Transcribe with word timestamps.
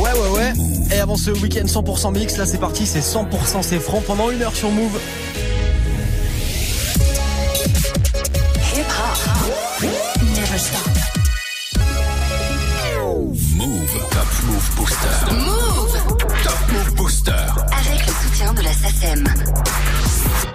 Ouais, 0.00 0.12
ouais, 0.12 0.30
ouais. 0.36 0.52
Et 0.94 0.98
avant 1.00 1.16
ce 1.16 1.30
week-end 1.30 1.64
100% 1.66 2.12
mix, 2.12 2.36
là 2.36 2.46
c'est 2.46 2.58
parti, 2.58 2.86
c'est 2.86 3.00
100% 3.00 3.62
c'est 3.62 3.78
franc 3.78 4.02
pendant 4.06 4.30
une 4.30 4.42
heure 4.42 4.54
sur 4.54 4.70
Move. 4.70 4.98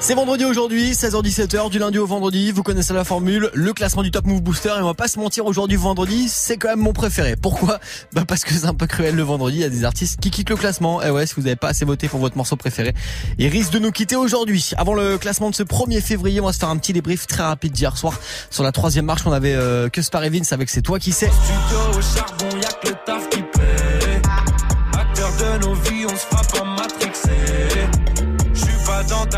C'est 0.09 0.15
vendredi 0.15 0.43
aujourd'hui, 0.43 0.93
16h-17h, 0.93 1.69
du 1.69 1.77
lundi 1.77 1.99
au 1.99 2.07
vendredi. 2.07 2.51
Vous 2.51 2.63
connaissez 2.63 2.95
la 2.95 3.03
formule, 3.03 3.51
le 3.53 3.73
classement 3.73 4.01
du 4.01 4.09
Top 4.09 4.25
Move 4.25 4.41
Booster. 4.41 4.69
Et 4.69 4.81
on 4.81 4.85
va 4.85 4.95
pas 4.95 5.07
se 5.07 5.19
mentir, 5.19 5.45
aujourd'hui, 5.45 5.77
vendredi, 5.77 6.27
c'est 6.29 6.57
quand 6.57 6.69
même 6.69 6.79
mon 6.79 6.93
préféré. 6.93 7.35
Pourquoi? 7.35 7.79
Bah 8.13 8.23
parce 8.27 8.43
que 8.43 8.51
c'est 8.51 8.65
un 8.65 8.73
peu 8.73 8.87
cruel 8.87 9.13
le 9.13 9.21
vendredi. 9.21 9.57
Il 9.57 9.61
y 9.61 9.65
a 9.65 9.69
des 9.69 9.83
artistes 9.83 10.19
qui 10.19 10.31
quittent 10.31 10.49
le 10.49 10.55
classement. 10.55 11.03
Et 11.03 11.11
ouais, 11.11 11.27
si 11.27 11.35
vous 11.35 11.43
n'avez 11.43 11.55
pas 11.55 11.67
assez 11.67 11.85
voté 11.85 12.07
pour 12.07 12.19
votre 12.19 12.35
morceau 12.37 12.55
préféré, 12.55 12.95
ils 13.37 13.49
risquent 13.49 13.73
de 13.73 13.77
nous 13.77 13.91
quitter 13.91 14.15
aujourd'hui. 14.15 14.71
Avant 14.77 14.95
le 14.95 15.19
classement 15.19 15.51
de 15.51 15.55
ce 15.55 15.61
1er 15.61 16.01
février, 16.01 16.41
on 16.41 16.47
va 16.47 16.53
se 16.53 16.57
faire 16.57 16.69
un 16.69 16.77
petit 16.77 16.93
débrief 16.93 17.27
très 17.27 17.43
rapide 17.43 17.73
d'hier 17.73 17.95
soir. 17.95 18.19
Sur 18.49 18.63
la 18.63 18.71
troisième 18.71 19.05
marche, 19.05 19.27
on 19.27 19.31
avait 19.31 19.53
euh, 19.53 19.89
que 19.89 20.01
Spar 20.01 20.23
Vince 20.23 20.53
avec 20.53 20.71
C'est 20.71 20.81
toi 20.81 20.97
qui 20.97 21.11
sais. 21.11 21.29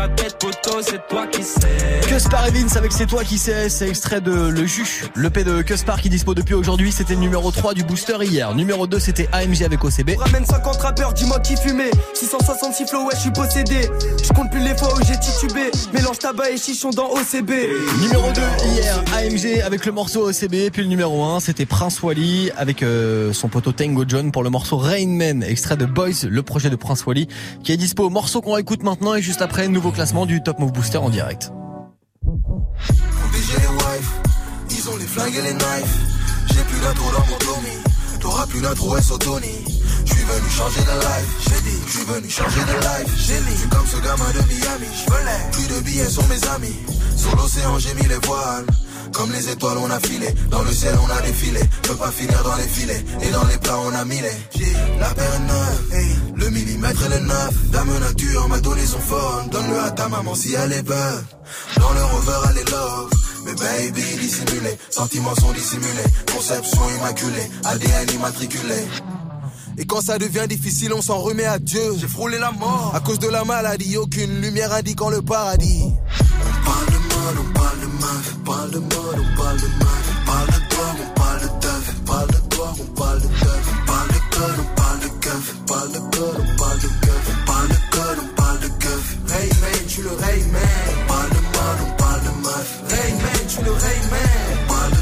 Ta 0.02 0.08
tête, 0.08 0.36
poteau, 0.38 0.82
c'est 0.82 1.06
toi 1.08 1.26
qui 1.28 1.42
sais. 1.42 1.60
Cuspar 2.08 2.50
Vince 2.52 2.76
avec 2.76 2.92
C'est 2.92 3.06
toi 3.06 3.22
qui 3.22 3.38
sais, 3.38 3.68
c'est 3.68 3.88
extrait 3.88 4.20
de 4.20 4.32
Le 4.32 4.66
Jus, 4.66 5.04
le 5.14 5.30
P 5.30 5.44
de 5.44 5.62
Cuspar 5.62 6.00
qui 6.00 6.08
dispo 6.08 6.34
depuis 6.34 6.54
aujourd'hui, 6.54 6.90
c'était 6.90 7.14
le 7.14 7.20
numéro 7.20 7.50
3 7.50 7.74
du 7.74 7.84
booster 7.84 8.16
hier. 8.22 8.54
Numéro 8.54 8.86
2 8.86 8.98
c'était 8.98 9.28
AMG 9.32 9.62
avec 9.62 9.84
OCB. 9.84 10.18
Ramène 10.18 10.44
50 10.44 10.76
rappeurs, 10.76 11.12
dis-moi 11.12 11.38
qui 11.40 11.56
fumait 11.56 11.90
666 12.14 12.86
flow, 12.86 13.04
ouais, 13.04 13.14
je 13.14 13.20
suis 13.20 13.30
possédé. 13.30 13.88
Je 14.22 14.32
compte 14.32 14.50
plus 14.50 14.60
les 14.60 14.76
fois 14.76 14.92
où 14.94 14.98
j'ai 15.06 15.18
titubé. 15.18 15.70
Mélange 15.94 16.18
tabac 16.18 16.50
et 16.50 16.56
chichon 16.56 16.90
dans 16.90 17.10
OCB. 17.10 17.50
Numéro 18.00 18.32
2 18.32 18.40
hier, 18.72 19.04
AMG 19.14 19.62
avec 19.64 19.86
le 19.86 19.92
morceau 19.92 20.28
OCB, 20.28 20.70
puis 20.72 20.82
le 20.82 20.88
numéro 20.88 21.24
1 21.24 21.40
c'était 21.40 21.66
Prince 21.66 22.02
Wally 22.02 22.50
avec 22.56 22.82
euh, 22.82 23.32
son 23.32 23.48
poteau 23.48 23.70
Tango 23.70 24.04
John 24.06 24.32
pour 24.32 24.42
le 24.42 24.50
morceau 24.50 24.78
Rain 24.78 25.06
Man, 25.06 25.44
extrait 25.44 25.76
de 25.76 25.86
Boys, 25.86 26.26
le 26.28 26.42
projet 26.42 26.70
de 26.70 26.76
Prince 26.76 27.06
Wally, 27.06 27.28
qui 27.62 27.72
est 27.72 27.76
dispo. 27.76 28.10
Morceau 28.10 28.40
qu'on 28.40 28.56
écoute 28.56 28.82
maintenant 28.82 29.14
et 29.14 29.22
juste 29.22 29.42
après, 29.42 29.68
nouveau 29.68 29.91
classement 29.92 30.26
du 30.26 30.42
Top 30.42 30.58
Move 30.58 30.72
Booster 30.72 30.98
en 30.98 31.10
direct. 31.10 31.52
Ils 34.70 34.88
ont 34.88 34.96
les 34.96 35.06
flingues 35.06 35.34
et 35.36 35.42
les 35.42 35.52
knives. 35.52 35.96
J'ai 36.48 36.64
plus 36.64 36.80
d'intro 36.80 37.12
dans 37.12 37.26
mon 37.26 37.38
Tommy, 37.38 37.76
t'auras 38.20 38.46
plus 38.46 38.60
d'intro 38.60 38.96
et 38.96 39.00
Tony. 39.20 39.64
Je 40.04 40.12
suis 40.12 40.24
venu 40.24 40.50
changer 40.50 40.80
de 40.80 41.00
life, 41.00 41.30
j'ai 41.40 41.70
dit, 41.70 41.78
je 41.86 41.92
suis 41.92 42.04
venu 42.04 42.28
changer 42.30 42.60
de 42.60 42.72
life. 42.72 43.14
J'ai 43.16 43.40
mis, 43.40 43.56
j'suis 43.56 43.68
comme 43.68 43.86
ce 43.86 43.96
gamin 43.98 44.30
de 44.30 44.42
Miami, 44.48 44.88
j'velais. 45.06 45.50
Plus 45.52 45.68
de 45.68 45.80
billets 45.82 46.10
sur 46.10 46.26
mes 46.28 46.44
amis, 46.48 46.76
sur 47.16 47.36
l'océan 47.36 47.78
j'ai 47.78 47.94
mis 47.94 48.08
les 48.08 48.18
voiles. 48.26 48.66
Comme 49.12 49.32
les 49.32 49.48
étoiles 49.50 49.78
on 49.78 49.90
a 49.90 50.00
filé, 50.00 50.28
dans 50.50 50.62
le 50.62 50.72
ciel 50.72 50.94
on 51.02 51.10
a 51.10 51.20
défilé. 51.22 51.60
Peux 51.82 51.94
pas 51.94 52.10
finir 52.10 52.42
dans 52.42 52.56
les 52.56 52.68
filets, 52.68 53.04
et 53.22 53.30
dans 53.30 53.44
les 53.44 53.58
plats 53.58 53.78
on 53.78 53.94
a 53.94 54.04
mis 54.04 54.20
les. 54.20 54.62
La 54.98 55.08
paire 55.14 55.40
neuve, 55.40 56.34
le 56.36 56.50
millimètre 56.50 57.04
et 57.04 57.08
le 57.08 57.26
neuf. 57.26 57.70
Dame 57.70 57.98
nature 57.98 58.48
m'a 58.48 58.60
donné 58.60 58.84
son 58.86 58.98
phone, 59.00 59.48
donne-le 59.50 59.78
à 59.80 59.90
ta 59.90 60.08
maman 60.08 60.34
si 60.34 60.54
elle 60.54 60.72
est 60.72 60.82
bonne. 60.82 61.24
Dans 61.76 61.92
le 61.92 62.04
rover 62.04 62.48
elle 62.50 62.58
est 62.58 62.70
love. 62.70 63.10
Mais 63.44 63.54
baby 63.54 64.02
dissimulé, 64.20 64.78
sentiments 64.88 65.34
sont 65.34 65.50
dissimulés, 65.52 66.08
conception 66.32 66.80
immaculée, 66.96 67.50
ADN 67.64 68.10
immatriculé. 68.14 68.86
Et 69.78 69.84
quand 69.84 70.00
ça 70.00 70.18
devient 70.18 70.46
difficile, 70.48 70.92
on 70.92 71.02
s'en 71.02 71.18
remet 71.18 71.44
à 71.44 71.58
Dieu. 71.58 71.82
J'ai 71.98 72.06
frôlé 72.06 72.38
la 72.38 72.52
mort. 72.52 72.92
À 72.94 73.00
cause 73.00 73.18
de 73.18 73.28
la 73.28 73.44
maladie, 73.44 73.96
aucune 73.96 74.40
lumière 74.40 74.72
indiquant 74.72 75.10
le 75.10 75.22
paradis. 75.22 75.82
On 75.84 76.64
parle 76.64 77.01
mode, 77.22 77.38
on 77.38 77.52
parle 77.52 77.78
de 77.80 77.86
meuf. 77.86 78.34
On 78.34 78.44
parle 78.44 78.70
de 78.70 78.78
on 78.78 79.36
parle 79.36 79.58
de 79.60 79.68
meuf. 79.82 80.04
On 80.10 80.26
parle 80.26 80.46
de 80.46 80.58
on 80.92 81.10
parle 81.14 81.40
de 81.40 81.48
teuf. 81.62 81.84
On 81.88 82.04
parle 82.04 82.28
de 82.28 82.38
on 82.60 82.86
parle 82.98 83.20
de 83.20 83.28
teuf. 83.40 83.64
On 83.70 83.84
parle 83.86 84.08
de 84.08 84.18
on 84.42 84.74
parle 84.74 85.00
de 85.00 85.08
parle 85.66 85.92
de 85.92 85.98
on 85.98 86.56
parle 86.56 86.78
de. 86.80 86.88
On 88.22 88.34
parle 88.34 88.58
de. 88.60 88.68
Rayman, 89.32 89.80
tu 89.88 90.00
le 90.02 90.12
Rayman. 90.24 90.84
On 90.90 91.06
parle 91.08 91.30
de 91.30 91.40
on 91.82 91.90
parle 91.96 92.22
de 92.26 92.32
meuf. 92.44 92.68
Rayman, 92.90 93.42
tu 93.48 93.60
le 93.64 93.72
Rayman. 93.72 94.42
On 94.52 94.66
parle 94.68 94.92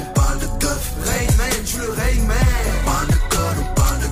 on 0.00 0.06
parle 0.18 0.38
de. 0.40 0.70
Rayman, 1.08 1.56
tu 1.64 1.76
le 1.78 1.88
Rayman. 2.00 2.48
On 2.68 2.88
parle 2.88 3.08
de 3.08 3.18
on 3.60 3.68
parle 3.74 4.00
de. 4.00 4.08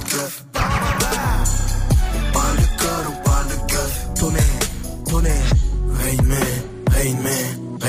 Rayman, 6.07 6.55
Rayman, 6.93 7.46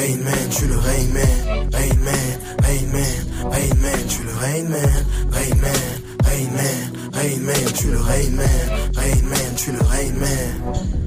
Rayman, 0.07 0.49
tu 0.49 0.67
le 0.67 0.77
Rayman. 0.77 1.69
Rayman, 1.73 2.39
Rayman, 2.63 3.51
Rayman, 3.51 4.07
tu 4.07 4.23
le 4.23 4.33
Rayman. 4.39 5.05
Rayman, 5.33 5.83
Rayman, 6.23 7.11
Rayman, 7.11 7.73
tu 7.73 7.91
le 7.91 7.99
Rayman. 7.99 8.47
Rayman, 8.95 9.55
tu 9.57 9.71
le 9.73 9.81
Rayman. 9.81 11.06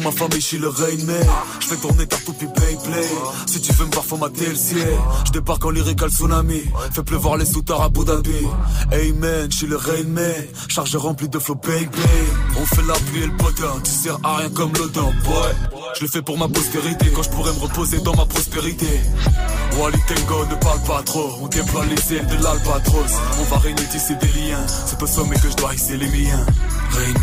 Ma 0.00 0.10
famille 0.10 0.40
je 0.40 0.46
suis 0.46 0.58
le 0.58 0.68
Rain 0.68 1.04
Man 1.04 1.26
Je 1.60 1.66
fais 1.66 1.76
tourner 1.76 2.06
toupie 2.06 2.46
play 2.46 2.76
play. 2.84 3.08
Si 3.46 3.60
tu 3.60 3.72
veux 3.72 3.86
me 3.86 3.92
voir 3.92 4.04
faut 4.04 4.16
mater 4.16 4.46
le 4.46 4.54
ciel. 4.54 4.96
Je 5.26 5.32
débarque 5.32 5.64
en 5.64 5.70
lyrical 5.70 6.10
tsunami. 6.10 6.62
Fais 6.92 7.02
pleuvoir 7.02 7.36
les 7.36 7.44
soutards 7.44 7.82
à 7.82 7.86
Abu 7.86 8.04
Dhabi. 8.04 8.46
Man, 9.20 9.50
je 9.50 9.56
suis 9.56 9.66
le 9.66 9.76
Rain 9.76 10.04
Man 10.06 10.32
Charge 10.68 10.96
rempli 10.96 11.28
de 11.28 11.38
flow 11.38 11.56
bang 11.56 11.88
On 12.58 12.66
fait 12.66 12.82
la 12.86 12.94
pluie 12.94 13.22
et 13.22 13.26
le 13.26 13.36
potin 13.36 13.72
Tu 13.84 13.90
sers 13.90 14.18
à 14.22 14.36
rien 14.36 14.50
comme 14.50 14.72
l'odeur 14.74 15.12
boy. 15.24 15.80
Je 15.96 16.02
le 16.02 16.08
fais 16.08 16.22
pour 16.22 16.38
ma 16.38 16.48
postérité 16.48 17.10
Quand 17.14 17.22
je 17.22 17.30
pourrais 17.30 17.52
me 17.52 17.60
reposer 17.60 17.98
dans 18.00 18.14
ma 18.14 18.26
prospérité. 18.26 19.00
Wally 19.78 19.98
Tango 20.06 20.46
ne 20.46 20.54
parle 20.56 20.82
pas 20.82 21.02
trop. 21.02 21.30
On 21.40 21.48
déploie 21.48 21.84
les 21.86 22.16
ailes 22.16 22.26
de 22.26 22.42
l'albatros. 22.42 23.12
On 23.40 23.44
va 23.44 23.58
régner 23.58 23.84
tisser 23.90 24.14
des 24.14 24.40
liens. 24.40 24.66
C'est 24.86 25.02
au 25.02 25.06
sommet 25.06 25.36
que 25.36 25.50
je 25.50 25.56
dois 25.56 25.74
hisser 25.74 25.96
les 25.96 26.08
miens. 26.08 26.46
Rain 26.90 27.14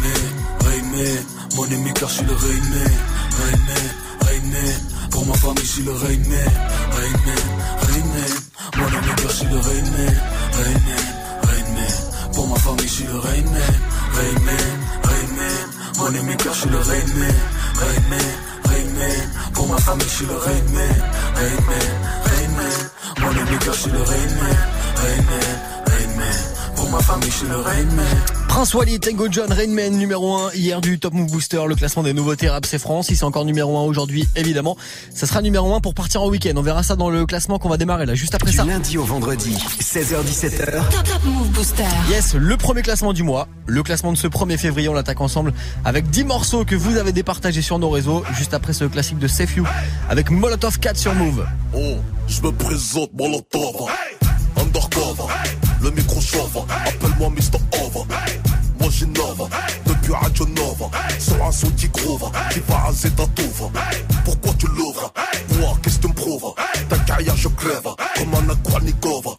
Man, 0.68 0.74
Rain 0.74 0.92
Man 0.92 1.26
Mon 1.56 1.72
ami 1.72 1.94
car 1.94 2.10
le 2.28 2.34
Rain 2.34 2.64
Man 2.72 2.94
Rain 3.40 3.60
Man, 3.68 3.86
Rain 4.22 4.46
Man 4.52 5.10
Pour 5.12 5.26
ma 5.26 5.34
famille 5.34 5.64
je 5.64 5.72
suis 5.72 5.84
le 5.84 5.92
Rain 5.92 6.22
Man 6.28 6.52
Rain 6.92 7.18
Man, 7.26 7.44
Rain 7.82 8.06
Man 8.14 8.34
Mon 8.78 8.88
ami 8.98 9.14
car 9.16 9.30
je 9.30 9.36
suis 9.36 9.48
le 9.48 9.60
Rain 9.60 9.88
Man 9.96 10.16
Rain 10.54 10.80
Man, 10.88 11.06
Rain 11.44 11.74
Man 11.74 12.34
Pour 12.34 12.48
ma 12.48 12.56
famille 12.58 12.88
je 12.88 12.94
suis 12.94 13.06
le 13.06 13.18
Rain 13.18 13.44
Man 13.44 13.76
Rain 14.14 14.40
Man, 14.46 14.78
Rain 15.04 15.30
Man 15.38 15.58
Mon 15.98 16.20
ami 16.20 16.38
car 16.38 16.54
je 16.54 16.60
suis 16.60 16.70
le 16.70 16.78
Rain 16.78 17.08
Man 17.16 17.36
Rain 17.80 18.04
Man, 18.10 18.30
Rain 18.66 18.90
Man 18.98 19.52
Pour 19.54 19.68
ma 19.68 19.78
famille 19.78 20.08
je 20.10 20.16
suis 20.16 20.26
le 20.26 20.36
Rain 20.36 20.68
Man 20.74 20.96
Rain 21.36 21.62
Man, 21.68 21.90
Rain 22.26 22.52
Man 22.58 22.90
Mon 23.22 23.42
ami 23.42 23.58
car 23.60 23.74
je 23.74 23.80
suis 23.80 23.92
le 23.92 24.02
Rain 24.02 24.32
Man 24.42 24.58
Rain 24.98 25.24
Man, 25.30 25.50
Rain 25.88 26.18
Man 26.18 26.76
Pour 26.76 26.90
ma 26.90 27.00
famille 27.00 27.32
je 27.32 27.38
suis 27.38 27.48
le 27.48 27.58
Rain 27.58 27.86
Man 27.96 28.47
Prince 28.58 28.74
Wally, 28.74 29.00
Tango 29.00 29.28
John, 29.30 29.52
Rainman 29.52 29.96
numéro 29.96 30.36
1 30.36 30.54
hier 30.56 30.82
du 30.82 30.98
Top 30.98 31.14
Move 31.14 31.30
Booster, 31.30 31.62
le 31.68 31.76
classement 31.76 32.02
des 32.02 32.14
nouveautés 32.14 32.50
rap 32.50 32.66
c'est 32.66 32.80
France, 32.80 33.10
il 33.12 33.16
c'est 33.16 33.24
encore 33.24 33.46
numéro 33.46 33.78
1 33.78 33.84
aujourd'hui 33.84 34.28
évidemment. 34.36 34.76
Ça 35.14 35.28
sera 35.28 35.44
numéro 35.44 35.76
1 35.76 35.80
pour 35.80 35.94
partir 35.94 36.24
en 36.24 36.28
week-end. 36.28 36.54
On 36.56 36.64
verra 36.64 36.82
ça 36.82 36.96
dans 36.96 37.12
le 37.12 37.28
classement 37.28 37.60
qu'on 37.60 37.70
va 37.70 37.78
démarrer 37.78 38.08
là 38.08 38.16
juste 38.16 38.34
après 38.34 38.50
Du 38.50 38.58
ça. 38.58 38.66
lundi 38.66 38.98
au 38.98 39.04
vendredi, 39.04 39.56
16h17h. 39.80 40.72
Top 40.90 41.04
Top 41.04 41.24
Move 41.26 41.50
Booster. 41.50 41.84
Yes, 42.10 42.34
le 42.34 42.58
premier 42.58 42.82
classement 42.82 43.14
du 43.14 43.22
mois. 43.22 43.48
Le 43.68 43.84
classement 43.84 44.12
de 44.12 44.18
ce 44.18 44.26
1er 44.26 44.58
février, 44.58 44.90
on 44.90 44.94
l'attaque 44.94 45.22
ensemble 45.22 45.54
avec 45.86 46.10
10 46.10 46.24
morceaux 46.24 46.66
que 46.66 46.74
vous 46.76 46.98
avez 46.98 47.12
départagés 47.12 47.62
sur 47.62 47.78
nos 47.78 47.92
réseaux. 47.92 48.24
Juste 48.34 48.56
après 48.56 48.74
ce 48.74 48.86
classique 48.86 49.20
de 49.20 49.28
Safe 49.28 49.56
You 49.56 49.66
avec 50.10 50.32
Molotov 50.32 50.80
4 50.80 50.98
sur 50.98 51.14
Move. 51.14 51.46
Oh, 51.76 51.98
je 52.28 52.42
me 52.42 52.52
présente 52.52 53.14
Molotov. 53.14 53.92
Undercover, 54.60 55.32
le 55.80 55.92
micro. 55.92 56.18
Appelle-moi 56.68 57.30
Mr. 57.30 57.60
Over. 57.84 58.47
Moi 58.80 58.90
j'innove, 58.92 59.50
depuis 59.86 60.14
Radio 60.14 60.46
Nova. 60.48 60.90
Sur 61.20 61.44
un 61.44 61.52
son 61.52 61.70
qui 61.72 61.88
groove, 61.90 62.30
qui 62.52 62.60
va 62.68 62.88
à 62.88 62.92
Zetatova. 62.94 63.72
Pourquoi 64.26 64.54
tu 64.58 64.68
l'ouvres? 64.68 65.12
Moi, 65.60 65.78
qu'est-ce 65.82 65.98
que 65.98 66.02
tu 66.02 66.08
me 66.10 66.14
prouves? 66.14 66.54
Ta 66.90 66.98
carrière, 67.00 67.36
je 67.36 67.48
crève, 67.50 67.90
comme 68.16 68.34
un 68.36 68.50
Aquanikova. 68.50 69.32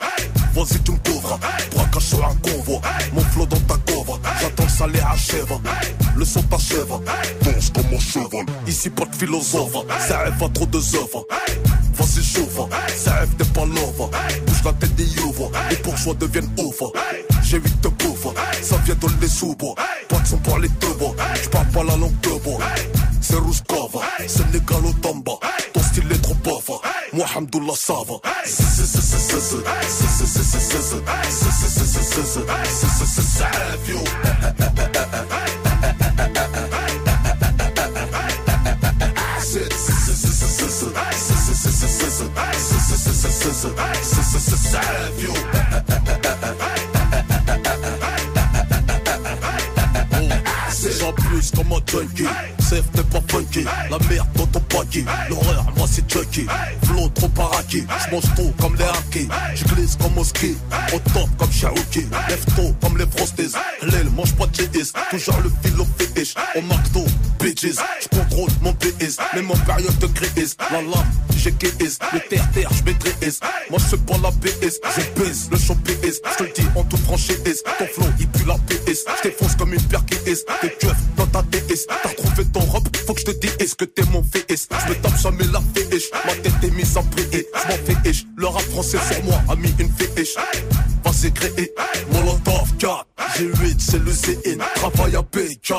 Vas-y, 0.54 0.80
tu 0.80 0.92
me 0.92 0.98
couvres, 0.98 1.38
braquage 1.74 2.02
sur 2.02 2.24
un 2.24 2.34
convoi. 2.36 2.80
Mon 3.12 3.22
flow 3.22 3.46
dans 3.46 3.60
ta 3.60 3.76
cova, 3.92 4.18
j'attends 4.40 4.64
que 4.64 4.70
ça 4.70 4.86
les 4.86 5.00
achève. 5.00 5.52
Le 6.18 6.24
son 6.24 6.42
t'achève, 6.42 6.88
danse 7.42 7.70
comme 7.70 7.94
un 7.94 8.00
cheval. 8.00 8.44
Ici, 8.66 8.90
pas 8.90 9.04
de 9.04 9.14
philosophe, 9.14 9.86
ça 10.08 10.18
à 10.18 10.48
trop 10.48 10.66
de 10.66 10.78
œuvres. 10.78 11.24
vas-y 11.94 12.24
chauffe, 12.24 12.58
ça 12.96 13.20
t'es 13.38 13.44
pas 13.44 13.64
love, 13.64 14.10
bouge 14.44 14.64
la 14.64 14.72
tête 14.72 14.96
des 14.96 15.04
youva, 15.04 15.44
les 15.70 15.76
bourgeois 15.76 16.14
deviennent 16.14 16.50
ouf. 16.58 16.82
J'ai 17.44 17.58
huit 17.58 17.80
de 17.82 17.88
bouffe, 17.88 18.34
ça 18.62 18.78
vient 18.78 18.96
dans 18.96 19.06
les 19.20 19.28
sous-bois, 19.28 19.76
pas 20.08 20.18
de 20.18 20.26
son 20.26 20.38
pour 20.38 20.58
les 20.58 20.68
deux 20.68 20.94
bois, 20.94 21.14
j'parle 21.40 21.68
pas 21.68 21.84
la 21.84 21.96
langue 21.96 22.20
de 22.20 22.42
bois. 22.42 22.58
C'est 23.20 23.36
Rouskova, 23.36 24.00
Sénégal 24.26 24.86
au 24.86 24.92
Tamba, 24.94 25.34
ton 25.72 25.82
style 25.84 26.10
est 26.10 26.20
trop 26.20 26.34
bof, 26.42 26.80
moi 27.12 27.26
Hamdoullah 27.36 27.74
ça 27.76 27.94
va. 27.94 28.16
J'en 50.98 51.12
comme 51.54 51.72
un 51.72 51.80
junkie, 51.90 52.26
safe 52.58 52.90
t'es 52.92 53.02
pas 53.04 53.20
funky. 53.28 53.64
La 53.90 53.98
merde 54.10 54.26
dans 54.34 54.46
ton 54.46 54.60
paquet, 54.60 55.04
l'horreur 55.28 55.66
moi 55.76 55.86
c'est 55.90 56.10
Chucky. 56.10 56.46
Flow 56.84 57.08
trop 57.10 57.28
paraki, 57.28 57.84
j'mange 58.08 58.34
trop 58.34 58.52
comme 58.60 58.74
les 58.76 58.84
hackers 58.84 59.28
J'glisse 59.54 59.96
comme 59.96 60.18
au 60.18 60.24
ski, 60.24 60.56
au 60.92 60.98
top 61.12 61.28
comme 61.38 61.52
Shaoki 61.52 62.06
Lève 62.28 62.44
tôt 62.56 62.74
comme 62.82 62.98
les 62.98 63.06
frosties, 63.06 63.54
l'aile 63.82 64.10
mange 64.10 64.34
pas 64.34 64.46
de 64.46 64.52
GS 64.52 64.92
Toujours 65.10 65.40
le 65.42 65.50
fil 65.62 65.80
au 65.80 65.86
fétiche, 65.98 66.34
au 66.56 66.62
McDo, 66.62 67.04
bitches. 67.40 67.78
J'contrôle 68.02 68.50
mon 68.62 68.72
PS, 68.74 69.18
même 69.34 69.50
en 69.50 69.56
période 69.58 69.98
de 69.98 70.06
crise. 70.06 70.56
La 70.70 70.82
lame, 70.82 71.06
j'ai 71.36 71.52
KS, 71.52 71.98
le 72.12 72.20
terre-terre 72.28 72.70
j'maîtrise 72.72 73.40
Moi 73.70 73.78
j'fais 73.78 73.96
pas 73.98 74.18
la 74.22 74.30
PS, 74.32 74.80
je 74.96 75.22
baisse 75.22 75.48
le 75.50 75.58
champ 75.58 75.76
PS 75.76 76.20
J'te 76.32 76.40
le 76.42 76.52
dis 76.54 76.66
en 76.74 76.84
toute 76.84 77.00
franchise, 77.00 77.62
ton 77.78 77.86
flow 77.86 78.06
il 78.18 78.28
pue 78.28 78.46
la 78.46 78.54
PS 78.54 79.04
J't'effonce 79.20 79.54
comme 79.56 79.72
une 79.74 79.82
paire 79.82 80.04
KS, 80.06 80.44
tes 80.60 80.70
keufs 80.70 80.96
T'as 81.32 82.08
retrouvé 82.08 82.44
ton 82.52 82.60
robe, 82.60 82.88
faut 83.06 83.14
que 83.14 83.20
je 83.20 83.26
te 83.26 83.30
dise 83.32 83.56
est-ce 83.58 83.74
que 83.74 83.84
t'es 83.84 84.02
mon 84.10 84.22
fils 84.22 84.68
Je 84.70 84.90
me 84.90 84.94
tape 84.96 85.18
jamais 85.18 85.44
la 85.52 85.60
fiche, 85.74 86.10
ma 86.24 86.32
tête 86.34 86.52
est 86.62 86.70
mise 86.70 86.96
en 86.96 87.02
prière 87.04 87.42
Je 87.54 87.68
m'en 87.68 88.10
ish, 88.10 88.26
le 88.36 88.46
rap 88.46 88.62
français 88.62 88.98
sur 89.10 89.24
moi 89.24 89.40
a 89.48 89.56
mis 89.56 89.74
une 89.78 89.90
fiche 89.90 90.34
Vas-y 91.04 91.32
créer, 91.32 91.72
Molotov 92.12 92.74
4 92.78 93.06
G8 93.36 93.76
c'est 93.78 94.02
le 94.02 94.12
CN, 94.12 94.58
travail 94.74 95.16
à 95.16 95.22
PK 95.22 95.74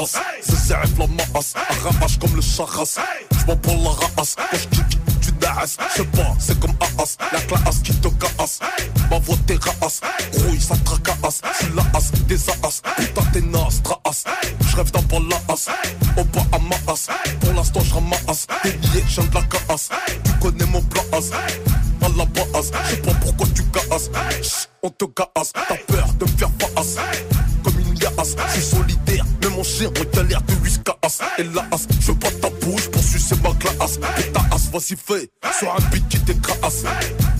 t'embrasse 0.00 0.16
C'est 0.42 0.56
serre 0.56 0.82
la 0.98 1.06
masse 1.06 1.54
Arrache 1.54 2.18
comme 2.18 2.34
le 2.34 2.42
charras 2.42 2.98
J'm'en 3.38 3.56
prends 3.56 3.76
la 3.82 3.90
race 4.16 4.36
Quand 4.36 4.56
j'kick 4.56 4.98
tu 5.20 5.32
dasses 5.32 5.76
J'sais 5.94 6.04
pas 6.04 6.34
c'est 6.38 6.58
comme 6.58 6.74
Aas 6.80 7.16
La 7.32 7.40
classe 7.40 7.78
qui 7.82 7.94
te 7.94 8.08
casse 8.08 8.60
Ma 9.10 9.18
voix 9.18 9.36
t'es 9.46 9.58
race 9.80 10.00
Grouille 10.34 10.60
ça 10.60 10.74
tracasse 10.84 11.42
Tu 11.58 11.66
la 11.74 11.82
as 11.94 12.12
des 12.26 12.50
as. 12.50 12.82
Putain 12.96 13.22
t'es 13.32 13.40
naze 13.40 13.82
traas 13.82 14.24
J'rêve 14.70 14.90
d'avoir 14.90 15.22
la 15.22 15.52
as. 15.52 15.68
Au 16.16 16.24
bas 16.24 16.46
à 16.52 16.58
ma 16.58 16.92
as. 16.92 17.08
Pour 17.40 17.54
l'instant 17.54 17.80
j'ramasse 17.84 18.46
Des 18.64 18.72
billets 18.72 19.02
de 19.02 19.34
la 19.34 19.42
casse. 19.42 19.90
Tu 20.24 20.32
connais 20.40 20.66
mon 20.66 20.82
plan 20.82 21.02
as. 21.12 21.30
À 22.02 22.08
la 22.16 22.24
base, 22.24 22.72
je 22.84 22.90
sais 22.90 22.96
pas 23.02 23.12
pourquoi 23.20 23.46
tu 23.54 23.62
casses. 23.64 24.10
On 24.82 24.88
te 24.88 25.04
casse, 25.04 25.52
t'as 25.52 25.76
peur 25.86 26.08
de 26.18 26.24
me 26.24 26.30
faire 26.30 26.50
face. 26.58 26.96
Comme 27.62 27.78
une 27.78 27.94
liasse, 27.94 28.36
je 28.54 28.76
mais 28.76 28.89
mon 29.60 29.64
chien 29.64 29.88
on 29.88 30.16
galère 30.16 30.40
de 30.42 30.54
whiskas. 30.62 30.94
Et 31.38 31.44
la 31.44 31.62
as, 31.70 31.86
je 32.00 32.06
veux 32.06 32.18
pas 32.18 32.30
ta 32.30 32.48
bouche 32.64 32.88
pour 32.88 33.02
sucer 33.02 33.34
ma 33.42 33.52
classe. 33.54 33.98
Et 34.18 34.32
ta 34.32 34.40
as, 34.52 34.70
vas-y 34.72 34.96
fais, 34.96 35.28
sur 35.58 35.74
un 35.74 35.90
beat 35.90 36.08
qui 36.08 36.18
t'écrase. 36.20 36.84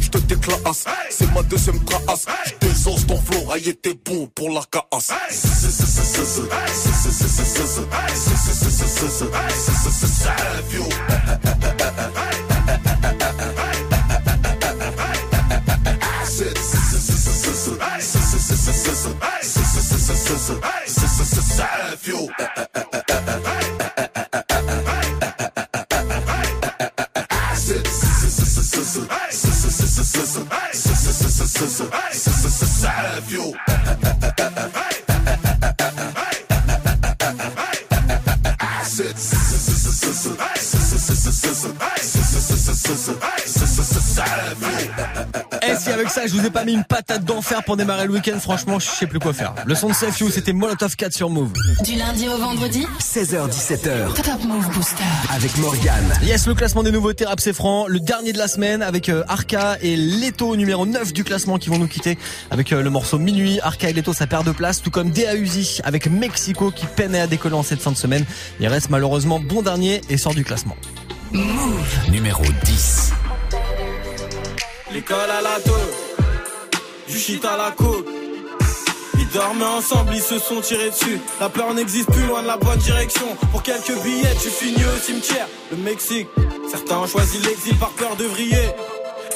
Je 0.00 0.08
te 0.08 0.18
déclasse, 0.18 0.84
c'est 1.08 1.32
ma 1.32 1.42
deuxième 1.42 1.82
trace. 1.84 2.26
Je 2.46 2.66
désose 2.66 3.06
ton 3.06 3.20
flow, 3.22 3.50
aïe 3.52 3.74
t'es 3.74 3.94
bon 4.04 4.26
pour 4.34 4.50
la 4.50 4.62
casse. 4.70 5.12
Et 21.72 23.09
vous 46.40 46.46
ai 46.46 46.50
pas 46.50 46.64
mis 46.64 46.72
une 46.72 46.84
patate 46.84 47.24
d'enfer 47.24 47.62
pour 47.64 47.76
démarrer 47.76 48.06
le 48.06 48.12
week-end, 48.14 48.38
franchement 48.40 48.78
je 48.78 48.86
sais 48.86 49.06
plus 49.06 49.18
quoi 49.18 49.32
faire. 49.32 49.54
Le 49.66 49.74
son 49.74 49.88
de 49.88 49.94
Safe 49.94 50.18
You 50.20 50.30
c'était 50.30 50.52
Molotov 50.52 50.96
4 50.96 51.12
sur 51.12 51.28
Move. 51.28 51.52
Du 51.84 51.96
lundi 51.96 52.28
au 52.28 52.38
vendredi, 52.38 52.86
16h17h 53.00 54.14
Top 54.14 54.42
Move 54.44 54.68
Booster. 54.72 55.04
avec 55.34 55.56
Morgane. 55.58 56.12
Yes, 56.22 56.46
le 56.46 56.54
classement 56.54 56.82
des 56.82 56.92
nouveautés 56.92 57.26
rap 57.26 57.40
c'est 57.40 57.52
franc, 57.52 57.86
le 57.86 58.00
dernier 58.00 58.32
de 58.32 58.38
la 58.38 58.48
semaine 58.48 58.82
avec 58.82 59.08
euh, 59.08 59.22
Arca 59.28 59.76
et 59.82 59.96
Leto 59.96 60.56
numéro 60.56 60.86
9 60.86 61.12
du 61.12 61.24
classement 61.24 61.58
qui 61.58 61.68
vont 61.68 61.78
nous 61.78 61.88
quitter 61.88 62.16
avec 62.50 62.72
euh, 62.72 62.82
le 62.82 62.90
morceau 62.90 63.18
Minuit. 63.18 63.60
Arca 63.62 63.90
et 63.90 63.92
Leto 63.92 64.14
ça 64.14 64.26
perd 64.26 64.46
de 64.46 64.52
place, 64.52 64.80
tout 64.80 64.90
comme 64.90 65.10
Dea 65.10 65.34
Uzi 65.36 65.80
avec 65.84 66.10
Mexico 66.10 66.70
qui 66.70 66.86
peine 66.86 67.14
à 67.14 67.26
décoller 67.26 67.54
en 67.56 67.62
cette 67.62 67.82
fin 67.82 67.92
de 67.92 67.96
semaine. 67.96 68.24
Il 68.60 68.68
reste 68.68 68.88
malheureusement 68.88 69.40
bon 69.40 69.60
dernier 69.62 70.00
et 70.08 70.16
sort 70.16 70.34
du 70.34 70.44
classement. 70.44 70.76
Numéro 72.10 72.42
10. 72.64 73.12
L'école 74.92 75.30
à 75.30 75.40
la 75.40 75.60
du 77.10 77.18
shit 77.18 77.44
à 77.44 77.56
la 77.56 77.70
côte. 77.72 78.06
Ils 79.18 79.28
dormaient 79.28 79.64
ensemble, 79.64 80.12
ils 80.14 80.22
se 80.22 80.38
sont 80.38 80.60
tirés 80.60 80.90
dessus. 80.90 81.20
La 81.40 81.48
peur 81.48 81.74
n'existe 81.74 82.10
plus 82.10 82.24
loin 82.26 82.42
de 82.42 82.46
la 82.46 82.56
bonne 82.56 82.78
direction. 82.78 83.26
Pour 83.50 83.62
quelques 83.62 84.00
billets, 84.02 84.34
tu 84.40 84.48
finis 84.48 84.84
au 84.84 84.98
cimetière. 84.98 85.46
Le 85.70 85.76
Mexique, 85.78 86.28
certains 86.70 86.98
ont 86.98 87.06
choisi 87.06 87.38
l'exil 87.38 87.76
par 87.78 87.90
peur 87.90 88.16
de 88.16 88.24
vriller. 88.24 88.70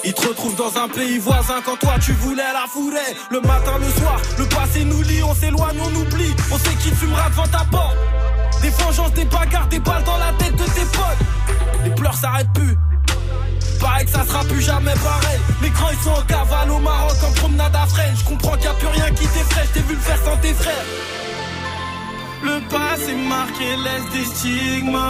Ils 0.05 0.15
te 0.15 0.29
retrouvent 0.29 0.57
dans 0.57 0.77
un 0.79 0.89
pays 0.89 1.19
voisin 1.19 1.61
quand 1.65 1.77
toi 1.77 1.95
tu 2.03 2.13
voulais 2.13 2.53
la 2.53 2.67
fourrer. 2.69 3.15
Le 3.31 3.41
matin, 3.41 3.79
le 3.79 4.01
soir, 4.01 4.21
le 4.39 4.47
passé 4.47 4.85
nous 4.85 5.03
lie, 5.03 5.23
on 5.23 5.35
s'éloigne, 5.35 5.79
on 5.81 5.95
oublie. 6.01 6.35
On 6.53 6.59
sait 6.59 6.75
qui 6.81 6.91
fumera 6.91 7.29
devant 7.31 7.49
ta 7.49 7.65
porte. 7.71 7.97
Des 8.63 8.71
vengeances, 8.71 9.13
des 9.15 9.25
bagarres, 9.25 9.69
des 9.69 9.81
balles 9.81 10.05
dans 10.05 10.19
la 10.19 10.33
tête 10.39 10.57
de 10.57 10.65
tes 10.65 10.87
potes. 10.93 11.85
Les 11.85 11.91
pleurs 11.91 12.15
s'arrêtent 12.15 12.53
plus. 12.55 12.77
Pareil 13.85 14.07
que 14.07 14.13
ça 14.13 14.25
sera 14.25 14.43
plus 14.45 14.63
jamais 14.63 14.95
pareil. 14.95 15.41
Les 15.61 15.69
grands 15.69 15.91
ils 15.91 15.99
sont 15.99 16.11
en 16.11 16.23
cavale 16.23 16.71
au 16.71 16.79
Maroc 16.79 17.17
en 17.23 17.33
promenade 17.33 17.77
à 17.77 17.87
Fresnes. 17.87 18.17
Je 18.17 18.25
comprends 18.25 18.53
qu'il 18.53 18.63
n'y 18.63 18.67
a 18.69 18.75
plus 18.75 18.89
rien 18.89 19.11
qui 19.11 19.27
t'effraie, 19.27 19.69
t'ai 19.75 19.81
vu 19.81 19.95
le 19.95 20.01
faire 20.01 20.19
sans 20.25 20.37
tes 20.39 20.55
frères. 20.55 20.87
Le 22.43 22.61
passé 22.71 23.15
marqué 23.15 23.77
laisse 23.85 24.09
des 24.15 24.25
stigmas. 24.25 25.01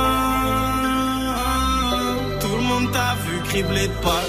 Tout 2.41 2.57
le 2.57 2.63
monde 2.63 2.91
t'a 2.91 3.15
vu 3.25 3.41
cribler 3.49 3.87
de 3.87 3.99
pas. 4.07 4.25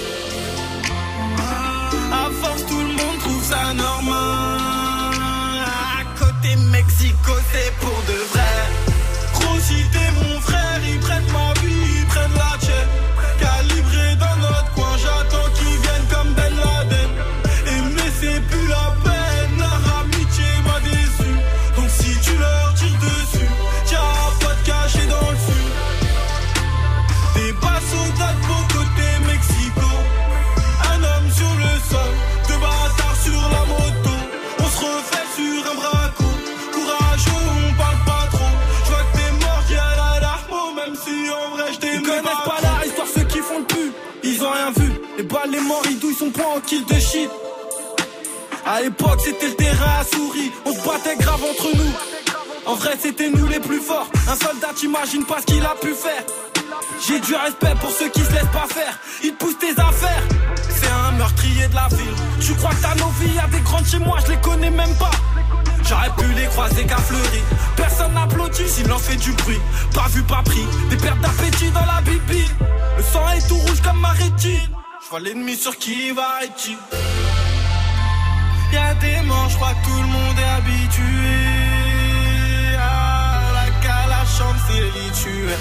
À 2.12 2.30
force, 2.40 2.64
tout 2.66 2.78
le 2.88 2.94
monde 3.00 3.18
trouve 3.24 3.42
ça 3.42 3.74
normal. 3.74 4.60
À 5.98 6.04
côté 6.20 6.54
Mexico, 6.70 7.32
c'est 7.50 7.72
pour 7.80 7.98
de 8.10 8.18
sur 75.56 75.78
qui 75.78 76.10
va 76.10 76.44
et 76.44 76.50
qui. 76.56 76.76
Y'a 78.72 78.94
des 78.94 79.20
morts, 79.26 79.48
je 79.48 79.56
crois 79.56 79.74
que 79.74 79.84
tout 79.86 80.02
le 80.02 80.08
monde 80.08 80.38
est 80.38 80.52
habitué. 80.58 81.02
À 82.78 83.52
la 83.58 83.70
calache, 83.82 84.42
c'est 84.66 84.84
rituel. 84.98 85.58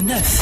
numéro 0.00 0.20
9. 0.20 0.39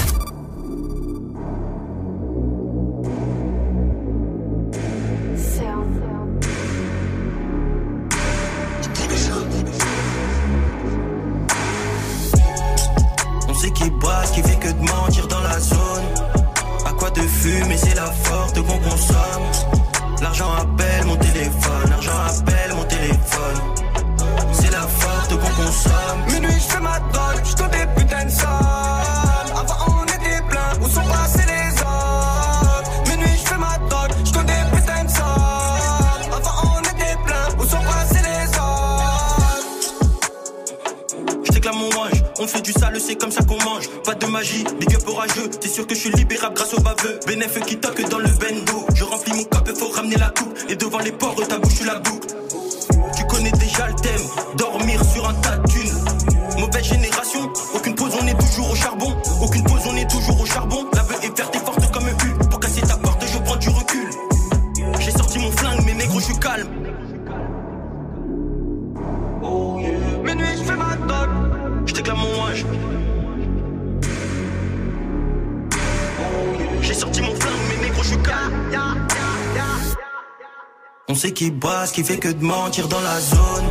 mentir 82.40 82.88
dans 82.88 83.00
la 83.00 83.21
zone. 83.21 83.66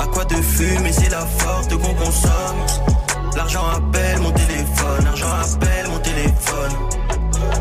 À 0.00 0.06
quoi 0.06 0.24
de 0.24 0.34
fumer, 0.34 0.92
c'est 0.92 1.10
la 1.10 1.26
forte 1.26 1.70
qu'on 1.70 1.94
consomme. 1.94 2.66
L'argent 3.36 3.66
appelle 3.68 4.20
mon 4.20 4.30
téléphone, 4.32 5.04
l'argent 5.04 5.32
appelle 5.42 5.88
mon 5.88 5.98
téléphone. 5.98 6.72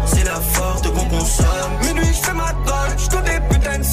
C'est 0.05 0.25
la 0.25 0.39
forte 0.39 0.91
qu'on 0.93 1.05
consomme. 1.05 1.71
Minuit, 1.83 2.13
je 2.13 2.25
fais 2.25 2.33
ma 2.33 2.51
colle, 2.65 2.97
je 2.97 3.09
des 3.09 3.39
putains 3.49 3.79
de 3.79 3.83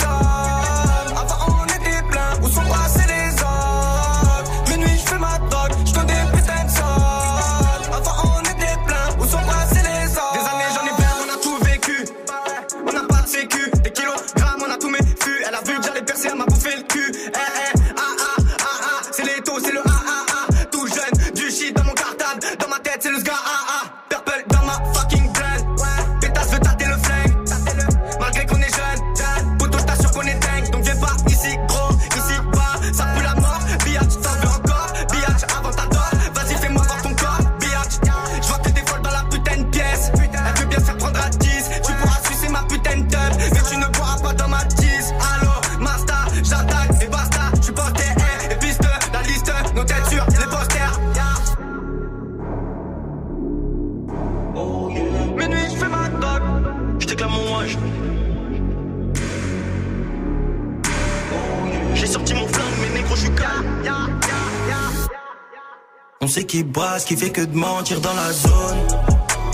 qui 66.49 66.64
brasse, 66.64 67.05
qui 67.05 67.14
fait 67.14 67.31
que 67.31 67.43
de 67.43 67.55
mentir 67.55 68.00
dans 68.00 68.14
la 68.14 68.33
zone. 68.33 68.78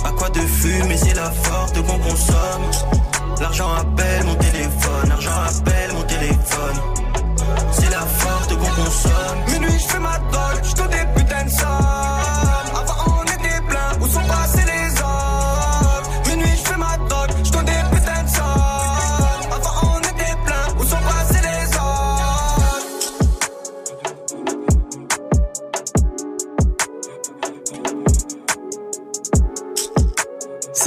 À 0.04 0.12
quoi 0.12 0.30
de 0.30 0.38
fumer, 0.38 0.96
c'est 0.96 1.14
la 1.14 1.30
forte 1.30 1.74
qu'on 1.82 1.98
consomme. 1.98 2.70
L'argent 3.40 3.68
à 3.74 3.82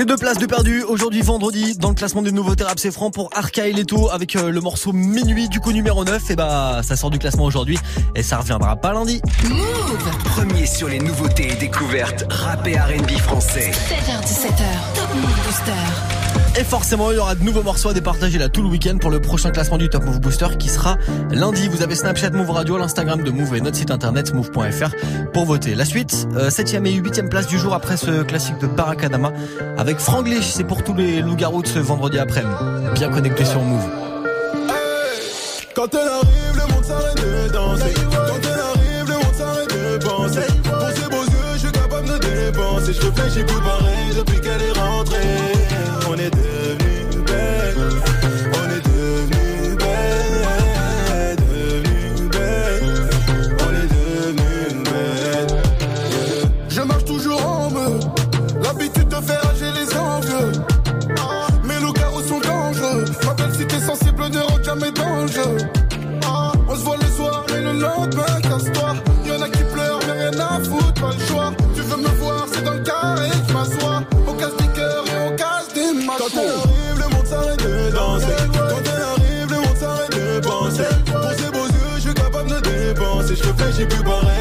deux 0.08 0.16
places 0.16 0.38
de 0.38 0.46
perdu 0.46 0.84
aujourd'hui 0.84 1.22
vendredi 1.22 1.76
dans 1.78 1.90
le 1.90 1.96
classement 1.96 2.22
des 2.22 2.32
nouveautés 2.32 2.64
rap 2.64 2.80
c'est 2.80 2.92
franc 2.92 3.12
pour 3.12 3.30
Arca 3.34 3.68
et 3.68 3.74
Leto 3.74 4.10
avec 4.10 4.38
euh, 4.38 4.52
le 4.52 4.62
morceau 4.62 4.94
Minuit 4.94 5.50
du 5.50 5.60
coup 5.60 5.74
numéro 5.74 6.06
9 6.06 6.32
et 6.32 6.36
bah 6.38 6.80
ça 6.82 6.96
sort 6.96 7.10
du 7.10 7.20
classement 7.20 7.44
aujourd'hui 7.44 7.78
et 8.16 8.24
ça 8.24 8.38
reviendra 8.38 8.78
pas 8.78 8.94
lundi. 8.94 9.22
Premier 10.24 10.66
sur 10.66 10.88
les 10.88 11.00
nouveautés 11.00 11.52
et 11.52 11.56
découvertes 11.56 12.26
rap 12.30 12.66
et 12.68 12.78
R&B 12.78 13.12
français. 13.18 13.72
7h17h, 13.72 14.96
Top 14.96 15.14
Move 15.14 15.46
Booster. 15.46 16.07
Et 16.60 16.64
forcément, 16.64 17.12
il 17.12 17.18
y 17.18 17.20
aura 17.20 17.36
de 17.36 17.44
nouveaux 17.44 17.62
morceaux 17.62 17.90
à 17.90 17.94
départager 17.94 18.40
là 18.40 18.50
tout 18.50 18.64
le 18.64 18.70
week-end 18.70 18.98
pour 18.98 19.12
le 19.12 19.22
prochain 19.22 19.52
classement 19.52 19.78
du 19.78 19.90
Top 19.90 20.04
Move 20.04 20.20
Booster 20.20 20.48
qui 20.58 20.70
sera 20.70 20.98
lundi. 21.30 21.68
Vous 21.68 21.84
avez 21.84 21.94
Snapchat 21.94 22.32
Move 22.32 22.50
Radio, 22.50 22.80
l'Instagram 22.80 23.22
de 23.22 23.30
Move 23.30 23.56
et 23.56 23.62
notre 23.62 23.78
site 23.78 23.92
internet 23.92 24.34
move.fr 24.34 24.90
pour 25.34 25.46
voter. 25.46 25.76
La 25.76 25.86
suite, 25.86 26.28
7ème 26.34 26.88
et 26.88 27.00
8ème 27.00 27.30
place 27.30 27.46
du 27.46 27.60
jour 27.60 27.76
après 27.76 27.96
ce 27.96 28.24
classique 28.24 28.58
de 28.58 28.66
Barakadama 28.66 29.34
avec 29.78 30.00
Franglish. 30.00 30.48
C'est 30.48 30.64
pour 30.64 30.84
tous 30.84 30.96
les 30.96 31.22
loups-garous 31.22 31.62
de 31.62 31.68
ce 31.68 31.78
vendredi 31.78 32.18
après-midi. 32.18 32.56
Bien 32.96 33.10
connecté 33.10 33.46
sur 33.46 33.62
Move. 33.62 33.88
Dépenser. 83.86 84.27
Je 84.27 84.27
réfléchis 84.27 84.37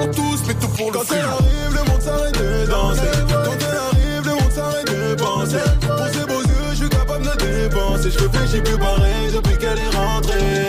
pour 0.00 0.10
tous, 0.12 0.40
mais 0.46 0.54
tout 0.54 0.68
pour 0.68 0.90
le 0.92 0.98
Quand 0.98 1.12
elle 1.12 1.24
arrive, 1.24 1.72
le 1.72 1.90
monde 1.90 2.02
s'arrête 2.02 2.38
de 2.38 2.66
danser. 2.70 3.00
Quand 3.28 3.58
elle 3.68 3.76
arrive, 3.88 4.24
le 4.24 4.32
monde 4.32 4.52
s'arrête 4.52 4.86
de 4.86 5.14
penser. 5.14 5.64
Pour 5.80 6.08
ses 6.08 6.26
beaux 6.26 6.42
yeux, 6.42 6.70
je 6.70 6.76
suis 6.76 6.88
capable 6.88 7.24
de 7.24 7.34
dépenser. 7.44 8.10
Je 8.10 8.18
réfléchis 8.18 8.62
plus 8.62 8.78
pareil 8.78 9.32
depuis 9.34 9.58
qu'elle 9.58 9.78
est 9.78 9.96
rentrée. 9.96 10.68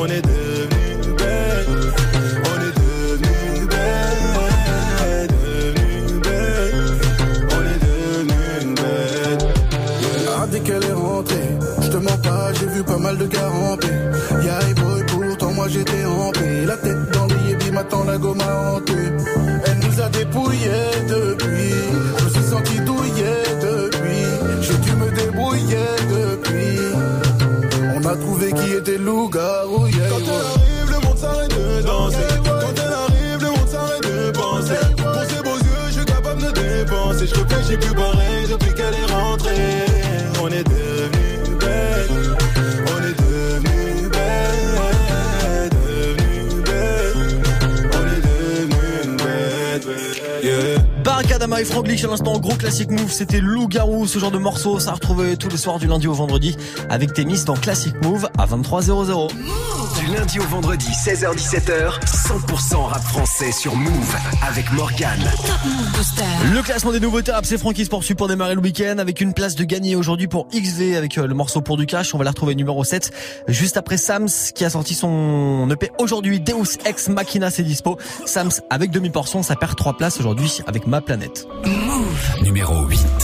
On 0.00 0.06
est 0.06 0.22
devenu 0.22 1.12
belle. 1.16 1.66
On 2.50 2.56
est 2.66 2.74
devenu 2.82 3.66
belle. 3.66 5.28
Devenu 5.28 6.20
belle. 6.20 6.74
On 7.56 7.62
est 7.72 7.80
devenu 7.86 8.74
belle. 8.74 9.38
Ah, 10.36 10.46
dès 10.50 10.60
qu'elle 10.60 10.84
est 10.84 10.92
rentrée, 10.92 11.50
je 11.80 11.88
te 11.88 11.96
mens 11.96 12.18
pas, 12.18 12.52
j'ai 12.54 12.66
vu 12.66 12.82
pas 12.82 12.98
mal 12.98 13.16
de 13.18 13.26
gars 13.26 13.48
Elle 18.14 19.78
nous 19.80 20.00
a 20.00 20.08
dépouillés 20.08 20.68
depuis. 21.08 21.74
Je 22.16 22.24
me 22.24 22.30
suis 22.30 22.42
senti 22.44 22.78
douillé 22.80 23.34
depuis. 23.60 24.24
J'ai 24.60 24.76
dû 24.78 24.92
me 24.92 25.10
débrouiller 25.10 25.88
depuis. 26.08 26.78
On 27.96 28.06
a 28.06 28.14
trouvé 28.14 28.52
qui 28.52 28.72
était 28.74 28.98
loup-garou, 28.98 29.88
yeah, 29.88 30.08
Quand 30.10 30.18
elle 30.18 30.30
arrive, 30.30 30.90
le 30.90 31.06
monde 31.06 31.18
s'arrête 31.18 31.50
de 31.50 31.82
danser. 31.82 32.16
Quand 32.44 32.82
elle 32.86 32.92
arrive, 32.92 33.40
le 33.40 33.48
monde 33.48 33.68
s'arrête 33.68 34.02
de 34.02 34.30
penser. 34.30 34.80
Pour 34.96 35.24
ses 35.24 35.42
beaux 35.42 35.58
yeux, 35.58 35.86
je 35.88 35.92
suis 35.92 36.04
capable 36.04 36.42
de 36.42 36.50
dépenser. 36.52 37.26
Je 37.26 37.34
réfléchis 37.34 37.76
plus 37.78 37.94
pareil 37.94 38.46
depuis 38.48 38.74
qu'elle 38.74 38.94
est 38.94 39.12
rentrée. 39.12 39.93
Franglish 51.62 52.02
à 52.04 52.08
l'instant, 52.08 52.38
gros 52.40 52.56
classique 52.56 52.90
move, 52.90 53.12
c'était 53.12 53.40
Loup-Garou, 53.40 54.08
ce 54.08 54.18
genre 54.18 54.32
de 54.32 54.38
morceau, 54.38 54.80
ça 54.80 54.90
a 54.90 54.94
retrouvé 54.94 55.36
tous 55.36 55.48
les 55.48 55.56
soirs 55.56 55.78
du 55.78 55.86
lundi 55.86 56.08
au 56.08 56.12
vendredi 56.12 56.56
avec 56.90 57.12
Témis 57.12 57.44
dans 57.44 57.54
Classic 57.54 57.94
Move 58.02 58.28
à 58.36 58.46
23h00. 58.46 59.30
Lundi 60.14 60.38
au 60.38 60.44
vendredi, 60.44 60.86
16h17h, 60.92 61.98
100% 62.04 62.76
rap 62.84 63.02
français 63.02 63.50
sur 63.50 63.74
Move 63.74 64.16
avec 64.46 64.70
Move 64.70 64.92
Booster. 65.92 66.22
Le 66.52 66.62
classement 66.62 66.92
des 66.92 67.00
nouveautés 67.00 67.32
rap, 67.32 67.44
c'est 67.44 67.58
Francky 67.58 67.84
se 67.84 67.90
poursuit 67.90 68.14
pour 68.14 68.28
démarrer 68.28 68.54
le 68.54 68.60
week-end 68.60 68.98
avec 68.98 69.20
une 69.20 69.34
place 69.34 69.56
de 69.56 69.64
gagné 69.64 69.96
aujourd'hui 69.96 70.28
pour 70.28 70.46
XV 70.48 70.96
avec 70.96 71.18
euh, 71.18 71.26
le 71.26 71.34
morceau 71.34 71.62
pour 71.62 71.76
du 71.76 71.86
cash. 71.86 72.14
On 72.14 72.18
va 72.18 72.24
la 72.24 72.30
retrouver 72.30 72.54
numéro 72.54 72.84
7 72.84 73.10
juste 73.48 73.76
après 73.76 73.96
Sams 73.96 74.28
qui 74.54 74.64
a 74.64 74.70
sorti 74.70 74.94
son 74.94 75.68
EP 75.70 75.90
aujourd'hui. 75.98 76.38
Deus 76.38 76.78
Ex 76.84 77.08
Machina 77.08 77.50
c'est 77.50 77.64
dispo. 77.64 77.98
Sams 78.24 78.52
avec 78.70 78.92
demi-portion, 78.92 79.42
ça 79.42 79.56
perd 79.56 79.74
3 79.74 79.96
places 79.96 80.20
aujourd'hui 80.20 80.60
avec 80.68 80.86
Ma 80.86 81.00
Planète. 81.00 81.48
Numéro 82.40 82.84
8. 82.86 83.23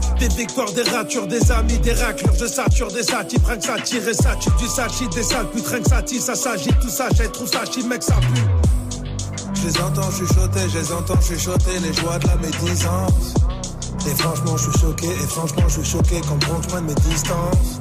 Des 0.21 0.27
victoires, 0.27 0.71
des 0.73 0.83
ratures, 0.83 1.25
des 1.25 1.51
amis, 1.51 1.79
des 1.79 1.93
raclures, 1.93 2.35
je 2.39 2.45
sature 2.45 2.91
des 2.91 3.01
satis, 3.01 3.39
rien 3.43 3.57
que 3.57 3.63
ça 3.63 3.81
tire 3.83 4.07
et 4.07 4.13
ça 4.13 4.35
tue 4.35 4.51
du 4.59 4.67
sachi, 4.67 5.07
des 5.07 5.23
sales 5.23 5.49
putes, 5.49 5.65
rien 5.65 5.81
que 5.81 5.89
ça 5.89 6.03
tire, 6.03 6.21
ça 6.21 6.35
s'agit, 6.35 6.69
tout 6.79 6.89
ça, 6.89 7.07
j'ai 7.17 7.27
trouve 7.29 7.49
ça 7.49 7.63
mec, 7.87 8.03
ça 8.03 8.13
pue. 8.13 8.43
Je 9.55 9.67
les 9.67 9.81
entends 9.81 10.11
chuchoter, 10.11 10.69
je 10.71 10.77
les 10.77 10.91
entends 10.91 11.19
chuchoter, 11.21 11.79
les 11.81 11.93
joies 11.93 12.19
de 12.19 12.27
la 12.27 12.35
médisance. 12.35 13.33
Et 14.05 14.13
franchement, 14.13 14.57
je 14.57 14.69
suis 14.69 14.79
choqué, 14.79 15.07
et 15.07 15.27
franchement, 15.27 15.63
je 15.67 15.81
suis 15.81 15.91
choqué, 15.91 16.21
comprends 16.21 16.61
je 16.61 16.75
de 16.75 16.81
mes 16.81 16.93
distances. 16.93 17.79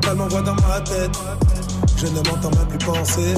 Tellement 0.00 0.28
voix 0.28 0.40
dans 0.40 0.54
ma 0.54 0.80
tête, 0.80 1.18
je 1.98 2.06
ne 2.06 2.16
m'entends 2.16 2.56
même 2.56 2.68
plus 2.68 2.86
penser. 2.86 3.34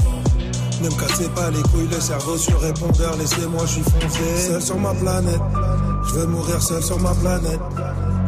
Ne 0.80 0.88
me 0.88 0.94
cassez 0.94 1.28
pas 1.30 1.50
les 1.50 1.62
couilles, 1.62 1.88
le 1.90 2.00
cerveau 2.00 2.36
sur 2.36 2.60
répondeur, 2.60 3.16
laissez-moi, 3.16 3.62
je 3.66 3.72
suis 3.72 3.82
foncé. 3.82 4.46
Seul 4.46 4.62
sur 4.62 4.78
ma 4.78 4.94
planète, 4.94 5.40
je 6.06 6.12
veux 6.20 6.26
mourir 6.26 6.62
seul 6.62 6.84
sur 6.84 7.00
ma 7.00 7.14
planète. 7.14 7.58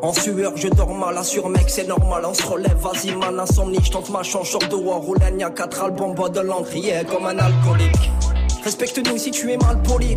En 0.00 0.12
sueur, 0.12 0.52
je 0.56 0.68
dors 0.68 0.94
mal, 0.94 1.18
assure 1.18 1.48
mec, 1.48 1.64
c'est 1.68 1.86
normal, 1.86 2.22
on 2.24 2.32
se 2.32 2.42
relève, 2.42 2.76
vas-y 2.76 3.14
man, 3.16 3.40
insomnie, 3.40 3.80
je 3.82 3.90
tente 3.90 4.10
ma 4.10 4.22
chance, 4.22 4.48
short 4.48 4.68
de 4.70 4.76
war, 4.76 4.98
roule 4.98 5.18
y'a 5.36 5.50
quatre 5.50 5.82
albums, 5.82 6.14
bois 6.14 6.28
de 6.28 6.40
l'encrier 6.40 7.02
comme 7.10 7.26
un 7.26 7.38
alcoolique. 7.38 8.10
Respecte-nous 8.64 9.18
si 9.18 9.30
tu 9.30 9.50
es 9.52 9.56
mal 9.56 9.82
poli. 9.82 10.14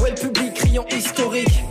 Ouais, 0.00 0.10
le 0.10 0.14
public? 0.14 0.54
Criant 0.54 0.86
historique. 0.90 1.64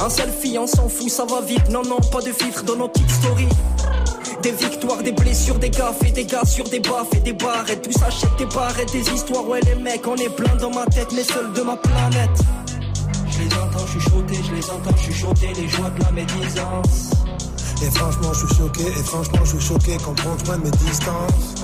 Un 0.00 0.08
selfie, 0.08 0.58
on 0.58 0.66
s'en 0.66 0.88
fout, 0.88 1.08
ça 1.08 1.24
va 1.24 1.40
vite. 1.40 1.68
Non, 1.70 1.82
non, 1.82 1.98
pas 2.10 2.20
de 2.20 2.32
filtre 2.32 2.64
dans 2.64 2.76
nos 2.76 2.88
petites 2.88 3.10
stories. 3.10 3.48
Des 4.42 4.50
victoires, 4.52 5.02
des 5.02 5.12
blessures, 5.12 5.58
des 5.58 5.70
gaffes 5.70 6.02
et 6.06 6.10
des 6.10 6.24
gars 6.24 6.44
sur 6.44 6.64
des 6.64 6.80
baffes 6.80 7.14
et 7.16 7.20
des 7.20 7.32
barrettes. 7.32 7.82
Tout 7.82 7.92
s'achète 7.92 8.36
des 8.38 8.46
barrettes, 8.46 8.92
des 8.92 9.08
histoires. 9.10 9.48
Ouais, 9.48 9.60
les 9.60 9.74
mecs, 9.76 10.06
on 10.06 10.16
est 10.16 10.34
plein 10.34 10.54
dans 10.56 10.70
ma 10.70 10.84
tête, 10.86 11.08
mais 11.14 11.22
seul 11.22 11.52
de 11.52 11.62
ma 11.62 11.76
planète. 11.76 12.40
Chuchoter, 14.00 14.40
je 14.42 14.54
les 14.54 14.70
entends 14.70 14.96
chuchoter, 14.96 15.52
les 15.54 15.68
joies 15.68 15.90
de 15.90 16.02
la 16.04 16.12
médisance. 16.12 17.10
Et 17.82 17.90
franchement, 17.90 18.32
je 18.32 18.46
suis 18.46 18.56
choqué, 18.56 18.86
et 18.86 19.02
franchement, 19.04 19.40
je 19.44 19.50
suis 19.50 19.60
choqué 19.60 19.96
quand 20.04 20.14
on 20.26 20.44
prend 20.44 20.58
mes 20.58 20.70
distances. 20.70 21.54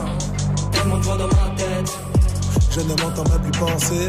Tellement 0.72 0.98
de 0.98 1.02
voix 1.04 1.16
dans 1.16 1.28
ma 1.28 1.56
tête. 1.56 1.98
Je 2.70 2.80
ne 2.80 2.88
m'entends 2.88 3.24
même 3.30 3.42
plus 3.42 3.58
penser. 3.58 4.06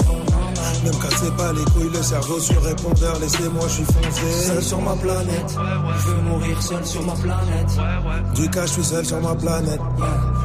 Ne 0.86 0.90
me 0.90 1.02
cassez 1.02 1.32
pas 1.38 1.52
les 1.54 1.64
couilles, 1.72 1.92
le 1.94 2.02
cerveau 2.02 2.40
sur 2.40 2.62
répondeur, 2.62 3.20
laissez-moi, 3.20 3.68
je 3.68 3.74
suis 3.74 3.84
foncé. 3.86 4.48
Seul 4.48 4.64
sur 4.64 4.82
ma 4.82 4.96
planète, 4.96 5.58
je 5.98 6.10
veux 6.10 6.22
mourir 6.22 6.62
seul 6.62 6.86
sur 6.86 7.04
ma 7.06 7.14
planète. 7.14 7.78
Du 8.36 8.50
cas, 8.50 8.66
je 8.66 8.72
suis 8.72 8.84
seul 8.84 9.06
sur 9.06 9.22
ma 9.22 9.36
planète. 9.36 9.80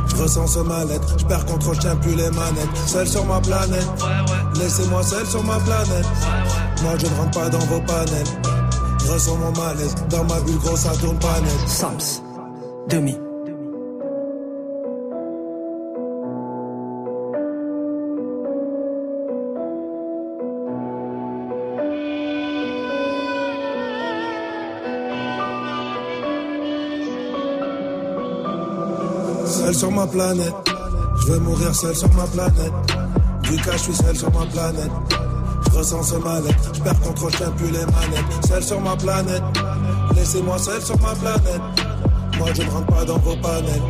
Je 0.09 0.17
ressens 0.23 0.47
ce 0.47 0.59
mal-être, 0.61 1.19
je 1.19 1.25
perds 1.27 1.47
contre, 1.47 1.75
je 1.75 1.81
tiens 1.81 1.97
plus 1.97 2.15
les 2.15 2.31
manettes. 2.31 2.77
Seul 2.87 3.09
sur 3.09 3.25
ma 3.25 3.41
planète, 3.41 3.89
laissez-moi 4.59 5.03
seul 5.03 5.27
sur 5.27 5.45
ma 5.45 5.59
planète. 5.61 6.07
Moi, 6.83 6.93
je 6.99 7.07
ne 7.07 7.15
rentre 7.17 7.39
pas 7.39 7.49
dans 7.49 7.59
vos 7.59 7.81
panels. 7.81 8.27
Je 9.05 9.13
ressens 9.13 9.37
mon 9.37 9.53
malaise, 9.53 9.95
dans 10.11 10.25
ma 10.25 10.41
bulle, 10.41 10.59
gros, 10.59 10.77
ça 10.77 10.91
tourne 11.01 11.19
pas 11.19 11.41
net. 11.41 11.69
Sams, 11.69 12.23
demi. 12.89 13.17
Seul 29.47 29.75
sur 29.75 29.91
ma 29.91 30.07
planète, 30.07 30.55
je 31.21 31.33
veux 31.33 31.39
mourir 31.39 31.75
seul 31.75 31.95
sur 31.95 32.13
ma 32.15 32.25
planète. 32.25 32.73
Du 33.51 33.57
cas, 33.57 33.73
je 33.73 33.79
suis 33.79 33.95
seul 33.95 34.17
sur 34.17 34.31
ma 34.33 34.45
planète. 34.47 34.91
Je 35.65 35.79
ressens 35.79 36.03
ce 36.03 36.17
mal-être, 36.17 36.75
je 36.75 36.83
perds 36.83 37.01
contre, 37.01 37.31
je 37.31 37.45
plus 37.51 37.71
les 37.71 37.87
manettes. 37.87 38.47
Seul 38.47 38.63
sur 38.63 38.81
ma 38.81 38.95
planète, 38.97 39.43
laissez-moi 40.15 40.59
seul 40.59 40.83
sur 40.83 40.99
ma 41.01 41.15
planète. 41.15 41.63
Moi, 42.39 42.49
je 42.55 42.63
ne 42.63 42.71
rentre 42.71 42.87
pas 42.87 43.05
dans 43.05 43.19
vos 43.19 43.37
panels. 43.37 43.83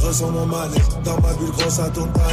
Ressens 0.00 0.30
mon 0.30 0.46
mal-être, 0.46 1.02
dans 1.02 1.20
ma 1.20 1.32
bulle, 1.34 1.50
gros, 1.58 1.70
ça 1.70 1.88
tourne 1.90 2.12
pas 2.12 2.32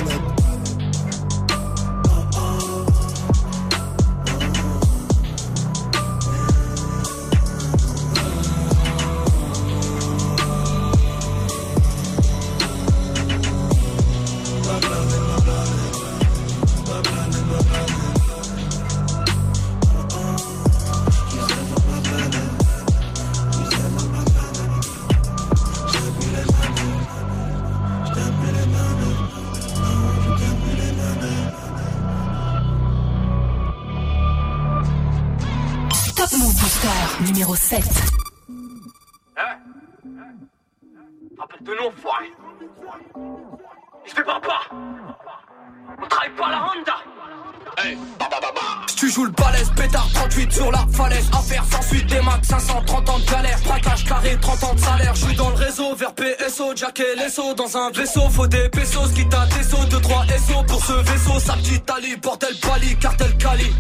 Dans 57.52 57.78
un 57.78 57.92
vaisseau, 57.92 58.30
faut 58.32 58.48
des 58.48 58.68
pesos, 58.70 59.12
quitte 59.14 59.32
à 59.34 59.46
des 59.46 59.64
sauts, 59.64 59.86
2-3 59.86 60.26
SO 60.48 60.64
pour 60.66 60.84
ce 60.84 60.94
vaisseau. 60.94 61.40
Sa 61.40 61.54
petite 61.54 61.88
Ali, 61.92 62.16
bordel 62.16 62.56
Bali, 62.64 62.96
cartel 62.96 63.38
Cali. 63.38 63.72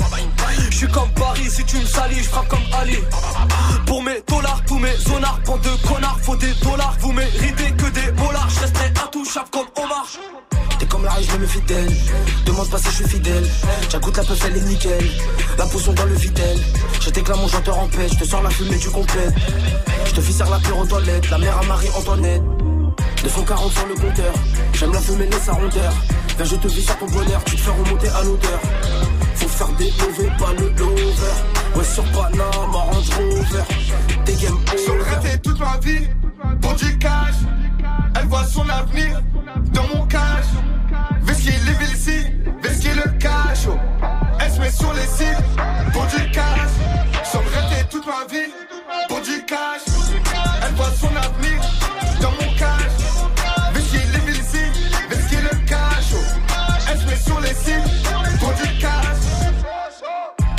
Je 0.69 0.77
suis 0.77 0.87
comme 0.89 1.09
Paris, 1.13 1.49
si 1.49 1.63
tu 1.63 1.77
me 1.77 1.85
salis, 1.85 2.19
je 2.19 2.29
frappe 2.29 2.49
comme 2.49 2.59
Ali. 2.79 2.97
Pour 3.87 4.03
mes 4.03 4.21
dollars, 4.27 4.61
tous 4.67 4.77
mes 4.77 4.95
zonards, 4.97 5.39
bande 5.45 5.61
de 5.61 5.87
connards, 5.87 6.19
faut 6.21 6.35
des 6.35 6.53
dollars. 6.61 6.95
Vous 6.99 7.13
méritez 7.13 7.71
que 7.71 7.89
des 7.89 8.11
molars, 8.11 8.47
je 8.49 8.59
resterai 8.59 8.85
intouchable 9.03 9.49
comme 9.49 9.67
Omar. 9.83 10.05
T'es 10.77 10.85
comme 10.85 11.05
la 11.05 11.11
riche, 11.13 11.31
je 11.31 11.37
me 11.37 11.47
fidèle. 11.47 11.91
Demande 12.45 12.69
pas 12.69 12.77
si 12.77 12.85
je 12.85 12.91
suis 12.91 13.07
fidèle. 13.07 13.47
J'agoute 13.89 14.17
la 14.17 14.23
peuf, 14.23 14.45
elle 14.45 14.57
est 14.57 14.61
nickel. 14.61 15.09
La 15.57 15.65
potion 15.65 15.93
dans 15.93 16.05
le 16.05 16.15
vitel. 16.15 16.59
T'éclame 17.11 17.39
mon 17.39 17.47
chanteur 17.47 17.79
en 17.79 17.87
paix. 17.87 18.07
Je 18.11 18.19
te 18.19 18.25
sors 18.25 18.43
la 18.43 18.49
fumée 18.49 18.77
du 18.77 18.89
complet. 18.89 19.29
Je 20.05 20.11
te 20.11 20.21
fisère 20.21 20.49
la 20.49 20.59
pure 20.59 20.77
aux 20.77 20.85
toilettes. 20.85 21.29
La 21.31 21.37
mère 21.37 21.57
à 21.57 21.63
Marie-Antoinette. 21.63 22.41
240 23.23 23.71
sur 23.71 23.87
le 23.87 23.95
compteur. 23.95 24.33
J'aime 24.73 24.93
la 24.93 24.99
fumée, 24.99 25.25
laisse 25.27 25.43
sa 25.43 25.53
rondeur. 25.53 25.93
Viens, 26.37 26.45
je 26.45 26.55
te 26.55 26.67
vis 26.67 26.89
à 26.89 26.93
ton 26.95 27.05
bonheur. 27.07 27.43
Tu 27.45 27.55
te 27.55 27.61
fais 27.61 27.71
remonter 27.71 28.09
à 28.09 28.23
l'odeur. 28.23 28.59
Faut 29.35 29.47
faire 29.47 29.67
des 29.77 29.91
mauvais, 29.99 30.29
pas 30.37 30.53
le 30.53 30.69
lover. 30.69 31.35
Ouais, 31.75 31.83
sur 31.83 32.03
Panama, 32.11 32.45
Range 32.73 33.09
Rover. 33.17 33.63
Des 34.25 34.33
game 34.33 34.57
Sur 34.77 34.93
over. 34.93 35.37
toute 35.41 35.59
ma 35.59 35.77
vie, 35.81 36.07
pour 36.61 36.73
du 36.75 36.97
cash. 36.97 37.35
Elle 38.19 38.27
voit 38.27 38.45
son 38.45 38.67
avenir 38.69 39.21
dans 39.73 39.87
mon 39.95 40.05
cash. 40.05 40.45
Vesky, 41.23 41.51
les 41.51 41.93
ici, 41.93 42.25
Vesky 42.61 42.89
le 42.89 43.09
cash. 43.19 43.67
oh. 43.69 43.77
Elle 44.39 44.51
se 44.51 44.59
met 44.59 44.71
sur 44.71 44.93
les 44.93 45.01
cibles, 45.07 45.43
pour 45.91 46.05
du 46.05 46.31
cash. 46.31 46.69
Sur 47.23 47.41
le 47.41 47.47
raté 47.47 47.85
toute 47.89 48.05
ma 48.05 48.25
vie, 48.31 48.51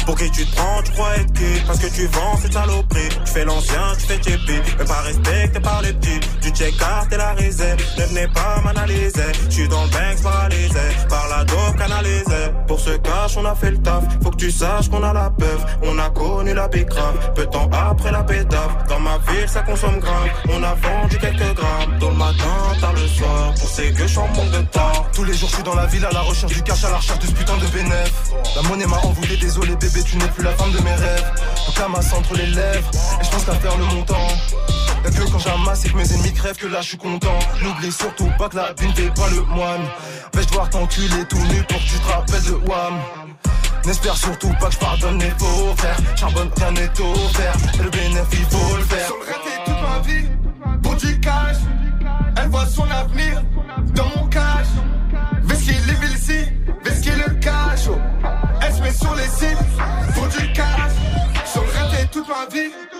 Pour 0.07 0.17
qui 0.17 0.31
tu 0.31 0.45
te 0.45 0.55
prends, 0.55 0.83
tu 0.83 0.93
être 0.93 1.33
qui 1.33 1.61
Parce 1.67 1.79
que 1.79 1.87
tu 1.87 2.07
vends 2.09 2.37
cette 2.37 2.53
saloperie. 2.53 3.09
Tu 3.25 3.33
fais 3.33 3.45
l'ancien, 3.45 3.83
tu 3.99 4.07
fais 4.07 4.17
JP 4.17 4.51
Mais 4.79 4.85
pas 4.85 5.01
respecté 5.01 5.61
par 5.61 5.81
les 5.83 5.93
petits. 5.95 6.21
Tu 6.43 6.51
check 6.51 6.77
carte 6.77 7.12
et 7.12 7.17
la 7.17 7.33
réserve. 7.33 7.81
Ne 7.99 8.05
venez 8.05 8.29
pas 8.29 8.61
m'analyser. 8.62 9.33
Je 9.49 9.51
suis 9.51 9.69
dans 9.69 9.83
le 9.85 9.90
bank 9.90 10.23
paralysé. 10.23 10.81
Par 11.09 11.27
la 11.29 11.45
dope 11.45 11.79
canalisée. 11.79 12.53
Pour 12.67 12.81
ce 12.81 12.90
cash 12.90 13.37
on 13.38 13.45
a 13.47 13.55
fait 13.55 13.71
le 13.71 13.79
taf. 13.79 14.05
Faut 14.23 14.31
que 14.31 14.37
tu 14.37 14.51
saches 14.51 14.90
qu'on 14.90 15.03
a 15.03 15.12
la 15.12 15.31
peuf 15.31 15.64
On 15.83 15.99
a 15.99 16.11
connu 16.11 16.53
la 16.53 16.69
grave 16.69 17.33
Peu 17.35 17.47
de 17.47 17.51
temps 17.51 17.71
après 17.73 18.12
la 18.12 18.23
pétave 18.23 18.85
Dans 18.88 19.01
ma 19.01 19.19
ville 19.29 19.49
ça 19.49 19.62
consomme 19.62 20.01
grave. 20.01 20.29
On 20.51 20.62
a 20.62 20.75
vendu 20.75 21.19
quelques 21.19 21.55
grammes. 21.55 21.99
Tôt 21.99 22.11
le 22.11 22.17
matin, 22.17 22.79
tard 22.81 22.93
le 22.93 23.07
soir. 23.09 23.55
Pour 23.59 23.69
ces 23.69 23.93
que 23.93 24.07
je 24.07 24.19
manque 24.19 24.51
de 24.51 24.62
temps. 24.71 25.07
Tous 25.14 25.25
les 25.25 25.35
jours 25.35 25.49
je 25.49 25.55
suis 25.55 25.64
dans 25.64 25.75
la 25.75 25.87
ville 25.87 26.05
à 26.05 26.12
la 26.12 26.21
recherche 26.21 26.53
du 26.53 26.62
cash 26.62 26.85
à 26.85 26.90
la 26.90 26.97
recherche 26.97 27.21
de 27.21 27.27
ce 27.27 27.33
putain 27.33 27.57
de 27.57 27.67
bénéf. 27.67 28.12
La 28.57 28.62
monnaie 28.69 28.87
m'a 28.87 28.99
envoûté, 28.99 29.37
désolé 29.37 29.75
bébé 29.77 29.94
tu 30.03 30.17
n'es 30.17 30.29
plus 30.29 30.43
la 30.43 30.51
femme 30.53 30.73
de 30.73 30.79
mes 30.79 30.95
rêves. 30.95 31.33
Donc 31.67 31.79
la 31.79 32.17
entre 32.17 32.35
les 32.35 32.47
lèvres 32.47 32.91
Et 33.21 33.25
je 33.25 33.31
pense 33.31 33.45
qu'à 33.45 33.55
faire 33.55 33.77
le 33.77 33.85
montant. 33.85 34.29
Y'a 35.05 35.11
que 35.11 35.31
quand 35.31 35.39
j'amasse 35.39 35.85
et 35.85 35.91
que 35.91 35.97
mes 35.97 36.13
ennemis 36.13 36.33
crèvent 36.33 36.57
que 36.57 36.67
là 36.67 36.81
je 36.81 36.89
suis 36.89 36.99
content. 36.99 37.39
N'oublie 37.63 37.93
surtout 37.93 38.31
pas 38.39 38.49
que 38.49 38.57
la 38.57 38.73
vie 38.79 38.93
t'es 38.95 39.11
pas 39.11 39.29
le 39.31 39.43
moine. 39.43 39.83
Vais-je 40.33 40.49
devoir 40.49 40.71
t'enculer 40.71 41.25
tout 41.29 41.37
nu 41.37 41.63
pour 41.69 41.79
que 41.79 41.85
tu 41.85 41.99
te 41.99 42.09
rappelles 42.09 42.45
de 42.45 42.69
Wham? 42.69 42.95
N'espère 43.85 44.17
surtout 44.17 44.53
pas 44.59 44.67
que 44.69 44.73
je 44.75 44.79
pardonne 44.79 45.19
les 45.19 45.31
faux 45.31 45.75
frères. 45.77 45.99
Charbonne 46.17 46.51
rien 46.57 46.71
n'est 46.73 47.01
offert. 47.01 47.55
Et 47.79 47.83
le 47.83 47.91
bénéfice 47.91 48.47
faut 48.51 48.77
le 48.77 48.83
faire. 48.85 49.07
Sur 49.07 49.17
le 49.17 49.27
raté 49.27 49.51
toute 49.67 49.83
ma 49.83 49.99
vie 50.01 50.29
Pour 50.83 50.95
du 50.95 51.21
cash 51.21 51.57
Elle 52.37 52.49
voit 52.49 52.67
son 52.67 52.91
avenir 52.91 53.43
Dans 53.95 54.09
mon 54.17 54.27
cash 54.29 54.54
cibles 59.45 60.13
Pour 60.15 60.29
du 60.29 60.53
cash. 60.53 60.93
Le 61.55 61.61
raté 61.61 62.09
toute 62.11 62.29
ma 62.29 62.47
vie 62.53 62.94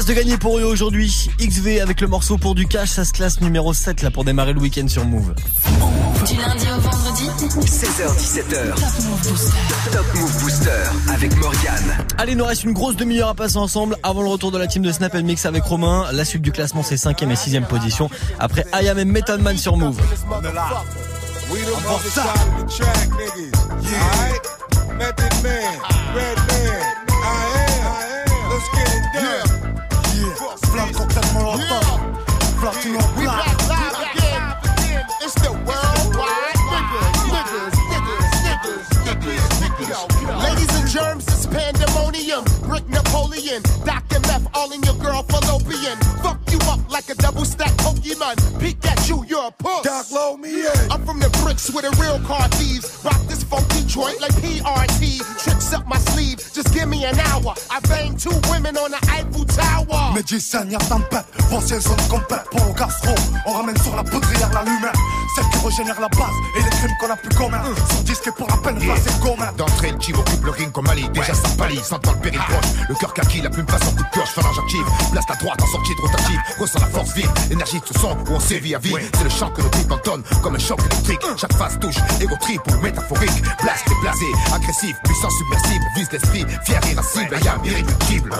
place 0.00 0.06
de 0.06 0.14
gagner 0.14 0.38
pour 0.38 0.58
eux 0.58 0.62
aujourd'hui. 0.62 1.28
XV 1.38 1.80
avec 1.80 2.00
le 2.00 2.06
morceau 2.06 2.38
pour 2.38 2.54
du 2.54 2.66
cash, 2.66 2.90
ça 2.90 3.04
se 3.04 3.12
classe 3.12 3.40
numéro 3.40 3.74
7 3.74 4.02
là 4.02 4.10
pour 4.10 4.24
démarrer 4.24 4.54
le 4.54 4.60
week-end 4.60 4.88
sur 4.88 5.04
Move. 5.04 5.34
Du 6.26 6.36
lundi 6.36 6.66
au 6.74 6.80
vendredi 6.80 7.24
16h17h. 7.66 8.74
Top 9.92 10.06
Move 10.14 10.40
Booster 10.40 10.70
avec 11.12 11.36
Morgane. 11.36 12.06
Allez, 12.16 12.32
il 12.32 12.38
nous 12.38 12.46
reste 12.46 12.64
une 12.64 12.72
grosse 12.72 12.96
demi-heure 12.96 13.28
à 13.28 13.34
passer 13.34 13.58
ensemble 13.58 13.96
avant 14.02 14.22
le 14.22 14.28
retour 14.28 14.50
de 14.50 14.58
la 14.58 14.66
team 14.66 14.82
de 14.82 14.90
Snap 14.90 15.14
Mix 15.14 15.44
avec 15.44 15.64
Romain. 15.64 16.06
La 16.12 16.24
suite 16.24 16.42
du 16.42 16.52
classement 16.52 16.82
c'est 16.82 16.96
5ème 16.96 17.30
et 17.30 17.34
6ème 17.34 17.66
position. 17.66 18.08
Après 18.38 18.64
I 18.72 18.88
Am 18.88 18.98
et 18.98 19.04
Method 19.04 19.42
Man 19.42 19.58
sur 19.58 19.76
Move. 19.76 20.00
We 21.50 21.60
the 21.64 21.72
mother 21.82 22.10
side 22.10 22.24
of 22.26 22.60
the 22.60 22.66
track, 22.70 23.08
niggas. 23.18 23.52
Alright? 23.92 24.44
Method 24.96 25.42
Man, 25.42 25.80
Red 26.14 26.38
Man, 26.48 27.06
I 27.10 27.66
am. 27.66 28.50
Let's 28.50 28.68
get 28.70 28.82
it 28.82 28.86
done. 28.86 28.89
Yeah, 30.74 30.86
flamme 30.86 30.92
cocktail 30.94 31.22
molotov. 31.34 32.00
Platino 32.60 33.00
We 33.16 33.24
black. 33.24 33.44
back 33.44 33.68
live 33.68 33.96
again. 34.14 34.42
It's 35.22 35.34
the 35.34 35.50
worldwide 35.50 36.56
niggas, 36.70 37.16
niggas, 37.34 37.74
niggas, 38.46 38.88
niggas, 39.06 39.46
niggas. 39.62 40.42
Ladies 40.44 40.80
and 40.80 40.88
germs, 40.88 41.26
it's 41.28 41.46
pandemonium. 41.46 42.44
Brick 42.62 42.88
Napoleon, 42.88 43.62
Dr. 43.84 44.20
Meth, 44.20 44.46
all 44.54 44.70
in 44.72 44.82
your 44.82 44.94
girl 44.96 45.22
fallopian. 45.24 45.98
Fuck 46.22 46.38
you 46.50 46.58
up 46.70 46.80
like 46.90 47.08
a 47.10 47.14
double 47.14 47.44
stack 47.44 47.74
Pokemon. 48.00 48.58
Peek 48.58 48.84
at 48.86 49.08
you, 49.08 49.24
you're 49.28 49.46
a 49.46 49.50
puss. 49.50 49.82
Doc, 49.82 50.10
load 50.10 50.38
me 50.40 50.50
in. 50.60 50.90
I'm 50.90 51.04
from 51.04 51.20
the 51.20 51.28
bricks 51.42 51.70
with 51.70 51.84
the 51.84 51.90
real 52.00 52.18
car 52.26 52.48
thieves. 52.56 52.98
Rock 53.04 53.20
this 53.28 53.42
funky 53.44 53.84
joint 53.86 54.20
like 54.20 54.32
PRT. 54.32 55.20
Tricks 55.42 55.72
up 55.72 55.86
my 55.86 55.98
sleeve, 55.98 56.38
just 56.54 56.72
give 56.72 56.88
me 56.88 57.04
an 57.04 57.18
hour. 57.20 57.54
I 57.70 57.80
banged 57.80 58.18
two 58.18 58.32
women 58.50 58.76
on 58.76 58.90
the 58.90 59.00
Eiffel 59.10 59.44
Tower. 59.44 60.14
Médicien, 60.14 60.64
y'a 60.70 60.78
tempête, 60.78 61.26
foncier 61.48 61.80
zone 61.80 61.96
complète 62.08 62.44
pour 62.50 62.64
le 62.66 62.72
gastro. 62.72 63.14
On 63.46 63.52
ramène 63.52 63.76
sur 63.82 63.94
la 63.96 64.04
poudrière 64.04 64.50
la 64.52 64.64
lumière, 64.64 64.92
celle 65.36 65.44
qui 65.50 65.66
régénère 65.66 66.00
la 66.00 66.08
base 66.08 66.36
et 66.56 66.62
les 66.62 66.70
crimes 66.70 66.96
qu'on 67.00 67.10
a 67.10 67.16
pu 67.16 67.28
commettre. 67.30 67.64
Sur 67.92 68.02
disque 68.04 68.26
et 68.26 68.32
pour 68.32 68.48
la 68.48 68.56
peine, 68.56 68.78
Yeah. 68.80 68.94
c'est 68.96 69.20
commun. 69.20 69.52
D'entrée, 69.56 69.92
le 69.92 70.00
chiv 70.00 70.18
occupe 70.18 70.44
le 70.44 70.50
ring 70.52 70.72
comme 70.72 70.86
Ali. 70.88 71.08
Déjà 71.10 71.34
ça 71.34 71.48
pâlit, 71.58 71.78
sentant 71.82 72.12
le 72.12 72.18
péril 72.18 72.40
proche. 72.40 72.70
Le 72.88 72.94
cœur 72.94 73.12
kaki, 73.12 73.42
la 73.42 73.50
plume 73.50 73.66
passe 73.66 73.82
en 73.82 73.92
coup 73.92 74.02
de 74.02 74.08
pioche, 74.10 74.30
phalange 74.30 74.58
active. 74.58 74.84
Place 75.12 75.24
la 75.28 75.34
droite 75.36 75.62
en 75.62 75.66
sortie 75.66 75.94
de 75.94 76.00
rotative. 76.00 76.40
Ressent 76.58 76.80
la 76.80 76.86
force 76.86 77.12
vive, 77.14 77.30
énergie 77.50 77.78
de 77.80 77.84
ce 77.92 77.98
son 78.00 78.10
où 78.28 78.34
on 78.34 78.40
sévit 78.40 78.74
à 78.74 78.78
vie. 78.78 78.94
C'est 79.16 79.24
le 79.24 79.30
chant 79.30 79.50
que 79.50 79.62
nos 79.62 79.68
types 79.70 79.90
entonnent 79.90 80.22
comme 80.42 80.54
un 80.54 80.58
choc 80.58 80.80
électrique. 80.80 81.20
Chaque 81.36 81.52
phase 81.54 81.78
touche, 81.80 81.96
égo 82.20 82.36
trip 82.40 82.60
ou 82.68 82.80
métaphorique. 82.82 83.42
Blast 83.62 83.88
déplacé, 83.88 84.26
agressif, 84.54 84.96
puissant 85.04 85.30
submersible. 85.30 85.84
Vise 85.96 86.08
l'esprit, 86.12 86.46
fier, 86.64 86.80
irascible, 86.92 87.34
ayam, 87.34 87.60
irréductible. 87.64 88.34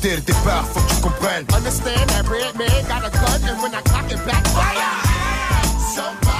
Dès 0.00 0.14
le 0.14 0.22
départ, 0.22 0.64
faut 0.72 0.80
que 0.80 0.94
tu 0.94 1.00
comprennes. 1.00 1.44
Understand 1.54 2.06
that 2.08 2.28
red 2.30 2.54
man 2.56 2.68
got 2.86 3.04
a 3.04 3.10
gun, 3.10 3.50
and 3.50 3.60
when 3.60 3.72
I 3.74 3.82
cock 3.82 4.06
it 4.12 4.24
back, 4.24 4.46
fire! 4.46 4.94
Somebody! 5.92 6.38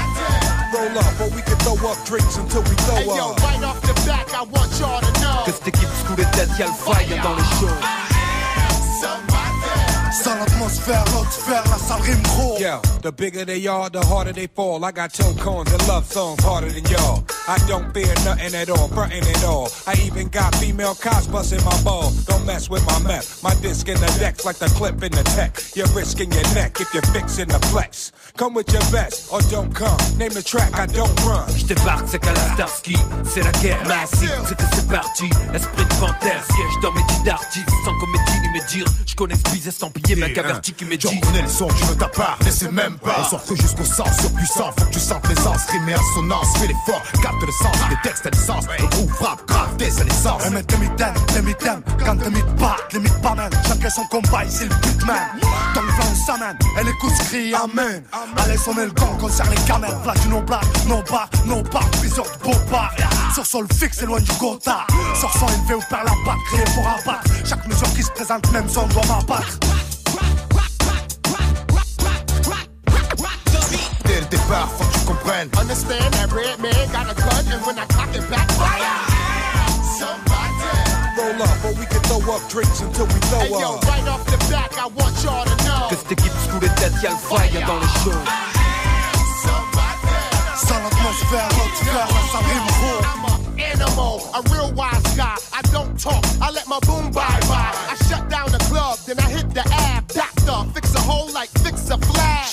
Roll 0.73 0.97
up, 0.97 1.21
or 1.21 1.29
we 1.35 1.43
can 1.43 1.57
throw 1.59 1.75
up 1.91 1.99
drinks 2.07 2.37
until 2.37 2.63
we 2.63 2.77
throw 2.87 2.95
Hey 2.95 3.07
yo, 3.07 3.31
up. 3.33 3.41
right 3.43 3.65
off 3.65 3.81
the 3.83 3.95
back, 4.07 4.33
I 4.33 4.45
want 4.45 4.71
y'all 4.79 5.01
to 5.01 5.21
know. 5.21 5.43
Que 5.45 5.51
cette 5.51 5.67
équipe 5.69 5.89
sous 6.07 6.15
les 6.17 6.25
têtes, 6.27 6.51
y'a 6.57 6.67
le 6.67 6.73
fire 6.73 7.23
dans 7.25 7.35
les 7.35 7.43
shows. 7.59 7.79
Sans 9.01 9.28
l'atmosphère, 10.09 11.05
l'autre 11.15 11.33
sphère, 11.33 11.65
la 11.71 11.79
salle 11.79 12.01
rime 12.03 12.23
gros. 12.23 12.59
Yo, 12.59 12.81
the 13.03 13.13
bigger 13.13 13.45
they 13.45 13.67
are, 13.67 13.91
the 13.91 14.05
harder 14.07 14.33
they 14.33 14.47
fall. 14.47 14.85
I 14.85 14.93
got 14.93 15.13
toe 15.13 15.35
cones 15.35 15.73
and 15.73 15.89
love 15.89 16.05
songs 16.07 16.43
harder 16.43 16.69
than 16.71 16.85
y'all. 16.85 17.25
I 17.47 17.59
don't 17.67 17.93
fear 17.95 18.13
nothing 18.25 18.55
at 18.55 18.71
all, 18.71 18.89
frontin' 18.89 19.27
at 19.27 19.45
all. 19.45 19.71
I 19.87 19.95
even 20.05 20.29
got 20.29 20.55
female 20.57 20.95
cops 20.95 21.27
busting 21.27 21.65
my 21.65 21.83
ball. 21.83 22.13
Don't 22.27 22.45
mess 22.47 22.69
with 22.69 22.85
my 22.87 22.99
meth. 23.01 23.43
My 23.43 23.55
disc 23.63 23.89
in 23.89 23.99
the 24.01 24.17
decks 24.19 24.45
like 24.45 24.59
the 24.59 24.69
clip 24.77 25.03
in 25.03 25.13
the 25.13 25.25
tech. 25.37 25.57
You're 25.75 25.89
risking 25.89 26.31
your 26.33 26.45
neck 26.55 26.81
if 26.81 26.93
you're 26.93 27.09
fixing 27.15 27.49
the 27.49 27.59
flex. 27.69 28.13
Come 28.37 28.55
with 28.55 28.73
your 28.73 28.83
vest 28.91 29.33
or 29.33 29.41
don't 29.51 29.75
come. 29.75 29.99
Name 30.19 30.33
the 30.33 30.43
track, 30.43 30.75
I 30.75 30.87
don't 30.87 31.15
run. 31.25 31.49
J'débarque, 31.57 32.09
c'est 32.09 32.19
qu'à 32.19 32.33
la 32.33 32.55
Starsky, 32.55 32.97
c'est 33.25 33.43
la 33.43 33.53
guerre 33.63 33.83
massive, 33.87 34.33
c'est 34.47 34.57
que 34.57 34.65
c'est 34.75 34.89
parti. 34.89 35.31
Esprit 35.55 35.85
de 35.85 35.95
panthère, 36.01 36.45
siège 36.45 36.83
dans 36.83 36.93
mes 36.93 37.03
dix 37.09 37.23
d'artistes, 37.25 37.71
sans 37.85 37.99
comédie 37.99 38.41
ni 38.43 38.49
me 38.59 38.69
dire. 38.69 38.87
J'connais 39.07 39.37
ce 39.37 39.51
bise 39.53 39.69
estampillé, 39.69 39.99
mec 39.99 40.08
averti 40.13 40.73
qui 40.73 40.85
me 40.85 40.99
J'en 40.99 41.11
dit. 41.11 41.21
connais 41.21 41.43
les 41.43 41.49
sons, 41.49 41.69
tu 41.77 41.85
ne 41.85 41.95
t'as 41.95 42.09
pas, 42.09 42.37
mais 42.45 42.51
c'est 42.51 42.73
même 42.73 42.97
pas. 42.99 43.17
On 43.21 43.25
s'offre 43.25 43.55
jusqu'au 43.57 43.85
sens 43.85 44.09
surpuissant, 44.21 44.71
faut 44.79 44.85
que 44.87 44.93
tu 44.93 45.01
sentes 45.01 45.29
l'aisance, 45.29 45.67
rime 45.71 45.89
et 45.89 45.95
assonance, 45.95 46.47
fais 46.59 46.67
l'effort, 46.67 47.03
capte 47.23 47.43
le 47.47 47.53
sens, 47.53 47.77
les 47.91 47.97
textes 48.03 48.27
à 48.27 48.31
l'essence, 48.31 48.65
le 48.79 48.87
groupe 48.87 49.11
frappe, 49.11 49.47
grave, 49.47 49.77
dès 49.77 49.91
sa 49.91 50.05
naissance. 50.05 50.43
On 50.47 50.51
met 50.51 50.63
des 50.63 50.77
mitaines, 50.79 51.15
des 51.35 51.43
mitaines, 51.43 51.83
quand 52.05 52.17
t'es 52.17 52.31
mythes 52.31 52.57
pas, 52.57 52.77
les 52.93 52.99
mythes 53.01 53.23
pas 53.23 53.35
même. 53.35 53.51
Chacun 53.67 53.91
son 53.91 54.05
combat, 54.05 54.45
ici 54.45 54.65
le 54.65 54.75
beatman. 54.77 55.17
Dans 55.75 55.83
le 55.83 55.89
flanc, 55.89 56.07
on 56.11 56.27
s'amène, 56.27 56.57
coups 57.01 57.17
se 57.19 57.23
crient 57.25 57.55
Amen. 57.55 58.03
Allez, 58.37 58.57
sonner 58.57 58.85
le 58.87 58.93
gong, 58.93 59.17
concerne 59.21 59.51
les 59.51 59.63
camels. 59.63 59.95
Platino 60.03 60.41
black, 60.43 60.65
no 60.87 61.03
bar, 61.03 61.29
no 61.47 61.63
bar, 61.63 61.89
plusieurs 62.01 62.25
de 62.25 62.43
beaux 62.43 62.59
bars. 62.71 62.95
Sur 63.35 63.45
sol 63.45 63.67
fixe, 63.79 64.03
loin 64.03 64.21
du 64.21 64.33
gotha. 64.39 64.87
Sur 65.19 65.33
son 65.33 65.47
élevé 65.49 65.75
ou 65.75 65.81
perd 65.91 66.05
la 66.05 66.13
batte, 66.25 66.43
créé 66.51 66.65
pour 66.75 66.87
abattre. 66.87 67.25
Chaque 67.45 67.67
mesure 67.67 67.93
qui 67.95 68.03
se 68.03 68.11
présente, 68.11 68.51
même 68.53 68.69
son 68.69 68.87
doit 68.89 69.05
m'abattre. 69.07 69.59
Le 74.31 74.37
départ, 74.37 74.69
faut 74.77 74.85
que 74.85 74.99
tu 74.99 75.05
comprennes. 75.07 75.49
Understand 75.59 76.13
that 76.13 76.33
red 76.33 76.59
man 76.61 76.73
got 76.93 77.11
a 77.11 77.15
gun, 77.15 77.45
and 77.53 77.63
when 77.67 77.79
I 77.79 77.87
cock 77.87 78.15
it 78.15 78.29
back, 78.31 78.51
fire! 78.53 78.81
Somebody! 79.99 80.69
Roll 81.17 81.43
up, 81.43 81.65
or 81.65 81.73
we 81.79 81.87
can 81.87 82.01
throw 82.03 82.35
up 82.35 82.43
drinks 82.49 82.81
until 82.81 83.07
we 83.07 83.21
throw 83.29 83.41
Hey 83.41 83.51
yo, 83.51 83.75
up. 83.77 83.85
right 83.85 84.09
off 84.09 84.25
the 84.27 84.39
back, 84.51 84.73
I 84.79 84.87
want 84.87 85.15
y'all 85.25 85.45
to 85.45 85.57
know. 85.65 85.89
Que 85.91 85.97
cette 85.97 86.13
équipe 86.13 86.33
sous 86.51 86.61
les 86.61 86.69
têtes, 86.81 86.95
y'a 87.03 87.11
le 87.11 87.17
fire 87.17 87.67
dans 87.67 87.81
les 87.81 87.93
shows. 88.05 88.25
Sans 90.57 90.79
l'atmosphère, 90.83 91.49
l'autre 91.57 91.77
sphère, 91.77 92.09
la 92.09 92.23
salle 92.33 92.47
rime 92.51 92.69
gros. 92.79 93.01
I'm 93.03 93.25
a 93.25 93.63
animal, 93.73 94.21
a 94.35 94.43
real 94.53 94.73
wise 94.75 95.17
guy. 95.17 95.37
I 95.55 95.63
don't 95.73 95.97
talk, 95.99 96.23
I 96.43 96.51
let 96.51 96.67
my 96.69 96.79
boom 96.87 97.11
bye 97.13 97.23
bye. 97.49 97.73
I 97.91 97.95
shut 98.09 98.29
down 98.29 98.51
the 98.53 98.59
club, 98.69 98.99
then 99.07 99.19
I 99.21 99.29
hit 99.31 99.49
the 99.55 99.65
ab. 99.73 100.07
Doctor, 100.09 100.38
fix 100.75 100.95
a 100.95 101.01
hole 101.01 101.33
like 101.33 101.51
fix 101.65 101.91
a 101.91 101.99
flag. 101.99 102.47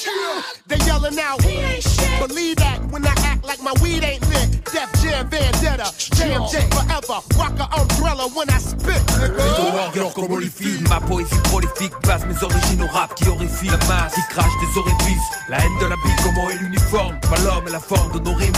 They 0.67 0.77
yelling 0.85 1.19
out, 1.19 1.41
he 1.43 1.57
ain't 1.57 1.83
shit. 1.83 2.27
Believe 2.27 2.55
that 2.57 2.79
when 2.91 3.05
I 3.05 3.13
act 3.25 3.45
like 3.45 3.61
my 3.61 3.73
weed 3.81 4.03
ain't 4.03 4.21
lit. 4.29 4.63
Def 4.65 4.91
Jam 5.01 5.29
Vendetta, 5.29 5.87
JMJ 6.17 6.73
forever. 6.73 7.21
Rock 7.37 7.59
a 7.59 7.67
umbrella 7.79 8.27
when 8.35 8.49
I 8.49 8.57
spit, 8.57 9.01
nigga. 9.19 10.13
Comme 10.13 10.31
Holyfield, 10.31 10.87
ma 10.89 10.99
poésie 10.99 11.39
prolifique 11.43 11.93
base 12.03 12.25
mes 12.25 12.43
origines 12.43 12.83
au 12.83 12.87
rap 12.87 13.13
qui 13.15 13.27
horrifie 13.27 13.67
la 13.67 13.77
masse 13.87 14.15
qui 14.15 14.21
crache 14.29 14.51
des 14.61 14.79
orifices, 14.79 15.27
la 15.49 15.57
haine 15.59 15.77
de 15.79 15.85
la 15.85 15.95
bille, 15.95 16.15
comment 16.23 16.49
est 16.49 16.57
l'uniforme, 16.57 17.19
pas 17.21 17.39
l'homme 17.43 17.67
et 17.67 17.71
la 17.71 17.79
forme 17.79 18.11
de 18.13 18.19
nos 18.19 18.35
rimes 18.35 18.53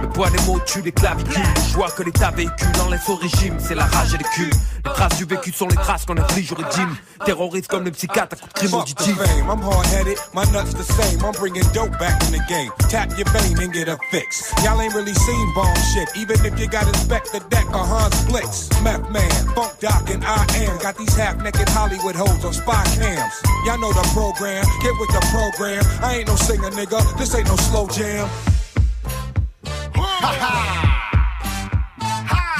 le 0.00 0.08
poids 0.08 0.30
des 0.30 0.42
mots 0.44 0.60
tue 0.66 0.82
les 0.82 0.92
clavicules, 0.92 1.42
les 1.56 1.72
joies 1.72 1.90
que 1.90 2.02
l'État 2.02 2.30
véhicule 2.30 2.70
laisse 2.90 3.08
au 3.08 3.16
régime, 3.16 3.56
c'est 3.58 3.74
la 3.74 3.84
rage 3.84 4.14
et 4.14 4.18
les 4.18 4.24
culs, 4.24 4.50
les 4.84 4.92
traces 4.92 5.16
du 5.16 5.24
vécu 5.24 5.52
sont 5.52 5.68
les 5.68 5.76
traces 5.76 6.04
qu'on 6.04 6.16
inflige 6.16 6.52
au 6.52 6.56
régime, 6.56 6.96
terroriste 7.24 7.68
comme 7.68 7.84
le 7.84 7.90
psychiatre 7.90 8.36
à 8.36 8.36
coups 8.36 8.52
de 8.54 8.58
crime 8.58 8.74
auditif. 8.74 9.16
I'm 9.48 9.62
hard 9.62 9.86
headed, 9.86 10.18
my 10.34 10.44
nuts 10.52 10.74
the 10.74 10.82
same. 10.82 11.24
I'm 11.24 11.32
bringing 11.32 11.64
dope 11.72 11.96
back 11.98 12.22
in 12.24 12.32
the 12.32 12.42
game. 12.48 12.70
Tap 12.88 13.10
your 13.16 13.28
vein 13.30 13.58
and 13.58 13.72
get 13.72 13.88
a 13.88 13.96
fix. 14.10 14.52
Y'all 14.64 14.80
ain't 14.80 14.94
really 14.94 15.14
seen 15.14 15.54
bomb 15.54 15.74
shit, 15.92 16.08
even 16.16 16.36
if 16.44 16.58
you 16.58 16.66
got 16.66 16.86
inspect 16.88 17.32
the 17.32 17.40
deck 17.50 17.66
or 17.70 17.84
Hans 17.84 18.24
Blitz. 18.26 18.68
Meth 18.82 19.08
man, 19.10 19.30
Funk 19.54 19.78
Doc, 19.80 20.10
and 20.10 20.24
I 20.24 20.46
am. 20.64 20.78
Got 20.78 20.96
these 20.96 21.14
half 21.16 21.42
naked 21.42 21.68
Hollywood 21.68 22.16
hoes 22.16 22.44
on 22.44 22.52
spy 22.52 22.84
cams. 22.96 23.34
Y'all 23.66 23.78
know 23.78 23.92
the 23.92 24.06
program, 24.14 24.64
get 24.82 24.94
with 24.98 25.10
the 25.10 25.22
program. 25.30 25.82
I 26.02 26.18
ain't 26.18 26.28
no 26.28 26.36
singer, 26.36 26.70
nigga, 26.70 27.00
this 27.18 27.34
ain't 27.34 27.48
no 27.48 27.56
slow 27.56 27.86
jam. 27.88 28.28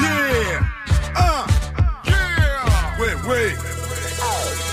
Yeah, 0.01 0.61
uh, 1.16 1.46
yeah, 2.07 2.99
ouais, 2.99 3.14
ouais. 3.29 3.55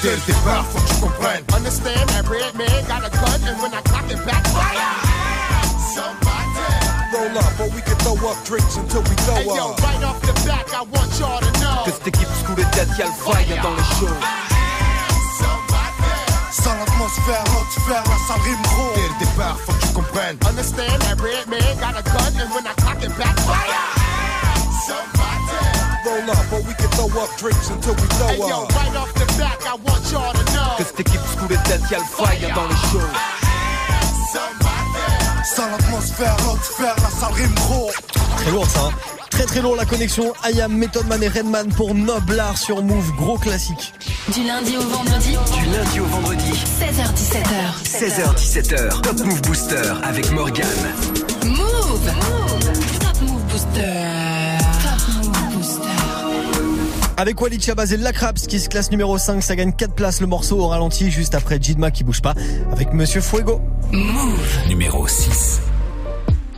Dès 0.02 0.12
le 0.16 0.22
départ, 0.26 0.64
faut 0.66 0.80
que 0.80 0.88
tu 0.88 1.02
comprennes. 1.02 1.44
Understand 1.54 2.08
that 2.10 2.28
red 2.30 2.54
man 2.56 2.86
got 2.88 3.04
a 3.06 3.10
gun, 3.10 3.42
and 3.48 3.62
when 3.62 3.74
I 3.74 3.82
cock 3.82 4.10
it 4.10 4.24
back, 4.26 4.46
fire! 4.48 4.96
Somebody! 5.94 6.64
Roll 7.14 7.38
up, 7.38 7.60
or 7.60 7.70
we 7.76 7.82
can 7.82 7.98
throw 7.98 8.16
up 8.30 8.38
drinks 8.46 8.78
until 8.78 9.02
we 9.02 9.16
throw 9.26 9.36
Hey 9.36 9.46
yo, 9.46 9.72
up. 9.72 9.82
right 9.84 10.04
off 10.04 10.22
the 10.22 10.34
back, 10.48 10.68
I 10.74 10.84
want 10.84 11.12
y'all 11.20 11.40
to 11.42 11.52
know. 11.60 11.84
Que 11.86 11.92
cette 11.92 12.08
équipe 12.08 12.30
sous 12.46 12.56
les 12.56 12.64
têtes, 12.72 12.90
y'a 12.98 13.06
le 13.08 13.12
fire 13.12 13.62
dans 13.64 13.76
les 13.76 13.84
shows. 14.00 14.18
Sans 16.52 16.74
l'atmosphère, 16.76 17.44
l'autre 17.54 17.72
sphère, 17.72 18.04
la 18.06 18.18
salle 18.28 18.42
rime 18.44 18.62
gros. 18.64 18.94
Dès 18.96 19.08
le 19.08 19.26
départ, 19.26 19.58
faut 19.66 19.74
que 19.98 20.02
tu 20.02 20.12
comprennes. 20.12 20.38
Understand 20.48 21.02
that 21.02 21.20
red 21.22 21.48
man 21.48 21.78
got 21.80 21.98
a 21.98 22.04
gun, 22.04 22.34
and 22.42 22.50
when 22.54 22.66
I 22.68 22.74
cock 22.76 23.02
it 23.04 23.12
back, 23.18 23.38
fire! 23.40 23.88
Somebody! 24.86 25.58
Roll 26.06 26.32
up, 26.32 26.54
or 26.54 26.62
we 26.62 26.74
can 26.76 26.90
throw 26.92 27.22
up 27.22 27.30
drinks 27.38 27.70
until 27.70 27.94
we 27.96 28.08
throw 28.18 28.28
Hey 28.28 28.38
yo, 28.38 28.64
up. 28.64 28.76
right 28.76 28.96
off 28.96 29.14
the 29.14 29.26
back, 29.38 29.60
I 29.66 29.76
want 29.76 30.04
y'all 30.12 30.34
to 30.34 30.44
know. 30.54 30.78
Que 30.78 30.84
cette 30.86 31.00
équipe 31.00 31.22
sous 31.40 31.48
les 31.50 31.58
têtes, 31.68 31.82
y'a 31.92 31.98
le 32.00 32.04
fire 32.06 32.56
dans 32.56 32.68
les 32.68 32.76
shows. 32.92 33.12
Sans 35.56 35.68
l'atmosphère, 35.72 36.36
l'autre 36.46 36.64
sphère, 36.64 36.96
la 37.02 37.10
salle 37.10 37.34
rime 37.34 37.54
gros. 37.56 37.92
Très 38.38 38.52
lourd 38.52 38.68
ça. 38.70 38.80
hein. 38.82 39.17
Très 39.38 39.46
très 39.46 39.62
lourd 39.62 39.76
la 39.76 39.86
connexion. 39.86 40.34
Ayam, 40.42 40.76
Method 40.76 41.06
Man 41.06 41.22
et 41.22 41.28
Redman 41.28 41.70
pour 41.70 41.94
Noblar 41.94 42.58
sur 42.58 42.82
Move. 42.82 43.12
Gros 43.18 43.38
classique. 43.38 43.94
Du 44.34 44.44
lundi 44.44 44.76
au 44.78 44.82
vendredi. 44.82 45.38
Du 45.54 45.66
lundi 45.66 46.00
au 46.00 46.06
vendredi. 46.06 46.54
16h17h. 46.82 47.84
16h17h. 47.86 49.02
Top 49.04 49.20
Move 49.24 49.42
Booster 49.44 49.94
avec 50.02 50.32
Morgan. 50.32 50.66
Move. 51.46 52.12
Top 53.00 53.22
Move 53.22 53.44
Booster. 53.52 54.58
Top 54.82 55.08
Move 55.14 55.56
Booster. 55.56 55.82
Avec 57.18 57.40
Walid 57.40 57.64
Chabaz 57.64 57.94
et 57.94 57.98
Lacraps 57.98 58.48
qui 58.48 58.60
se 58.60 58.70
classe 58.70 58.90
numéro 58.90 59.20
5, 59.20 59.44
ça 59.44 59.56
gagne 59.56 59.72
4 59.72 59.94
places 59.94 60.20
le 60.20 60.26
morceau 60.26 60.58
au 60.58 60.68
ralenti 60.68 61.12
juste 61.12 61.36
après 61.36 61.60
Jidma 61.62 61.92
qui 61.92 62.04
bouge 62.04 62.24
pas 62.24 62.34
avec 62.72 62.92
Monsieur 62.92 63.22
Fuego. 63.22 63.62
Move. 63.92 64.68
Numéro 64.68 65.08
6. 65.08 65.62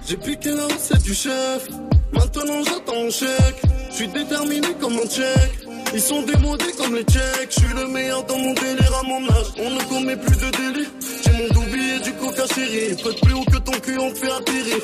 J'ai 0.09 0.17
piqué 0.17 0.49
la 0.49 0.63
recette 0.63 1.03
du 1.03 1.13
chef. 1.13 1.69
Maintenant 2.11 2.63
j'attends 2.65 2.95
mon 2.95 3.11
chèque. 3.11 3.61
Je 3.91 3.95
suis 3.95 4.07
déterminé 4.07 4.67
comme 4.81 4.93
un 4.93 5.07
tchèque. 5.07 5.67
Ils 5.93 6.01
sont 6.01 6.23
démodés 6.23 6.73
comme 6.79 6.95
les 6.95 7.03
tchèques. 7.03 7.51
Je 7.51 7.59
suis 7.59 7.73
le 7.75 7.87
meilleur 7.87 8.23
dans 8.23 8.39
mon 8.39 8.53
délire 8.55 8.91
à 8.99 9.03
mon 9.03 9.23
âge. 9.29 9.45
On 9.59 9.69
ne 9.69 9.83
commet 9.83 10.17
plus 10.17 10.35
de 10.35 10.49
délits. 10.49 10.89
J'ai 11.23 11.31
mon 11.33 11.47
doubi 11.53 11.91
et 11.91 11.99
du 11.99 12.11
coca 12.13 12.47
chéri. 12.55 12.95
Peut 13.03 13.13
plus 13.21 13.33
haut 13.35 13.45
que 13.51 13.57
ton 13.57 13.71
cul, 13.73 13.99
on 13.99 14.09
te 14.09 14.17
fait 14.17 14.31
atterrir. 14.31 14.81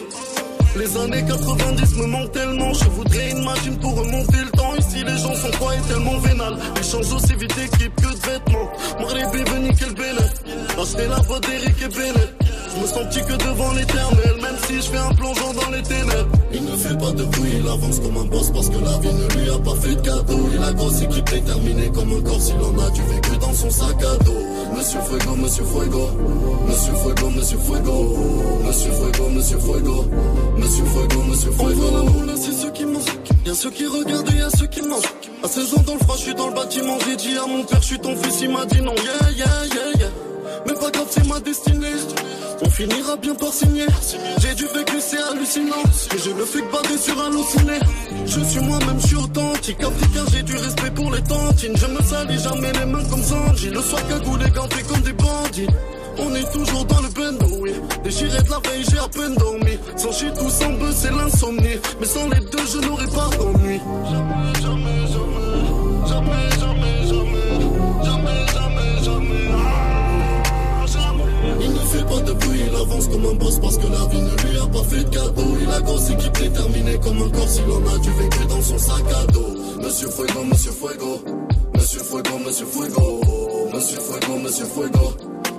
Les 0.75 0.95
années 0.95 1.25
90 1.27 1.95
me 1.95 2.05
manquent 2.05 2.31
tellement. 2.31 2.73
Je 2.73 2.85
voudrais 2.85 3.31
une 3.31 3.43
machine 3.45 3.79
pour 3.79 3.97
remonter 3.97 4.37
le 4.45 4.51
temps. 4.51 4.75
Ici, 4.75 5.03
les 5.03 5.17
gens 5.17 5.33
sont 5.33 5.57
quoi 5.57 5.73
et 5.73 5.81
tellement 5.91 6.19
vénal. 6.19 6.55
Ils 6.77 6.83
changent 6.83 7.11
aussi 7.11 7.33
vite 7.33 7.55
d'équipe 7.55 7.95
que 7.95 8.13
de 8.13 8.29
vêtements. 8.29 8.69
Marley 8.99 9.21
est 9.21 9.49
venu 9.49 9.71
quel 9.75 9.95
bénéfice. 9.95 10.43
Acheter 10.79 11.07
la 11.07 11.19
voix 11.21 11.39
d'Eric 11.39 11.81
et 11.81 11.87
Bennett. 11.87 12.44
Je 12.75 12.81
me 12.81 12.87
sens 12.87 13.05
petit 13.09 13.21
que 13.21 13.33
devant 13.33 13.71
l'éternel, 13.71 14.35
même 14.41 14.57
si 14.67 14.75
je 14.75 14.81
fais 14.81 14.97
un 14.97 15.13
plongeon 15.13 15.53
dans 15.53 15.69
les 15.71 15.81
ténèbres. 15.81 16.35
Il 16.53 16.63
ne 16.65 16.75
fait 16.75 16.97
pas 16.97 17.11
de 17.11 17.23
bruit, 17.23 17.51
il 17.59 17.67
avance 17.67 17.99
comme 17.99 18.17
un 18.17 18.25
boss 18.25 18.51
parce 18.51 18.69
que 18.69 18.77
la 18.77 18.97
vie 18.99 19.13
ne 19.13 19.41
lui 19.41 19.49
a 19.49 19.57
pas 19.59 19.75
fait 19.75 19.95
de 19.95 20.01
cadeau. 20.01 20.49
Il 20.53 20.63
a 20.63 20.73
grosse 20.73 21.01
équipe 21.01 21.29
déterminée 21.29 21.89
comme 21.93 22.11
un 22.11 22.21
corps, 22.21 22.41
s'il 22.41 22.55
en 22.55 22.77
a 22.79 22.89
du 22.91 23.01
vécu 23.01 23.37
dans 23.39 23.53
son 23.53 23.69
sac 23.69 23.95
à 24.03 24.23
dos. 24.23 24.31
Monsieur 24.75 24.99
Fuego, 25.01 25.35
Monsieur 25.35 25.63
Fuego, 25.63 26.09
Monsieur 26.67 26.93
Fuego, 26.95 27.29
Monsieur 27.29 27.57
Fuego, 27.59 27.89
Monsieur 28.49 28.91
Fuego, 28.91 29.29
Monsieur 29.29 29.59
Fuego, 29.59 30.05
Monsieur 30.57 30.85
Fuego, 30.85 31.23
Monsieur 31.29 31.51
Fuego. 31.51 31.81
On 31.81 31.95
la 31.95 32.11
moule, 32.11 32.31
c'est 32.35 32.51
ceux 32.51 32.71
qui 32.71 32.85
mangent. 32.85 33.19
Y'a 33.45 33.53
ceux 33.53 33.71
qui 33.71 33.85
regardent 33.85 34.29
et 34.33 34.37
y'a 34.37 34.49
ceux 34.49 34.67
qui 34.67 34.81
mangent. 34.81 35.13
À 35.43 35.47
16 35.47 35.73
ans 35.75 35.83
dans 35.85 35.93
le 35.93 35.99
froid, 35.99 36.15
je 36.17 36.23
suis 36.23 36.35
dans 36.35 36.47
le 36.47 36.55
bâtiment. 36.55 36.97
J'ai 37.07 37.15
dit 37.15 37.37
à 37.37 37.47
mon 37.47 37.63
père, 37.63 37.81
je 37.81 37.87
suis 37.87 37.99
ton 37.99 38.15
fils, 38.17 38.41
il 38.41 38.49
m'a 38.49 38.65
dit 38.65 38.81
non. 38.81 38.95
Yeah, 38.95 39.31
yeah, 39.31 39.45
yeah, 39.73 39.99
yeah. 39.99 40.34
Mais 40.67 40.73
pas 40.73 40.89
grave, 40.91 41.07
c'est 41.09 41.27
ma 41.27 41.39
destinée. 41.39 41.93
On 42.61 42.69
finira 42.69 43.15
bien 43.17 43.35
par 43.35 43.53
signer. 43.53 43.85
J'ai 44.39 44.55
du 44.55 44.65
vécu, 44.65 44.95
c'est 44.99 45.21
hallucinant. 45.21 45.83
Et 46.13 46.17
je 46.17 46.31
le 46.31 46.45
fais 46.45 46.61
bader 46.61 46.97
sur 46.97 47.19
halluciné. 47.21 47.79
Je 48.25 48.39
suis 48.41 48.61
moi-même, 48.61 48.99
je 48.99 49.07
suis 49.07 49.15
authentique. 49.17 49.81
Africain, 49.81 50.25
j'ai 50.31 50.43
du 50.43 50.55
respect 50.55 50.91
pour 50.91 51.11
les 51.11 51.21
tantines. 51.21 51.75
Je 51.75 51.87
me 51.87 52.01
salis 52.01 52.39
jamais 52.41 52.71
les 52.73 52.85
mains 52.85 53.03
comme 53.09 53.23
Sanji. 53.23 53.69
Le 53.69 53.81
soir, 53.81 54.01
cagoulé, 54.07 54.49
ganté 54.51 54.81
comme 54.83 55.01
des 55.01 55.13
bandits. 55.13 55.67
On 56.17 56.33
est 56.33 56.49
toujours 56.51 56.85
dans 56.85 57.01
le 57.01 57.09
bendo, 57.09 57.45
oui. 57.59 57.73
Déchiré 58.03 58.41
de 58.41 58.49
la 58.49 58.59
veille, 58.59 58.85
j'ai 58.89 58.97
à 58.97 59.07
peine 59.09 59.35
dormi. 59.35 59.77
Sans 59.97 60.13
shit 60.13 60.33
ou 60.41 60.49
sans 60.49 60.71
buzz, 60.73 60.95
c'est 60.95 61.11
l'insomnie. 61.11 61.77
Mais 61.99 62.07
sans 62.07 62.29
les 62.29 62.39
deux, 62.39 62.65
je 62.71 62.77
n'aurais 62.87 63.07
pas 63.07 63.29
d'ennui. 63.37 63.81
Jamais, 64.09 64.61
jamais. 64.61 65.04
Pas 72.07 72.21
de 72.21 72.33
bruit, 72.33 72.61
il 72.67 72.75
avance 72.75 73.07
comme 73.07 73.25
un 73.25 73.33
boss 73.35 73.59
parce 73.59 73.77
que 73.77 73.87
la 73.87 74.05
vie 74.07 74.21
ne 74.21 74.49
lui 74.49 74.59
a 74.59 74.67
pas 74.67 74.83
fait 74.83 75.03
de 75.03 75.09
cadeau. 75.09 75.57
Il 75.61 75.69
a 75.71 75.81
grosse 75.81 76.09
équipe 76.09 76.37
déterminée 76.37 76.97
comme 77.03 77.21
un 77.21 77.29
corps, 77.29 77.47
s'il 77.47 77.63
en 77.65 77.93
a 77.93 77.97
du 77.99 78.11
vécu 78.11 78.45
dans 78.47 78.61
son 78.61 78.77
sac 78.77 79.03
à 79.11 79.31
dos. 79.31 79.55
Monsieur 79.81 80.09
Fuego, 80.09 80.43
Monsieur 80.43 80.71
Fuego. 80.71 81.21
Monsieur 81.75 81.99
Fuego, 81.99 82.39
Monsieur 82.45 82.65
Fuego. 82.65 83.21
Monsieur 83.73 83.99
Fuego, 83.99 84.39
Monsieur 84.43 84.65
Fuego. 84.65 85.13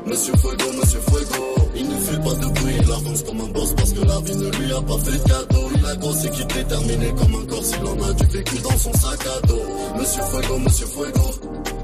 Monsieur 0.07 0.35
Fuego, 0.37 0.73
Monsieur 0.81 1.01
Fuego. 1.01 1.45
Il 1.75 1.89
ne 1.89 1.97
fait 1.99 2.21
pas 2.23 2.35
de 2.35 2.47
bruit, 2.47 2.75
il 2.81 2.93
avance 2.93 3.23
comme 3.23 3.41
un 3.41 3.49
boss 3.49 3.75
parce 3.75 3.93
que 3.93 4.05
la 4.07 4.21
vie 4.21 4.37
ne 4.37 4.51
lui 4.51 4.73
a 4.73 4.81
pas 4.81 4.99
fait 4.99 5.19
de 5.19 5.29
cadeau. 5.29 5.69
Il 5.77 5.87
a 5.87 5.97
grosse 5.97 6.25
équipe 6.25 6.53
déterminée 6.53 7.13
comme 7.19 7.35
un 7.35 7.47
corps, 7.47 7.65
s'il 7.65 7.85
en 7.85 8.09
a 8.09 8.13
du 8.13 8.25
vécu 8.27 8.59
dans 8.59 8.79
son 8.79 8.93
sac 8.93 9.21
à 9.27 9.47
dos. 9.47 9.63
Monsieur 9.99 10.23
Fuego, 10.23 10.59
Monsieur 10.59 10.87
Fuego. 10.87 11.31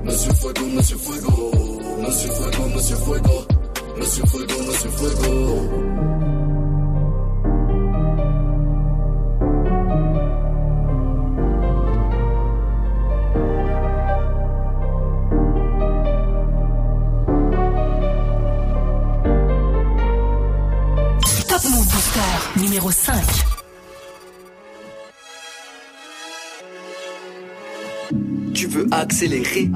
Monsieur 0.04 0.32
Fuego, 0.32 0.66
Monsieur 0.74 0.96
Fuego. 0.96 1.52
Monsieur 2.00 2.30
Fuego, 2.30 2.68
Monsieur 2.74 2.96
Fuego. 2.96 3.51
Monsieur 3.98 4.24
Fuego, 4.26 4.54
Monsieur 4.66 4.90
Fuego. 4.90 5.68
Top 21.48 21.64
Move 21.70 21.86
Booster. 21.86 22.60
Numéro 22.60 22.90
5. 22.90 23.22
Tu 28.54 28.66
veux 28.66 28.86
accélérer, 28.90 29.70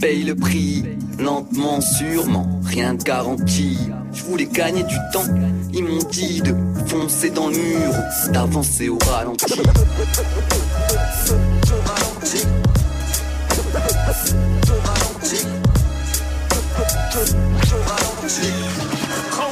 paye 0.00 0.22
le 0.24 0.34
prix, 0.34 0.84
lentement, 1.18 1.80
sûrement, 1.80 2.60
rien 2.64 2.94
de 2.94 3.02
garanti. 3.02 3.78
Je 4.12 4.22
voulais 4.24 4.46
gagner 4.46 4.82
du 4.84 4.96
temps, 5.12 5.24
ils 5.72 5.84
m'ont 5.84 6.02
dit 6.10 6.40
de 6.40 6.54
foncer 6.86 7.30
dans 7.30 7.48
le 7.48 7.56
mur, 7.56 7.92
d'avancer 8.32 8.88
au 8.88 8.98
ralenti. 8.98 9.46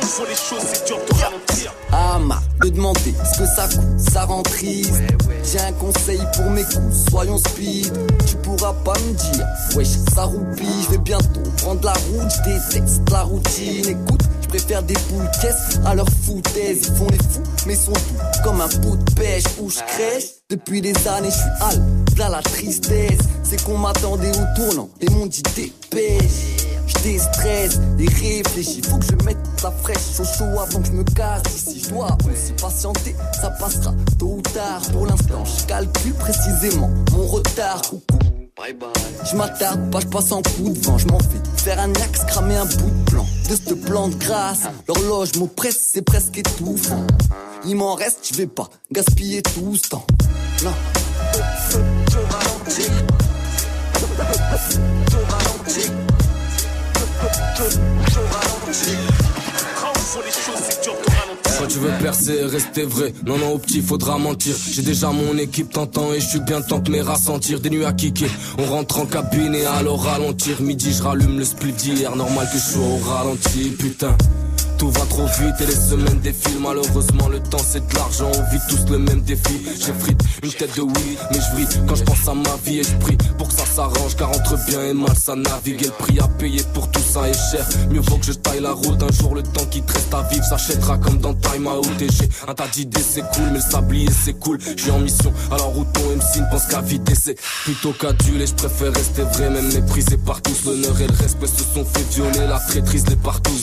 Voit 0.07 0.29
les 0.29 0.35
choses, 0.35 0.63
c'est 0.73 0.87
dur 0.87 0.99
de 1.09 1.15
ralentir. 1.15 1.75
Ah 1.93 2.19
ma, 2.19 2.41
de 2.63 2.69
demander 2.69 3.15
ce 3.33 3.39
que 3.39 3.47
ça 3.47 3.69
coûte, 3.69 4.11
ça 4.11 4.25
rend 4.25 4.43
triste. 4.43 4.93
J'ai 5.45 5.61
un 5.61 5.73
conseil 5.73 6.21
pour 6.35 6.51
mes 6.51 6.65
coups, 6.65 7.11
soyons 7.11 7.39
speed. 7.39 7.93
Tu 8.27 8.37
pourras 8.37 8.73
pas 8.85 8.95
me 8.95 9.13
dire, 9.15 9.47
wesh, 9.75 9.89
ça 10.15 10.25
roupille. 10.25 10.83
Je 10.85 10.91
vais 10.93 10.99
bientôt 10.99 11.43
prendre 11.59 11.85
la 11.85 11.93
route, 11.93 12.31
je 12.31 12.51
déteste 12.51 13.11
la 13.11 13.23
routine. 13.23 13.89
Écoute, 13.89 14.23
je 14.43 14.49
préfère 14.49 14.83
des 14.83 14.97
boules 15.11 15.31
caisses 15.41 15.79
à 15.85 15.95
leur 15.95 16.09
foutaise. 16.25 16.89
Ils 16.89 16.97
font 16.97 17.09
les 17.11 17.19
fous, 17.19 17.43
mais 17.67 17.75
sont 17.75 17.93
tout 17.93 18.43
comme 18.45 18.61
un 18.61 18.69
pot 18.69 18.97
de 18.97 19.13
pêche 19.15 19.45
où 19.61 19.71
je 19.71 19.79
crèche. 19.79 20.25
Depuis 20.51 20.81
des 20.81 20.95
années, 21.09 21.31
je 21.31 21.37
suis 21.37 21.51
hal, 21.61 21.83
v'là 22.15 22.29
la 22.29 22.43
tristesse. 22.43 23.19
C'est 23.43 23.63
qu'on 23.65 23.79
m'attendait 23.79 24.31
au 24.31 24.55
tournant 24.57 24.89
et 25.01 25.09
m'ont 25.11 25.27
dit 25.27 25.43
dépêche. 25.55 26.67
Je 26.87 26.99
déstresse 27.03 27.81
et 27.99 28.07
réfléchis, 28.07 28.83
faut 28.83 28.99
que 28.99 29.07
je 29.07 29.25
mette 29.25 29.39
la 29.63 29.71
fraîche 29.71 30.21
au 30.21 30.25
chaud 30.25 30.61
avant 30.61 30.81
que 30.81 30.87
je 30.87 30.93
me 30.93 31.05
casse. 31.05 31.43
Si 31.49 31.81
je 31.81 31.91
dois 31.91 32.17
aussi 32.25 32.53
patienter, 32.61 33.17
ça 33.41 33.51
passera 33.51 33.95
tôt 34.19 34.37
ou 34.39 34.43
tard. 34.43 34.81
Pour 34.93 35.07
l'instant, 35.07 35.45
je 35.45 35.65
calcule 35.67 36.15
précisément 36.15 36.91
mon 37.13 37.27
retard. 37.27 37.83
Coucou. 37.83 38.19
Bye 38.57 38.73
bye. 38.73 38.89
Je 39.31 39.37
m'attarde 39.37 39.91
pas, 39.91 40.01
je 40.01 40.07
passe 40.07 40.33
en 40.33 40.41
coup 40.41 40.71
de 40.71 40.79
vent, 40.81 40.97
je 40.97 41.07
m'en 41.09 41.19
fais 41.19 41.63
faire 41.63 41.79
un 41.79 41.93
axe, 41.93 42.25
cramer 42.27 42.57
un 42.57 42.65
bout 42.65 42.91
de 42.91 43.11
plan 43.11 43.27
de 43.51 43.55
ce 43.55 43.75
plan 43.75 44.09
de 44.09 44.15
grâce. 44.15 44.63
L'horloge 44.89 45.35
m'oppresse, 45.37 45.79
c'est 45.93 46.03
presque 46.03 46.39
étouffant. 46.39 47.07
Il 47.65 47.77
m'en 47.77 47.95
reste, 47.95 48.29
je 48.31 48.35
vais 48.39 48.47
pas 48.47 48.69
gaspiller 48.91 49.43
tout 49.43 49.77
ce 49.77 49.89
temps. 49.89 50.07
Non. 50.65 50.73
Quand 61.59 61.67
tu 61.69 61.79
veux 61.79 61.91
percer, 62.03 62.45
rester 62.45 62.85
vrai. 62.85 63.13
Non, 63.25 63.39
non, 63.39 63.53
au 63.53 63.59
petit, 63.59 63.83
faudra 63.83 64.19
mentir. 64.19 64.55
J'ai 64.71 64.83
déjà 64.83 65.11
mon 65.11 65.37
équipe 65.39 65.71
t'entend 65.71 66.13
et 66.13 66.21
je 66.21 66.27
suis 66.27 66.41
bien 66.41 66.61
temps 66.61 66.81
que 66.81 66.91
mes 66.91 67.01
rassentir. 67.01 67.61
Des 67.61 67.71
nuits 67.71 67.85
à 67.85 67.93
kicker. 67.93 68.31
On 68.59 68.65
rentre 68.65 69.01
en 69.01 69.07
cabine 69.07 69.55
et 69.55 69.65
alors 69.65 70.05
ralentir. 70.05 70.61
Midi, 70.61 70.93
je 70.93 71.03
rallume 71.03 71.39
le 71.39 71.45
split 71.45 71.73
d'hier. 71.73 72.15
Normal 72.15 72.47
que 72.53 72.59
je 72.59 72.63
sois 72.63 72.85
au 72.85 72.99
ralenti, 72.99 73.71
putain. 73.71 74.17
Tout 74.79 74.91
va 74.91 75.01
trop 75.07 75.27
vite 75.27 75.61
et 75.61 75.67
les 75.67 75.75
semaines 75.75 76.21
défilent. 76.21 76.61
Malheureusement, 76.61 77.29
le 77.29 77.41
temps 77.41 77.59
c'est 77.59 77.87
de 77.87 77.95
l'argent. 77.95 78.31
On 78.35 78.55
vit 78.55 78.61
tous 78.69 78.91
le 78.91 78.99
même 78.99 79.23
défi. 79.23 79.63
J'ai 79.79 79.93
frite 79.93 80.21
une 80.43 80.53
tête 80.53 80.77
de 80.77 80.83
oui, 80.83 81.19
mais 81.31 81.39
je 81.41 81.53
brille 81.53 81.69
quand 81.89 81.95
je 81.95 82.05
pense 82.05 82.29
à 82.29 82.35
ma 82.35 82.57
vie 82.65 82.79
et 82.79 82.83
je 82.83 82.95
prie 82.97 83.17
pour 83.39 83.49
que 83.49 83.55
ça 83.55 83.65
s'arrange. 83.65 84.17
Car 84.17 84.31
entre 84.31 84.57
bien 84.67 84.85
et 84.85 84.93
mal, 84.93 85.17
ça 85.17 85.35
navigue. 85.35 85.83
Et 85.83 85.87
le 85.87 85.93
prix 85.93 86.19
à 86.21 86.29
payer 86.29 86.63
pour 86.75 86.91
tout 86.91 87.01
ça 87.01 87.29
est 87.29 87.51
cher. 87.51 87.67
Mieux 87.91 88.01
vaut 88.01 88.17
que 88.19 88.27
je 88.27 88.33
taille 88.33 88.61
la 88.61 88.73
route. 88.73 89.03
Un 89.03 89.13
jour, 89.13 89.35
le 89.35 89.43
temps 89.43 89.65
qui 89.71 89.83
te 89.83 89.93
reste 89.93 90.13
à 90.13 90.23
vivre 90.23 90.45
s'achètera 90.45 90.99
comme 90.99 91.19
dans 91.19 91.35
Time 91.35 91.67
Out. 91.67 91.87
Et 92.01 92.09
j'ai 92.11 92.29
un 92.47 92.55
tas 92.55 92.69
d'idées, 92.69 93.01
c'est 93.01 93.23
cool, 93.33 93.47
mais 93.53 93.59
le 93.59 93.61
sablier 93.61 94.09
c'est 94.25 94.35
cool. 94.35 94.59
Je 94.77 94.83
suis 94.83 94.91
en 94.91 94.99
mission, 94.99 95.33
alors 95.51 95.77
où 95.77 95.85
ton 95.85 96.01
MC 96.01 96.41
ne 96.41 96.51
pense 96.51 96.67
qu'à 96.67 96.83
vite 96.83 97.11
c'est 97.15 97.39
plutôt 97.65 97.93
qu'aduler. 97.93 98.47
Je 98.47 98.55
préfère 98.55 98.93
rester 98.93 99.23
vrai, 99.23 99.51
même 99.51 99.73
méprisé 99.73 100.17
par 100.19 100.43
tous. 100.43 100.65
L'honneur 100.67 101.01
et 101.01 101.07
le 101.07 101.15
respect 101.15 101.47
se 101.47 101.63
sont 101.63 101.85
fait 101.85 102.05
violer. 102.15 102.47
La 102.47 102.59
traîtrise 102.59 103.07
les 103.09 103.17
partout. 103.17 103.59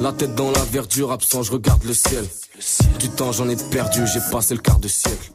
La 0.00 0.12
dans 0.28 0.50
la 0.50 0.64
verdure, 0.64 1.12
absent, 1.12 1.42
je 1.42 1.52
regarde 1.52 1.84
le 1.84 1.94
ciel. 1.94 2.24
Du 2.98 3.08
temps 3.10 3.32
j'en 3.32 3.48
ai 3.48 3.56
perdu, 3.70 4.06
j'ai 4.06 4.20
passé 4.30 4.54
le 4.54 4.60
quart 4.60 4.78
de 4.78 4.88
siècle. 4.88 5.32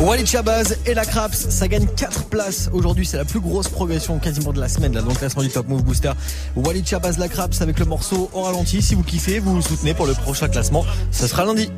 Walid 0.00 0.26
Chabaz 0.26 0.76
et 0.84 0.94
la 0.94 1.04
Craps, 1.04 1.48
ça 1.48 1.68
gagne 1.68 1.86
4 1.86 2.24
places. 2.24 2.68
Aujourd'hui, 2.72 3.06
c'est 3.06 3.16
la 3.16 3.24
plus 3.24 3.40
grosse 3.40 3.68
progression 3.68 4.18
quasiment 4.18 4.52
de 4.52 4.60
la 4.60 4.68
semaine 4.68 4.94
là, 4.94 5.00
dans 5.00 5.08
le 5.08 5.14
classement 5.14 5.42
du 5.42 5.48
Top 5.48 5.68
Move 5.68 5.82
Booster. 5.82 6.12
Walid 6.54 6.86
Chabaz, 6.86 7.18
la 7.18 7.28
Craps 7.28 7.60
avec 7.62 7.78
le 7.78 7.86
morceau 7.86 8.30
au 8.32 8.42
ralenti. 8.42 8.82
Si 8.82 8.94
vous 8.94 9.02
kiffez, 9.02 9.38
vous 9.38 9.54
vous 9.54 9.62
soutenez 9.62 9.94
pour 9.94 10.06
le 10.06 10.12
prochain 10.12 10.48
classement. 10.48 10.84
Ce 11.10 11.26
sera 11.26 11.44
lundi. 11.44 11.70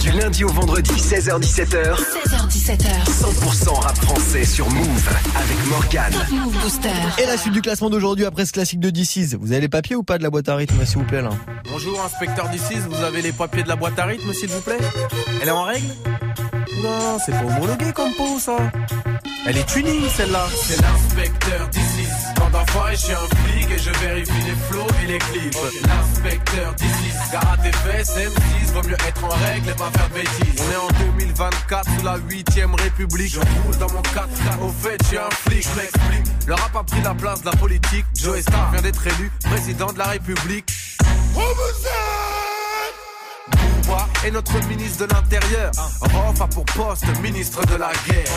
Du 0.00 0.10
lundi 0.10 0.44
au 0.44 0.48
vendredi, 0.48 0.90
16h17h. 0.90 1.94
16h17h. 2.26 2.86
100% 3.06 3.68
rap 3.80 3.96
français 3.96 4.44
sur 4.44 4.68
Move 4.68 5.08
avec 5.36 5.66
Morgan. 5.68 6.12
Top 6.12 6.30
Move 6.30 6.62
Booster. 6.62 6.88
Et 7.22 7.26
la 7.26 7.38
suite 7.38 7.52
du 7.52 7.62
classement 7.62 7.88
d'aujourd'hui 7.88 8.24
après 8.24 8.44
ce 8.44 8.52
classique 8.52 8.80
de 8.80 8.90
DC's. 8.90 9.34
Vous 9.34 9.52
avez 9.52 9.60
les 9.60 9.68
papiers 9.68 9.96
ou 9.96 10.02
pas 10.02 10.18
de 10.18 10.24
la 10.24 10.30
boîte 10.30 10.48
à 10.48 10.56
rythme, 10.56 10.84
s'il 10.84 10.98
vous 10.98 11.04
plaît 11.04 11.22
là? 11.22 11.30
Bonjour, 11.70 12.00
inspecteur 12.04 12.48
d'ICIS, 12.48 12.80
vous 12.88 13.04
avez 13.04 13.22
les 13.22 13.32
papiers 13.32 13.62
de 13.62 13.68
la 13.68 13.76
boîte 13.76 13.98
à 13.98 14.04
rythme, 14.04 14.32
s'il 14.32 14.48
vous 14.48 14.60
plaît? 14.60 14.78
Elle 15.40 15.48
est 15.48 15.52
en 15.52 15.62
règle? 15.62 15.86
Non, 16.76 17.18
c'est 17.24 17.32
pas 17.32 17.44
homologué 17.44 17.92
comme 17.92 18.12
peau, 18.14 18.38
ça. 18.38 18.56
Elle 19.46 19.56
est 19.56 19.66
tuning, 19.66 20.08
celle-là. 20.08 20.46
C'est 20.54 20.80
l'inspecteur 20.80 21.68
d'ICIS. 21.68 22.08
Quand 22.36 22.50
d'enfoiré, 22.50 22.94
je 22.96 23.00
suis 23.00 23.12
un 23.12 23.36
flic 23.36 23.70
et 23.70 23.78
je 23.78 23.90
vérifie 24.00 24.42
les 24.44 24.54
flots 24.68 24.86
et 25.02 25.06
les 25.06 25.18
clips. 25.18 25.56
L'inspecteur 25.86 26.74
d'ICIS. 26.74 27.30
Car 27.32 27.52
à 27.52 27.56
tes 27.56 27.72
fesses, 27.72 28.16
M6, 28.16 28.72
vaut 28.72 28.88
mieux 28.88 28.96
être 29.08 29.24
en 29.24 29.28
règle 29.28 29.70
et 29.70 29.74
pas 29.74 29.90
faire 29.90 30.08
de 30.08 30.14
bêtises. 30.14 30.62
On 30.66 30.72
est 30.72 30.76
en 30.76 31.12
2024 31.14 31.90
sous 31.98 32.04
la 32.04 32.18
8ème 32.18 32.74
République. 32.80 33.32
Je 33.32 33.40
roule 33.40 33.78
dans 33.78 33.90
mon 33.92 34.02
4 34.02 34.28
4 34.44 34.62
Au 34.62 34.68
fait, 34.68 34.98
je 35.02 35.06
suis 35.06 35.18
un 35.18 35.30
flic, 35.30 35.62
je 35.62 35.80
m'explique. 35.80 36.46
Le 36.46 36.54
rap 36.54 36.76
a 36.76 36.84
pris 36.84 37.00
la 37.02 37.14
place 37.14 37.40
de 37.40 37.46
la 37.46 37.56
politique. 37.56 38.04
Joe 38.14 38.40
Star 38.40 38.70
vient 38.72 38.82
d'être 38.82 39.06
élu 39.06 39.32
président 39.44 39.92
de 39.92 39.98
la 39.98 40.06
République. 40.06 40.70
Est 44.24 44.30
notre 44.30 44.58
ministre 44.66 45.06
de 45.06 45.12
l'Intérieur. 45.12 45.70
Rof 46.00 46.40
a 46.40 46.46
pour 46.48 46.64
poste 46.64 47.04
ministre 47.22 47.64
de 47.66 47.76
la 47.76 47.90
guerre. 48.08 48.32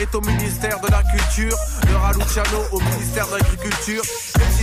Est 0.00 0.14
au 0.14 0.20
ministère 0.20 0.80
de 0.80 0.88
la 0.88 1.02
Culture. 1.02 1.56
Le 1.88 1.96
Raluciano 1.96 2.58
au 2.72 2.80
ministère 2.80 3.26
de 3.28 3.32
l'Agriculture. 3.32 4.02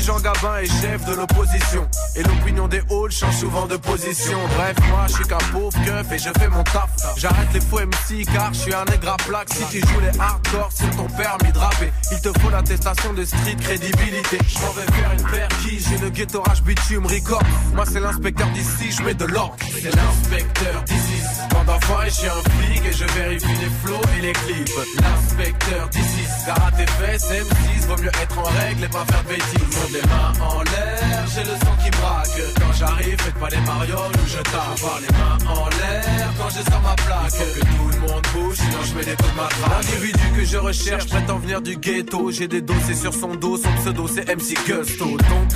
Jean 0.08 0.22
Gabin 0.22 0.60
est 0.62 0.82
chef 0.82 1.04
de 1.04 1.16
l'opposition. 1.16 1.86
Et 2.16 2.24
l'opinion 2.24 2.70
des 2.70 2.78
halls 2.78 3.12
change 3.12 3.36
souvent 3.36 3.66
de 3.66 3.76
position. 3.76 4.38
Bref, 4.56 4.78
moi 4.88 5.04
je 5.08 5.14
suis 5.16 5.26
qu'un 5.26 5.38
pauvre 5.52 5.78
keuf 5.86 6.12
et 6.14 6.18
je 6.18 6.30
fais 6.40 6.48
mon 6.48 6.64
taf. 6.64 6.90
J'arrête 7.18 7.50
les 7.54 7.60
faux 7.60 7.82
MC 7.82 8.24
car 8.26 8.54
je 8.54 8.60
suis 8.60 8.74
un 8.74 8.86
nègre 8.86 9.10
à 9.10 9.18
plaque. 9.18 9.50
Si 9.54 9.66
tu 9.70 9.86
joues 9.86 10.00
les 10.00 10.18
hardcore 10.18 10.72
sur 10.72 10.90
ton 10.92 11.08
permis 11.10 11.52
de 11.52 11.58
rapper, 11.58 11.92
il 12.14 12.22
te 12.22 12.40
faut 12.40 12.50
l'attestation 12.50 13.14
de 13.16 13.26
street 13.26 13.58
crédibilité. 13.60 14.38
Je 14.48 14.60
m'en 14.60 14.72
vais 14.72 14.92
faire 14.94 15.12
une 15.12 15.26
perquise, 15.26 15.88
j'ai 15.90 15.98
le 15.98 16.10
ghettorage 16.10 16.64
bitume 16.64 17.06
record. 17.06 17.44
Moi 17.76 17.84
c'est 17.92 18.00
l'inspecteur 18.00 18.48
d'ici, 18.52 18.96
je 18.98 19.04
mets 19.04 19.14
de 19.14 19.26
l'ordre. 19.26 19.58
C'est 19.60 19.94
l'inspecteur 19.94 20.84
d'ici. 20.86 21.22
Quand 21.52 21.66
d'enfoiré, 21.66 22.10
je 22.10 22.16
suis 22.16 22.28
un 22.28 22.50
flic 22.50 22.86
et 22.86 22.94
je 22.94 23.06
vérifie 23.20 23.58
les 23.60 23.72
flots 23.84 24.02
et 24.18 24.22
les 24.22 24.32
clips. 24.32 24.72
L'inspecteur 25.02 25.90
d'ici. 25.90 26.24
Car 26.46 26.66
à 26.66 26.72
tes 26.72 26.88
fesses, 26.88 27.30
M6, 27.30 27.88
vaut 27.88 28.02
mieux 28.02 28.08
être 28.08 28.40
en 28.40 28.44
règle 28.44 28.86
et 28.86 28.88
pas 28.88 29.04
faire 29.04 29.24
de 29.24 29.28
bêtises. 29.28 29.97
Les 29.98 30.08
mains 30.10 30.46
en 30.46 30.62
l'air, 30.62 31.26
j'ai 31.34 31.44
le 31.44 31.58
sang 31.58 31.76
qui 31.84 31.90
braque. 31.90 32.42
Quand 32.60 32.74
j'arrive, 32.78 33.20
faites 33.20 33.34
pas 33.40 33.50
les 33.50 33.62
marioles 33.62 34.12
ou 34.14 34.28
je 34.28 34.38
tape. 34.38 35.02
Les 35.02 35.18
mains 35.18 35.52
en 35.52 35.70
l'air 35.70 36.34
quand 36.38 36.50
je 36.50 36.70
sors 36.70 36.82
ma 36.82 36.94
plaque. 36.94 37.32
Que 37.32 37.60
tout 37.62 37.90
le 37.92 38.00
monde 38.02 38.28
bouge, 38.34 38.58
sinon 38.58 38.84
je 38.84 38.94
mets 38.94 39.06
des 39.06 39.16
coups 39.16 39.32
de 39.32 39.36
matraque. 39.38 39.86
L'individu 39.86 40.32
que 40.36 40.46
je 40.46 40.58
recherche 40.58 41.08
prétend 41.08 41.40
venir 41.40 41.62
du 41.62 41.78
ghetto. 41.78 42.30
J'ai 42.32 42.48
des 42.48 42.62
dossiers 42.62 42.94
sur 42.94 43.14
son 43.14 43.34
dos, 43.34 43.58
son 43.58 43.74
pseudo 43.74 44.08
c'est 44.08 44.30
MC 44.36 44.56
Gusto. 44.68 45.06
Donc. 45.06 45.54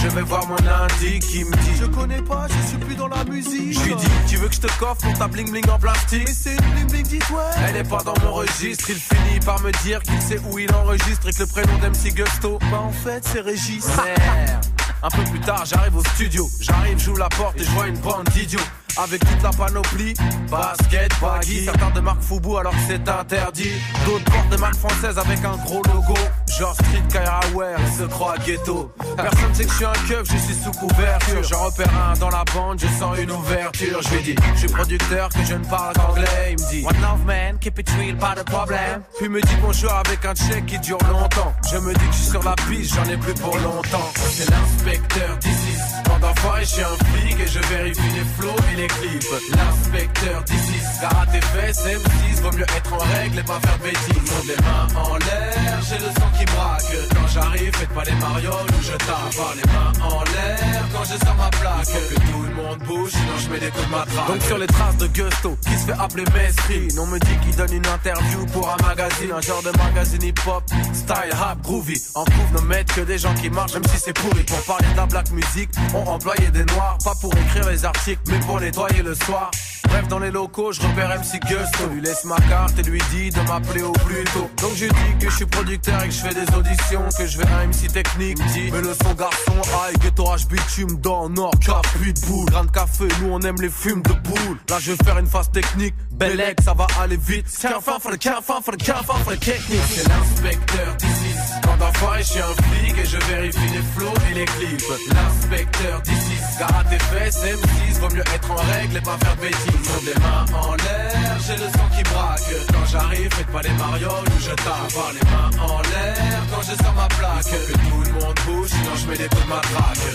Je 0.00 0.08
vais 0.08 0.22
voir 0.22 0.46
mon 0.46 0.56
indi 0.56 1.18
qui 1.18 1.44
me 1.44 1.50
dit. 1.56 1.76
Je 1.80 1.86
connais 1.86 2.22
pas, 2.22 2.46
je 2.48 2.68
suis 2.68 2.78
plus 2.78 2.94
dans 2.94 3.08
la 3.08 3.24
musique. 3.24 3.72
Je 3.72 3.84
lui 3.84 3.94
dis 3.96 4.06
Tu 4.28 4.36
veux 4.36 4.48
que 4.48 4.54
je 4.54 4.60
te 4.60 4.78
coffre 4.78 5.00
pour 5.02 5.12
ta 5.14 5.26
bling 5.26 5.50
bling 5.50 5.68
en 5.68 5.78
plastique? 5.78 6.24
Mais 6.26 6.32
c'est 6.32 6.52
une 6.52 6.72
bling 6.72 6.88
bling 6.88 7.06
dis 7.06 7.18
ouais 7.32 7.66
Elle 7.68 7.76
est 7.76 7.88
pas 7.88 8.02
dans 8.04 8.14
mon 8.22 8.32
registre 8.32 8.90
Il 8.90 8.96
finit 8.96 9.40
par 9.44 9.60
me 9.62 9.72
dire 9.82 10.00
qu'il 10.02 10.20
sait 10.22 10.38
où 10.50 10.58
il 10.58 10.72
enregistre 10.72 11.28
Et 11.28 11.32
que 11.32 11.40
le 11.40 11.46
prénom 11.46 11.78
d'MC 11.78 12.14
Gusto. 12.14 12.58
Bah 12.70 12.80
en 12.80 12.92
fait 12.92 13.24
c'est 13.24 13.40
Régis. 13.40 13.86
Merde. 13.96 14.64
Un 15.02 15.10
peu 15.10 15.22
plus 15.24 15.40
tard, 15.40 15.64
j'arrive 15.64 15.96
au 15.96 16.04
studio. 16.04 16.48
J'arrive, 16.60 16.98
j'ouvre 16.98 17.18
la 17.18 17.28
porte 17.28 17.60
et 17.60 17.64
je 17.64 17.70
vois 17.70 17.86
une 17.86 17.98
bande 17.98 18.28
d'idiots. 18.30 18.58
Avec 18.98 19.20
toute 19.20 19.42
la 19.42 19.50
panoplie, 19.50 20.14
basket, 20.50 21.12
baggy. 21.20 21.64
Certains 21.64 21.90
de 21.90 22.00
marque 22.00 22.20
Fubu 22.20 22.56
alors 22.56 22.72
que 22.72 22.78
c'est 22.88 23.08
interdit. 23.08 23.70
D'autres 24.04 24.24
portent 24.24 24.48
des 24.48 24.56
marques 24.56 24.74
françaises 24.74 25.16
avec 25.16 25.44
un 25.44 25.56
gros 25.58 25.82
logo. 25.84 26.14
Genre 26.58 26.74
Street 26.74 27.02
Kaira 27.12 27.40
Wear, 27.54 27.78
ils 27.78 27.98
se 27.98 28.02
croient 28.04 28.36
ghetto. 28.44 28.92
Personne 29.16 29.54
sait 29.54 29.64
que 29.64 29.70
je 29.70 29.76
suis 29.76 29.84
un 29.84 29.92
keuf, 30.08 30.26
je 30.32 30.36
suis 30.38 30.54
sous 30.54 30.72
couverture. 30.72 31.42
Je 31.44 31.54
repère 31.54 31.90
un 31.94 32.18
dans 32.18 32.30
la 32.30 32.42
bande, 32.52 32.80
je 32.80 32.88
sens 32.98 33.16
une 33.18 33.30
ouverture. 33.30 34.00
Je 34.02 34.14
lui 34.16 34.22
dis, 34.22 34.34
je 34.54 34.58
suis 34.58 34.68
producteur, 34.68 35.28
que 35.28 35.44
je 35.44 35.54
ne 35.54 35.64
parle 35.64 35.94
qu'anglais. 35.94 36.56
Il 36.56 36.64
me 36.64 36.70
dit, 36.70 36.84
One 36.84 37.00
love 37.00 37.24
man, 37.24 37.58
keep 37.60 37.78
it 37.78 37.90
real, 37.90 38.16
pas 38.16 38.34
de 38.34 38.42
problème. 38.42 39.02
Puis 39.18 39.28
me 39.28 39.40
dit 39.40 39.56
bonjour 39.62 39.92
avec 39.92 40.24
un 40.24 40.34
check 40.34 40.66
qui 40.66 40.78
dure 40.80 40.98
longtemps. 41.12 41.54
Je 41.70 41.76
me 41.78 41.94
dis 41.94 42.06
que 42.06 42.12
je 42.12 42.18
suis 42.18 42.30
sur 42.30 42.42
la 42.42 42.56
piste, 42.68 42.96
j'en 42.96 43.04
ai 43.04 43.16
plus 43.16 43.34
pour 43.34 43.56
longtemps. 43.58 44.10
C'est 44.16 44.50
l'inspecteur 44.50 45.38
d'ici. 45.38 45.97
Quand 46.20 46.28
d'enfoiré, 46.28 46.62
je 46.62 46.68
suis 46.68 46.82
un 46.82 46.96
flic 47.06 47.40
et 47.40 47.46
je 47.46 47.58
vérifie 47.68 48.10
les 48.14 48.24
flots 48.36 48.56
et 48.72 48.76
les 48.76 48.86
clips. 48.86 49.24
L'inspecteur 49.50 50.42
d'ici. 50.44 50.78
Car 51.00 51.20
à 51.20 51.26
tes 51.26 51.40
fesses, 51.40 51.84
M6, 51.86 52.42
vaut 52.42 52.56
mieux 52.56 52.64
être 52.64 52.92
en 52.92 52.98
règle 52.98 53.38
et 53.38 53.42
pas 53.42 53.60
faire 53.60 53.78
de 53.78 53.82
bêtises. 53.84 54.32
Monte 54.32 54.46
les 54.48 54.64
mains 54.64 55.00
en 55.00 55.16
l'air, 55.16 55.78
j'ai 55.88 55.98
le 55.98 56.10
sang 56.10 56.30
qui 56.36 56.44
braque. 56.46 56.82
Quand 57.14 57.28
j'arrive, 57.28 57.76
faites 57.76 57.88
pas 57.90 58.04
les 58.04 58.14
marioles 58.16 58.66
ou 58.78 58.82
je 58.82 58.92
tape. 58.92 59.56
Les 59.56 59.72
mains 59.72 59.92
en 60.06 60.24
l'air 60.24 60.82
quand 60.92 61.04
je 61.04 61.24
sors 61.24 61.36
ma 61.36 61.50
plaque. 61.50 61.86
Faut 61.86 62.14
que 62.14 62.20
tout 62.20 62.42
le 62.42 62.54
monde 62.54 62.78
bouge, 62.78 63.10
sinon 63.10 63.38
je 63.38 63.50
mets 63.50 63.60
des 63.60 63.70
coups 63.70 63.86
de 63.86 63.90
matraque. 63.90 64.26
Donc 64.26 64.42
sur 64.42 64.58
les 64.58 64.66
traces 64.66 64.96
de 64.96 65.06
Gusto, 65.06 65.56
qui 65.62 65.78
se 65.78 65.86
fait 65.86 66.00
appeler 66.00 66.24
Mesri. 66.34 66.88
On 66.98 67.06
me 67.06 67.18
dit 67.20 67.36
qu'il 67.44 67.54
donne 67.54 67.72
une 67.72 67.86
interview 67.86 68.44
pour 68.46 68.68
un 68.68 68.76
magazine, 68.82 69.30
un 69.32 69.40
genre 69.40 69.62
de 69.62 69.70
magazine 69.78 70.22
hip-hop, 70.22 70.64
style 70.92 71.32
rap 71.32 71.62
groovy. 71.62 72.02
En 72.16 72.24
couvre 72.24 72.60
ne 72.60 72.66
mettre 72.66 72.94
que 72.96 73.02
des 73.02 73.18
gens 73.18 73.34
qui 73.34 73.50
marchent, 73.50 73.74
même 73.74 73.86
si 73.86 73.98
c'est 73.98 74.12
pourri. 74.12 74.42
Pour 74.42 74.62
parler 74.62 74.88
de 74.90 74.96
la 74.96 75.06
black 75.06 75.30
music, 75.30 75.70
on 75.94 76.07
employait 76.08 76.50
des 76.50 76.64
noirs, 76.64 76.98
pas 77.04 77.14
pour 77.20 77.32
écrire 77.36 77.68
les 77.68 77.84
articles, 77.84 78.22
mais 78.28 78.40
pour 78.40 78.60
nettoyer 78.60 79.02
le 79.02 79.14
soir. 79.14 79.50
Bref, 79.88 80.06
dans 80.08 80.18
les 80.18 80.30
locaux, 80.30 80.70
je 80.72 80.82
repère 80.82 81.08
MC 81.08 81.40
Gusto. 81.40 81.88
Lui 81.92 82.02
laisse 82.02 82.24
ma 82.24 82.36
carte 82.36 82.78
et 82.78 82.82
lui 82.82 83.00
dit 83.10 83.30
de 83.30 83.40
m'appeler 83.48 83.82
au 83.82 83.92
plus 83.92 84.24
tôt. 84.24 84.50
Donc 84.60 84.72
je 84.74 84.84
dis 84.84 85.18
que 85.18 85.30
je 85.30 85.36
suis 85.36 85.46
producteur 85.46 86.02
et 86.02 86.08
que 86.08 86.14
je 86.14 86.20
fais 86.20 86.34
des 86.34 86.54
auditions, 86.54 87.02
que 87.16 87.26
je 87.26 87.38
vais 87.38 87.46
un 87.46 87.66
MC 87.68 87.90
technique. 87.92 88.36
Dit, 88.52 88.70
mais 88.70 88.82
le 88.82 88.94
son 88.94 89.14
garçon, 89.14 89.54
aïe, 89.86 89.94
ghetto 90.00 90.24
bitume 90.50 91.00
dans 91.00 91.28
Nord, 91.30 91.52
cap, 91.64 91.86
boule. 92.26 92.46
Grain 92.46 92.64
de 92.64 92.70
café, 92.70 93.08
nous 93.22 93.30
on 93.32 93.40
aime 93.40 93.60
les 93.60 93.70
fumes 93.70 94.02
de 94.02 94.12
boule. 94.12 94.58
Là, 94.68 94.76
je 94.78 94.92
vais 94.92 95.04
faire 95.04 95.18
une 95.18 95.26
phase 95.26 95.50
technique. 95.50 95.94
Bellec, 96.12 96.60
ça 96.62 96.74
va 96.74 96.86
aller 97.00 97.16
vite. 97.16 97.46
Qu'un 97.60 97.80
fin, 97.80 97.98
faut 97.98 98.10
le 98.10 98.16
qu'un 98.16 98.40
fin, 98.42 98.60
faut 98.60 98.72
le 98.72 98.76
qu'un 98.76 98.94
fin, 98.94 99.14
faut 99.24 99.30
le 99.30 99.36
technique. 99.38 99.80
C'est 99.88 100.08
l'inspecteur 100.08 100.96
d'ici. 100.96 101.34
Quand 101.62 101.76
d'enfoiré, 101.76 102.22
je 102.22 102.28
suis 102.28 102.40
un 102.40 102.62
flic 102.62 102.98
et 102.98 103.06
je 103.06 103.16
vérifie 103.32 103.72
les 103.72 103.82
flots 103.96 104.14
et 104.30 104.34
les 104.34 104.44
clips. 104.44 104.82
L'inspecteur 105.12 105.97
d'ici. 106.02 106.36
Car 106.58 106.76
à 106.76 106.84
tes 106.84 106.98
fesses, 106.98 107.42
M6, 107.44 108.00
vaut 108.00 108.14
mieux 108.14 108.24
être 108.34 108.50
en 108.50 108.56
règle 108.56 108.96
et 108.96 109.00
pas 109.00 109.16
faire 109.18 109.36
de 109.36 109.40
bêtises. 109.40 109.90
Les 110.04 110.14
mains 110.20 110.46
en 110.58 110.74
l'air, 110.74 111.38
j'ai 111.46 111.56
le 111.56 111.68
sang 111.70 111.88
qui 111.96 112.02
braque. 112.02 112.52
Quand 112.72 112.86
j'arrive, 112.90 113.32
faites 113.34 113.46
pas 113.46 113.62
les 113.62 113.70
marioles 113.70 114.28
ou 114.36 114.40
je 114.40 114.50
tape. 114.50 114.92
Les 115.14 115.30
mains 115.30 115.50
en 115.62 115.80
l'air 115.82 116.42
quand 116.50 116.62
je 116.62 116.82
sors 116.82 116.94
ma 116.94 117.08
plaque. 117.08 117.44
Que 117.44 117.72
tout 117.72 118.02
le 118.04 118.12
monde 118.20 118.38
bouge, 118.46 118.68
sinon 118.68 118.94
je 118.96 119.06
mets 119.08 119.16
des 119.16 119.28
coups 119.28 119.44
de 119.44 119.48
matraque. 119.48 120.08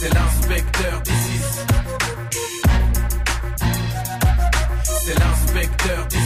C'est 0.00 0.14
l'inspecteur 0.14 1.00
d'ici. 1.02 1.40
C'est 5.04 5.18
l'inspecteur 5.18 6.06
d'ici. 6.06 6.19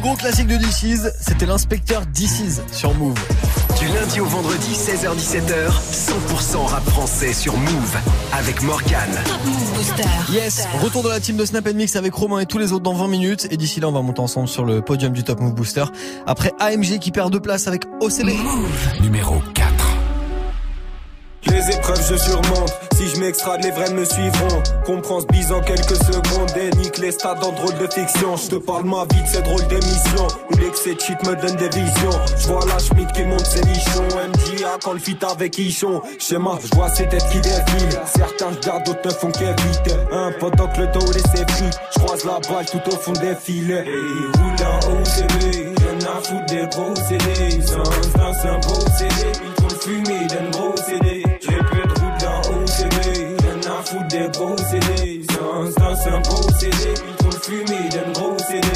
Le 0.00 0.02
gros 0.02 0.16
classique 0.16 0.46
de 0.46 0.56
DC's, 0.56 1.12
c'était 1.20 1.44
l'inspecteur 1.44 2.06
DC's 2.06 2.62
sur 2.72 2.94
Move. 2.94 3.18
Du 3.78 3.86
lundi 3.88 4.18
au 4.20 4.24
vendredi, 4.24 4.72
16h17h, 4.72 5.68
100% 5.68 6.56
rap 6.64 6.82
français 6.88 7.34
sur 7.34 7.54
Move 7.54 7.96
avec 8.32 8.62
Morgan. 8.62 9.10
Yes, 10.32 10.66
retour 10.82 11.02
de 11.02 11.10
la 11.10 11.20
team 11.20 11.36
de 11.36 11.44
Snap 11.44 11.70
Mix 11.74 11.96
avec 11.96 12.14
Romain 12.14 12.40
et 12.40 12.46
tous 12.46 12.56
les 12.56 12.72
autres 12.72 12.84
dans 12.84 12.94
20 12.94 13.08
minutes. 13.08 13.48
Et 13.50 13.58
d'ici 13.58 13.78
là, 13.80 13.88
on 13.88 13.92
va 13.92 14.00
monter 14.00 14.20
ensemble 14.20 14.48
sur 14.48 14.64
le 14.64 14.80
podium 14.80 15.12
du 15.12 15.22
Top 15.22 15.38
Move 15.38 15.52
Booster. 15.52 15.84
Après 16.26 16.54
AMG 16.60 16.98
qui 16.98 17.10
perd 17.10 17.30
deux 17.30 17.40
places 17.40 17.66
avec 17.68 17.82
OCB. 18.00 18.30
Numéro 19.02 19.42
4. 19.52 19.69
Les 21.50 21.70
épreuves 21.74 22.00
je 22.08 22.16
surmonte, 22.16 22.72
si 22.96 23.08
je 23.08 23.20
m'extrade 23.20 23.62
les 23.64 23.70
vrais 23.70 23.90
me 23.92 24.04
suivront. 24.04 24.62
Comprends 24.84 25.20
ce 25.20 25.26
bise 25.26 25.52
en 25.52 25.60
quelques 25.60 25.96
secondes 25.96 26.50
et 26.56 26.70
nique 26.76 26.98
les 26.98 27.10
stades 27.10 27.42
en 27.42 27.52
drôle 27.52 27.76
de 27.78 27.86
fiction. 27.92 28.36
Je 28.36 28.50
te 28.50 28.54
parle 28.56 28.84
ma 28.84 29.04
vie 29.12 29.22
de 29.22 29.28
ces 29.28 29.42
drôles 29.42 29.66
d'émissions 29.66 30.28
Où 30.50 30.56
l'excès 30.58 30.94
de 30.94 31.00
shit 31.00 31.26
me 31.26 31.34
donne 31.34 31.56
des 31.56 31.68
visions. 31.68 32.18
Je 32.38 32.46
vois 32.48 32.64
la 32.66 32.78
Schmidt 32.78 33.12
qui 33.12 33.24
monte 33.24 33.46
ses 33.46 33.62
nichons. 33.64 34.08
MJA 34.14 34.78
quand 34.82 34.92
le 34.92 34.98
fit 34.98 35.18
avec 35.22 35.58
Ichon. 35.58 36.02
Schéma, 36.18 36.58
je 36.62 36.76
vois 36.76 36.88
ces 36.88 37.08
têtes 37.08 37.26
qui 37.30 37.40
défilent. 37.40 38.00
Certains 38.06 38.50
regardent, 38.50 38.86
d'autres 38.86 39.06
ne 39.06 39.10
font 39.10 39.30
qu'éviter. 39.32 39.96
Un 40.12 40.32
pendant 40.38 40.68
que 40.68 40.80
le 40.80 40.86
dos 40.88 41.12
laissé 41.12 41.44
pris 41.46 41.70
Je 41.94 42.00
croise 42.00 42.24
la 42.24 42.38
balle 42.48 42.66
tout 42.66 42.90
au 42.90 42.96
fond 42.96 43.12
des 43.12 43.34
filets. 43.34 43.84
Et 43.86 44.38
roule 44.38 44.66
en 44.66 45.00
Rien 45.90 45.98
à 46.16 46.22
foutre 46.22 46.46
des 46.46 46.66
gros 46.68 46.94
CD 46.96 47.60
Sans 47.62 48.46
un 48.46 48.58
beau 48.60 48.80
CD 48.96 49.32
Ils 49.44 49.62
font 49.62 49.68
le 49.68 49.76
fumer 49.76 50.26
d'un 50.26 50.50
gros 50.50 50.76
des 54.20 54.38
gros 54.38 54.56
CD. 54.56 55.22
Un 55.40 55.70
CD. 56.58 56.76
Le 57.06 58.12
gros 58.12 58.36
CD. 58.38 58.68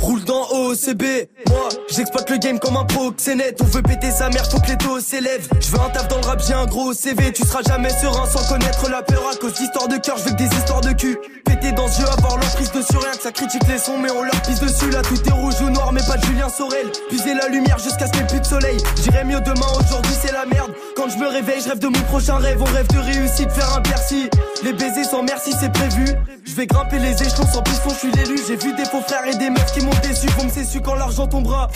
Roule 0.00 0.24
dans 0.24 0.46
OCB, 0.52 1.02
moi 1.48 1.68
j'exploite 1.88 2.30
le 2.30 2.36
game 2.36 2.58
comme 2.60 2.76
un 2.76 2.84
proxénète. 2.84 3.58
On 3.60 3.64
veut 3.64 3.82
péter 3.82 4.10
sa 4.12 4.28
mère, 4.28 4.48
faut 4.48 4.60
que 4.60 4.68
les 4.68 4.76
taux 4.76 5.00
s'élèvent. 5.00 5.48
Je 5.60 5.68
veux 5.70 5.80
un 5.80 5.90
taf 5.90 6.06
dans 6.08 6.18
le 6.18 6.26
rap, 6.26 6.40
j'ai 6.46 6.54
un 6.54 6.66
gros 6.66 6.92
CV 6.92 7.32
Tu 7.32 7.42
seras 7.44 7.62
jamais 7.62 7.90
serein 7.90 8.26
sans 8.26 8.46
connaître 8.48 8.88
la 8.88 9.02
peur. 9.02 9.22
À 9.32 9.36
cause 9.36 9.54
d'histoires 9.54 9.88
de 9.88 9.96
cœur, 9.96 10.16
je 10.18 10.24
veux 10.24 10.30
que 10.30 10.36
des 10.36 10.56
histoires 10.56 10.80
de 10.80 10.92
cul. 10.92 11.18
Péter 11.44 11.72
dans 11.72 11.88
ce 11.88 12.02
jeu, 12.02 12.08
avoir 12.08 12.38
leur 12.38 12.50
prise 12.54 12.70
dessus 12.70 12.96
Rien 12.96 13.12
que 13.12 13.22
ça 13.22 13.32
critique 13.32 13.66
les 13.68 13.78
sons, 13.78 13.98
mais 13.98 14.10
on 14.10 14.22
leur 14.22 14.40
pisse 14.42 14.60
dessus. 14.60 14.90
Là 14.90 15.02
tout 15.02 15.20
est 15.26 15.32
rouge 15.32 15.60
ou 15.60 15.70
noir, 15.70 15.92
mais 15.92 16.02
pas 16.06 16.16
de 16.16 16.24
Julien 16.24 16.48
Sorel. 16.48 16.86
Puiser 17.08 17.34
la 17.34 17.48
lumière 17.48 17.78
jusqu'à 17.78 18.06
ce 18.06 18.12
qu'il 18.12 18.20
n'y 18.20 18.26
ait 18.26 18.30
plus 18.30 18.40
de 18.40 18.46
soleil. 18.46 18.78
J'irai 19.02 19.24
mieux 19.24 19.40
demain, 19.40 19.66
aujourd'hui 19.80 20.14
c'est 20.20 20.32
la 20.32 20.46
merde 20.46 20.72
Je 21.08 21.18
me 21.18 21.28
réveille, 21.28 21.60
je 21.62 21.68
rêve 21.68 21.78
de 21.78 21.86
mon 21.86 22.00
prochain 22.02 22.36
rêve 22.36 22.60
On 22.60 22.64
rêve 22.64 22.88
de 22.88 22.98
réussite, 22.98 23.50
faire 23.50 23.76
un 23.76 23.80
Bercy 23.80 24.28
Les 24.64 24.72
baisers 24.72 25.04
sans 25.04 25.22
merci, 25.22 25.52
c'est 25.58 25.72
prévu 25.72 26.04
Je 26.44 26.54
vais 26.54 26.66
grimper 26.66 26.98
les 26.98 27.12
échelons 27.22 27.46
sans 27.46 27.62
piston, 27.62 27.90
je 27.90 27.94
suis 27.94 28.10
l'élu 28.10 28.36
J'ai 28.48 28.56
vu 28.56 28.74
des 28.74 28.84
faux 28.84 29.00
frères 29.02 29.26
et 29.26 29.36
des 29.36 29.50
meufs 29.50 29.72
qui 29.72 29.84
m'ont 29.84 29.90
déçu 30.02 30.26
Vont 30.36 30.44
me 30.44 30.64
su 30.64 30.80
quand 30.80 30.94
l'argent 30.94 31.26
tombera 31.26 31.68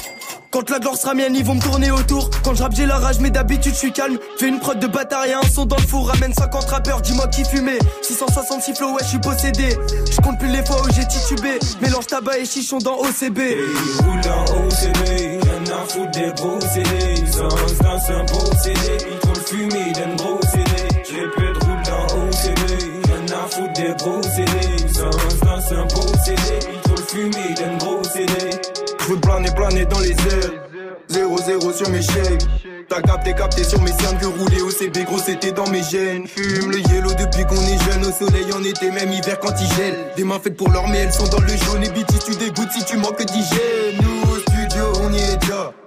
quand 0.53 0.68
la 0.68 0.81
gloire 0.81 0.97
sera 0.97 1.14
mienne, 1.14 1.37
ils 1.37 1.45
vont 1.45 1.55
me 1.55 1.61
tourner 1.61 1.93
autour. 1.93 2.28
Quand 2.43 2.57
je 2.57 2.62
rappe, 2.64 2.74
j'ai 2.74 2.85
la 2.85 2.99
rage, 2.99 3.20
mais 3.20 3.31
d'habitude, 3.31 3.72
je 3.72 3.78
suis 3.78 3.93
calme. 3.93 4.18
Fais 4.37 4.49
une 4.49 4.59
prod 4.59 4.76
de 4.76 4.89
bâtard 4.89 5.24
et 5.24 5.33
un 5.33 5.43
son 5.43 5.64
dans 5.64 5.76
le 5.76 5.83
four. 5.83 6.09
Ramène 6.09 6.35
50 6.35 6.64
rappeurs, 6.64 7.01
dis-moi 7.03 7.28
qui 7.28 7.45
fumait. 7.45 7.78
666 8.03 8.74
flow, 8.74 8.95
ouais, 8.95 9.03
je 9.03 9.11
suis 9.11 9.20
possédé. 9.20 9.78
Je 10.11 10.20
compte 10.20 10.41
plus 10.41 10.49
les 10.49 10.64
fois 10.66 10.83
où 10.83 10.93
j'ai 10.93 11.07
titubé. 11.07 11.61
Mélange 11.81 12.09
tabac 12.09 12.39
et 12.39 12.47
chichon 12.47 12.78
dans 12.78 12.99
OCB. 12.99 13.39
Dans 14.24 14.43
OCB, 14.57 15.30
y'en 15.71 15.77
a 15.77 15.87
foutre 15.87 16.11
des 16.11 16.33
gros 16.37 16.61
CD. 16.61 17.27
Sans 17.27 17.49
c'est 17.99 18.12
un 18.12 18.27
CD. 18.59 18.81
Ils 19.11 19.18
trop 19.18 19.33
le 19.35 19.41
fumer 19.41 19.93
d'un 19.93 20.14
gros 20.16 20.41
CD. 20.43 20.89
J'ai 21.09 21.27
peu 21.37 21.53
de 21.53 21.59
roule 21.64 21.83
dans 21.85 22.07
OCB, 22.16 23.09
y'en 23.09 23.37
a 23.37 23.49
foutre 23.49 23.73
des 23.75 23.95
gros 23.99 24.23
CD. 24.23 24.93
Sans 24.93 25.11
c'est 25.68 25.75
un 25.75 25.89
CD. 26.25 26.66
Ils 26.73 26.81
trop 26.81 26.97
le 26.97 27.03
fumer 27.03 27.55
d'un 27.57 27.77
gros 27.79 28.05
CD. 28.05 28.51
Je 29.01 29.05
veux 29.07 29.21
planer, 29.21 29.51
planer 29.55 29.85
dans 29.87 30.01
les 30.01 30.11
airs. 30.11 30.71
0-0 31.11 31.77
sur 31.77 31.91
mes 31.91 32.03
chèques. 32.03 32.47
T'as 32.89 33.03
capté, 33.03 33.35
capté 33.35 33.62
sur 33.62 33.81
mes 33.83 33.93
cernes 33.93 34.18
que 34.18 34.27
rouler 34.27 34.62
au 34.62 34.71
CB, 34.71 35.05
gros 35.05 35.18
c'était 35.18 35.53
dans 35.53 35.68
mes 35.68 35.83
gènes. 35.83 36.27
Fume 36.27 36.73
le 36.73 36.79
yellow 36.79 37.12
depuis 37.14 37.45
qu'on 37.45 37.55
est 37.55 37.79
jeune, 37.85 38.05
au 38.05 38.12
soleil 38.12 38.53
en 38.53 38.64
été, 38.64 38.91
même 38.91 39.12
hiver 39.12 39.39
quand 39.41 39.55
il 39.61 39.73
gèle. 39.77 39.95
Des 40.16 40.25
mains 40.25 40.41
faites 40.43 40.57
pour 40.57 40.68
l'or, 40.71 40.89
mais 40.89 40.99
elles 40.99 41.12
sont 41.12 41.29
dans 41.29 41.41
le 41.41 41.49
jaune. 41.49 41.85
Et 41.85 41.91
BT, 41.91 42.18
tu 42.25 42.35
dégoûtes 42.35 42.73
si 42.73 42.85
tu 42.85 42.97
manques 42.97 43.25
d'hygiène. 43.25 43.99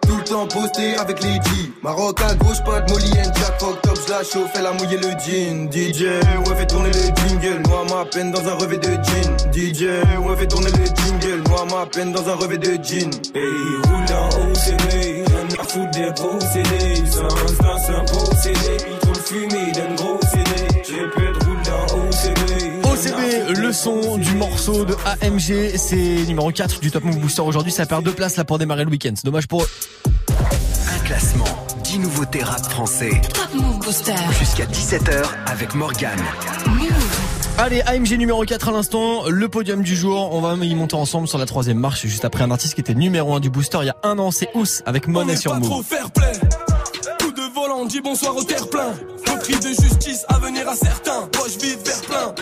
Tout 0.07 0.17
le 0.17 0.23
temps 0.23 0.47
posté 0.47 0.95
avec 0.97 1.23
les 1.23 1.33
G. 1.33 1.71
Maroc 1.81 2.19
à 2.21 2.33
gauche, 2.35 2.63
pas 2.65 2.81
de 2.81 2.91
Molly 2.91 3.11
and 3.19 3.31
Jack. 3.35 3.59
Fuck 3.59 3.81
top, 3.81 3.97
j'la 4.05 4.23
chauffe, 4.23 4.51
elle 4.55 4.65
a 4.65 4.73
mouillé 4.73 4.97
le 4.97 5.09
jean. 5.19 5.71
DJ, 5.71 6.03
ouais, 6.03 6.55
fait 6.55 6.67
tourner 6.67 6.89
le 6.89 7.29
jingle. 7.29 7.61
Moi, 7.67 7.85
ma 7.89 8.05
peine 8.05 8.31
dans 8.31 8.45
un 8.47 8.55
revêt 8.55 8.77
de 8.77 8.89
jean. 8.89 9.37
DJ, 9.53 9.83
ouais, 10.19 10.35
fait 10.37 10.47
tourner 10.47 10.71
le 10.71 10.85
jingle. 10.85 11.49
Moi, 11.49 11.65
ma 11.71 11.85
peine 11.85 12.11
dans 12.11 12.27
un 12.27 12.35
revêt 12.35 12.57
de 12.57 12.73
jean. 12.83 13.09
Hey, 13.33 13.43
roule 13.85 14.05
dans 14.07 14.27
OCD, 14.49 15.23
y'en 15.29 15.61
a 15.61 15.63
foutre 15.63 15.91
des 15.91 16.11
CD. 16.51 17.05
Sans 17.05 17.27
c'est 17.77 17.93
un 17.93 18.03
beau 18.03 18.25
CD. 18.41 18.59
Ils 18.91 18.99
trop 18.99 19.13
le 23.55 23.71
son 23.71 24.17
du 24.17 24.33
morceau 24.35 24.85
de 24.85 24.95
AMG, 25.21 25.75
c'est 25.77 26.25
numéro 26.27 26.51
4 26.51 26.79
du 26.79 26.91
Top 26.91 27.03
Move 27.03 27.19
Booster 27.19 27.41
aujourd'hui. 27.41 27.71
Ça 27.71 27.85
perd 27.85 28.03
deux 28.03 28.11
places 28.11 28.37
là 28.37 28.43
pour 28.43 28.57
démarrer 28.57 28.83
le 28.83 28.89
week-end. 28.91 29.11
C'est 29.15 29.25
dommage 29.25 29.47
pour 29.47 29.63
eux. 29.63 29.69
Un 30.29 30.99
classement, 31.05 31.45
10 31.83 31.99
nouveautés 31.99 32.43
rap 32.43 32.63
français. 32.65 33.21
Top 33.33 33.53
Move 33.53 33.79
Booster. 33.79 34.15
Jusqu'à 34.39 34.65
17h 34.65 35.23
avec 35.47 35.75
Morgane. 35.75 36.21
Allez, 37.57 37.81
AMG 37.81 38.17
numéro 38.17 38.43
4 38.43 38.69
à 38.69 38.71
l'instant, 38.71 39.29
le 39.29 39.47
podium 39.49 39.83
du 39.83 39.95
jour. 39.95 40.33
On 40.33 40.41
va 40.41 40.53
y 40.65 40.73
monter 40.75 40.95
ensemble 40.95 41.27
sur 41.27 41.37
la 41.37 41.45
troisième 41.45 41.77
marche, 41.77 42.05
juste 42.07 42.25
après 42.25 42.43
un 42.43 42.51
artiste 42.51 42.73
qui 42.75 42.81
était 42.81 42.95
numéro 42.95 43.35
1 43.35 43.39
du 43.39 43.49
booster 43.49 43.79
il 43.81 43.87
y 43.87 43.89
a 43.89 43.97
un 44.03 44.17
an, 44.19 44.31
c'est 44.31 44.49
Ous 44.55 44.81
avec 44.85 45.07
Monnaie 45.07 45.35
sur 45.35 45.53
Move. 45.55 45.83
fair 45.83 46.09
play. 46.11 46.31
Coup 47.19 47.31
de 47.31 47.53
volant, 47.53 47.85
dit 47.85 48.01
bonsoir 48.01 48.35
au 48.35 48.43
terre-plein. 48.43 48.93
Repris 49.27 49.55
de 49.55 49.69
justice 49.69 50.25
à 50.29 50.39
venir 50.39 50.67
à 50.67 50.75
certains. 50.75 51.27
Poche 51.31 51.57
vide, 51.61 51.79
vers 51.85 52.01
plein. 52.01 52.35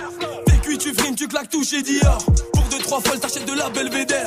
Tu 0.79 0.93
frimes, 0.93 1.15
tu 1.15 1.27
claques 1.27 1.49
tout 1.49 1.63
chez 1.63 1.81
Dior. 1.81 2.17
Pour 2.53 2.63
deux, 2.63 2.79
trois 2.79 3.01
folles, 3.01 3.19
t'achètes 3.19 3.45
de 3.45 3.53
la 3.57 3.69
belvédère. 3.69 4.25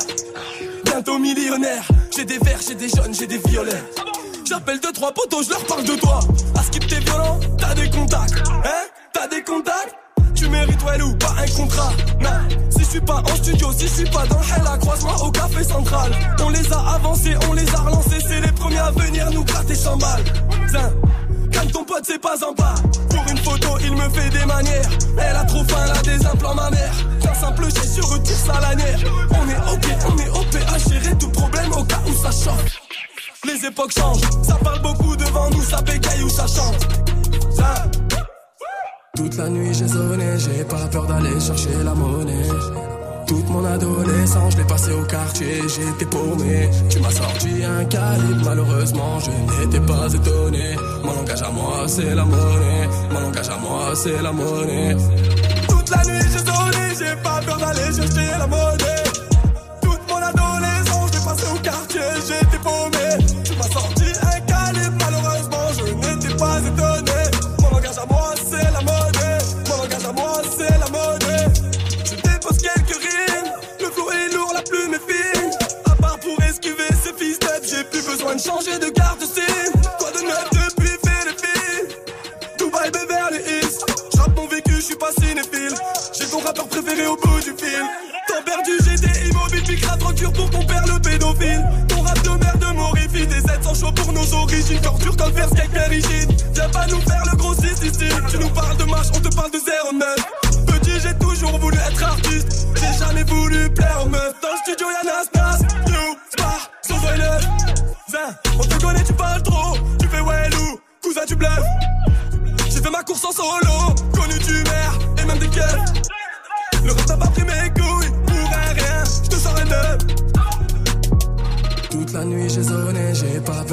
Bientôt 0.85 1.17
millionnaire. 1.17 1.83
J'ai 2.15 2.23
des 2.23 2.37
verts, 2.37 2.59
j'ai 2.65 2.75
des 2.75 2.87
jaunes, 2.87 3.13
j'ai 3.13 3.27
des 3.27 3.39
violets. 3.39 3.83
J'appelle 4.47 4.79
deux, 4.79 4.91
trois 4.91 5.11
potos, 5.11 5.45
je 5.45 5.49
leur 5.49 5.65
parle 5.65 5.83
de 5.83 5.95
toi. 5.95 6.19
À 6.57 6.63
skip 6.63 6.87
t'es 6.87 6.99
violent, 6.99 7.39
t'as 7.57 7.73
des 7.73 7.89
contacts. 7.89 8.47
Hein? 8.63 8.85
T'as 9.11 9.27
des 9.27 9.43
contacts? 9.43 9.95
Tu 10.35 10.47
mérites 10.47 10.83
ouais 10.83 11.01
ou 11.01 11.15
pas 11.15 11.33
un 11.39 11.47
contrat 11.47 11.93
Non, 12.21 12.29
si 12.69 12.79
je 12.79 12.89
suis 12.89 13.01
pas 13.01 13.23
en 13.29 13.35
studio, 13.35 13.71
si 13.73 13.87
je 13.87 13.93
suis 13.93 14.09
pas 14.09 14.25
dans 14.27 14.37
le 14.37 14.45
hell, 14.45 14.79
croise-moi 14.79 15.15
au 15.23 15.31
café 15.31 15.63
central 15.63 16.11
On 16.43 16.49
les 16.49 16.73
a 16.73 16.93
avancés, 16.95 17.35
on 17.49 17.53
les 17.53 17.67
a 17.73 17.79
relancés 17.79 18.19
C'est 18.27 18.41
les 18.41 18.51
premiers 18.51 18.79
à 18.79 18.91
venir 18.91 19.31
nous 19.31 19.43
gratter 19.43 19.75
100 19.75 19.97
balles 19.97 20.23
Tiens, 20.69 20.93
calme 21.55 21.71
ton 21.71 21.83
pote 21.83 22.03
c'est 22.03 22.21
pas 22.21 22.35
en 22.45 22.53
bas. 22.53 22.75
Pour 23.09 23.23
une 23.31 23.37
photo 23.37 23.69
il 23.81 23.91
me 23.93 24.09
fait 24.09 24.29
des 24.29 24.45
manières. 24.45 24.89
Elle 25.17 25.35
a 25.35 25.43
trop 25.45 25.63
faim, 25.63 25.77
elle 25.85 25.97
a 25.97 26.01
des 26.01 26.25
implants 26.25 26.55
ma 26.55 26.69
mère. 26.69 26.93
Qu'un 27.21 27.33
simple 27.33 27.63
geste, 27.65 27.95
je 27.95 28.01
retire 28.01 28.35
sa 28.35 28.59
lanière. 28.59 28.99
On 29.31 29.49
est 29.49 29.73
ok, 29.73 29.87
on 30.09 30.17
est 30.19 30.29
OP 30.29 30.55
à 30.67 30.77
gérer 30.89 31.17
tout 31.17 31.29
problème 31.29 31.71
au 31.71 31.83
cas 31.83 32.01
où 32.07 32.13
ça 32.13 32.31
chauffe 32.31 32.81
Les 33.45 33.65
époques 33.65 33.93
changent, 33.97 34.43
ça 34.43 34.55
parle 34.55 34.81
beaucoup 34.81 35.15
devant 35.15 35.49
nous, 35.51 35.63
ça 35.63 35.81
bégaye 35.81 36.23
ou 36.23 36.29
ça 36.29 36.45
chante 36.47 36.87
Toute 39.15 39.37
la 39.37 39.49
nuit 39.49 39.73
j'ai 39.73 39.87
sonné, 39.87 40.37
j'ai 40.37 40.63
pas 40.65 40.87
peur 40.91 41.05
d'aller 41.07 41.39
chercher 41.39 41.83
la 41.83 41.93
monnaie. 41.93 42.49
Toute 43.27 43.49
mon 43.49 43.65
adolescence, 43.65 44.53
je 44.53 44.57
l'ai 44.57 44.63
passé 44.65 44.91
au 44.91 45.03
quartier, 45.03 45.61
j'étais 45.67 46.05
paumé. 46.05 46.69
Tu 46.89 46.99
m'as 46.99 47.11
sorti 47.11 47.63
un 47.63 47.85
calibre, 47.85 48.41
malheureusement, 48.45 49.19
je 49.19 49.61
n'étais 49.61 49.79
pas 49.79 50.07
étonné. 50.13 50.75
Mon 51.03 51.13
langage 51.13 51.41
à 51.41 51.49
moi, 51.51 51.83
c'est 51.87 52.13
la 52.13 52.25
monnaie. 52.25 52.87
Mon 53.11 53.19
langage 53.21 53.49
à 53.49 53.57
moi, 53.57 53.95
c'est 53.95 54.21
la 54.21 54.31
monnaie. 54.31 54.95
Toute 55.67 55.89
la 55.89 56.03
nuit 56.05 56.25
j'ai 56.31 56.39
sonné, 56.39 56.85
j'ai 56.99 57.15
pas 57.23 57.39
peur 57.45 57.57
d'aller 57.57 57.93
chercher 57.95 58.37
la 58.37 58.47
monnaie. 58.47 59.03
Toute 59.81 60.01
mon 60.09 60.17
adolescence, 60.17 61.11
j'ai 61.13 61.25
passé 61.25 61.45
au 61.53 61.59
quartier, 61.59 62.01
j'étais 62.27 62.59
paumé. 62.63 63.24
Changer 78.39 78.77
de 78.79 78.89
garde 78.89 79.21
SIM. 79.21 79.71
Quoi 79.97 80.11
de 80.11 80.21
neuf 80.23 80.49
depuis 80.51 80.91
Philippines? 81.05 81.95
Dubaï, 82.57 82.91
Beverly 82.91 83.39
Hills. 83.39 83.77
J'rappe 84.13 84.35
mon 84.35 84.47
vécu, 84.47 84.81
j'suis 84.81 84.95
pas 84.95 85.11
cinéphile. 85.11 85.75
J'ai 86.17 86.25
ton 86.27 86.39
rappeur 86.39 86.67
préféré 86.67 87.07
au 87.07 87.15
bout 87.15 87.39
du 87.39 87.53
fil. 87.57 87.83
Temps 88.27 88.43
perdu, 88.45 88.71
j'étais 88.83 89.27
immobile, 89.27 89.63
puis 89.63 89.79
recure 90.05 90.33
pour 90.33 90.49
ton 90.49 90.65
père 90.65 90.85
le 90.85 90.99
pédophile. 90.99 91.65
Ton 91.87 92.01
rap 92.01 92.21
de 92.23 92.29
merde 92.29 92.75
m'horrifie, 92.75 93.27
des 93.27 93.37
aides 93.37 93.63
sans 93.63 93.75
chaud 93.75 93.91
pour 93.93 94.11
nos 94.11 94.33
origines. 94.33 94.81
Torture 94.81 95.15
comme 95.15 95.33
faire 95.33 95.49
skate 95.49 95.87
rigide. 95.89 96.31
Viens 96.53 96.69
pas 96.69 96.87
nous 96.87 97.01
faire 97.01 97.23
le 97.31 97.37
gros 97.37 97.53
ici. 97.53 98.09
Tu 98.29 98.37
nous 98.37 98.49
parles 98.49 98.77
de 98.77 98.83
marche, 98.85 99.07
on 99.15 99.19
te 99.19 99.33
parle 99.33 99.51
de 99.51 99.59
09. 99.59 100.15
Petit, 100.15 100.34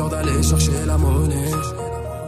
d'aller 0.09 0.42
chercher 0.42 0.84
la 0.86 0.96
monnaie. 0.98 1.50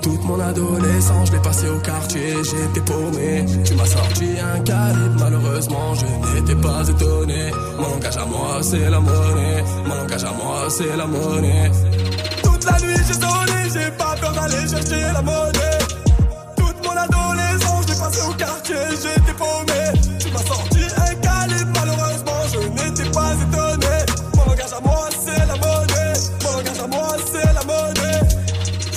Toute 0.02 0.22
mon 0.24 0.38
adolescence, 0.38 1.28
je 1.28 1.32
l'ai 1.32 1.42
passé 1.42 1.68
au 1.68 1.78
quartier, 1.78 2.34
j'étais 2.44 2.80
paumé. 2.80 3.44
Tu 3.64 3.74
m'as 3.74 3.86
sorti 3.86 4.26
un 4.38 4.60
calibre, 4.60 5.16
malheureusement, 5.18 5.94
je 5.94 6.34
n'étais 6.34 6.54
pas 6.56 6.86
étonné. 6.88 7.50
Mon 7.78 7.88
langage 7.88 8.16
à 8.16 8.26
moi, 8.26 8.58
c'est 8.60 8.90
la 8.90 9.00
monnaie. 9.00 9.64
Mon 9.86 9.94
langage 9.94 10.24
à 10.24 10.32
moi, 10.32 10.68
c'est 10.68 10.96
la 10.96 11.06
monnaie. 11.06 11.70
Toute 12.42 12.64
la 12.64 12.78
nuit 12.80 13.00
j'ai 13.06 13.14
sonné, 13.14 13.58
j'ai 13.72 13.90
pas 13.92 14.14
peur 14.20 14.32
d'aller 14.32 14.68
chercher 14.68 15.12
la 15.12 15.22
monnaie. 15.22 15.78
Toute 16.56 16.78
mon 16.84 16.96
adolescence, 17.06 17.84
j'ai 17.88 17.98
passé 17.98 18.20
au 18.28 18.34
quartier, 18.34 18.76
j'étais 18.90 19.34
paumé. 19.38 19.83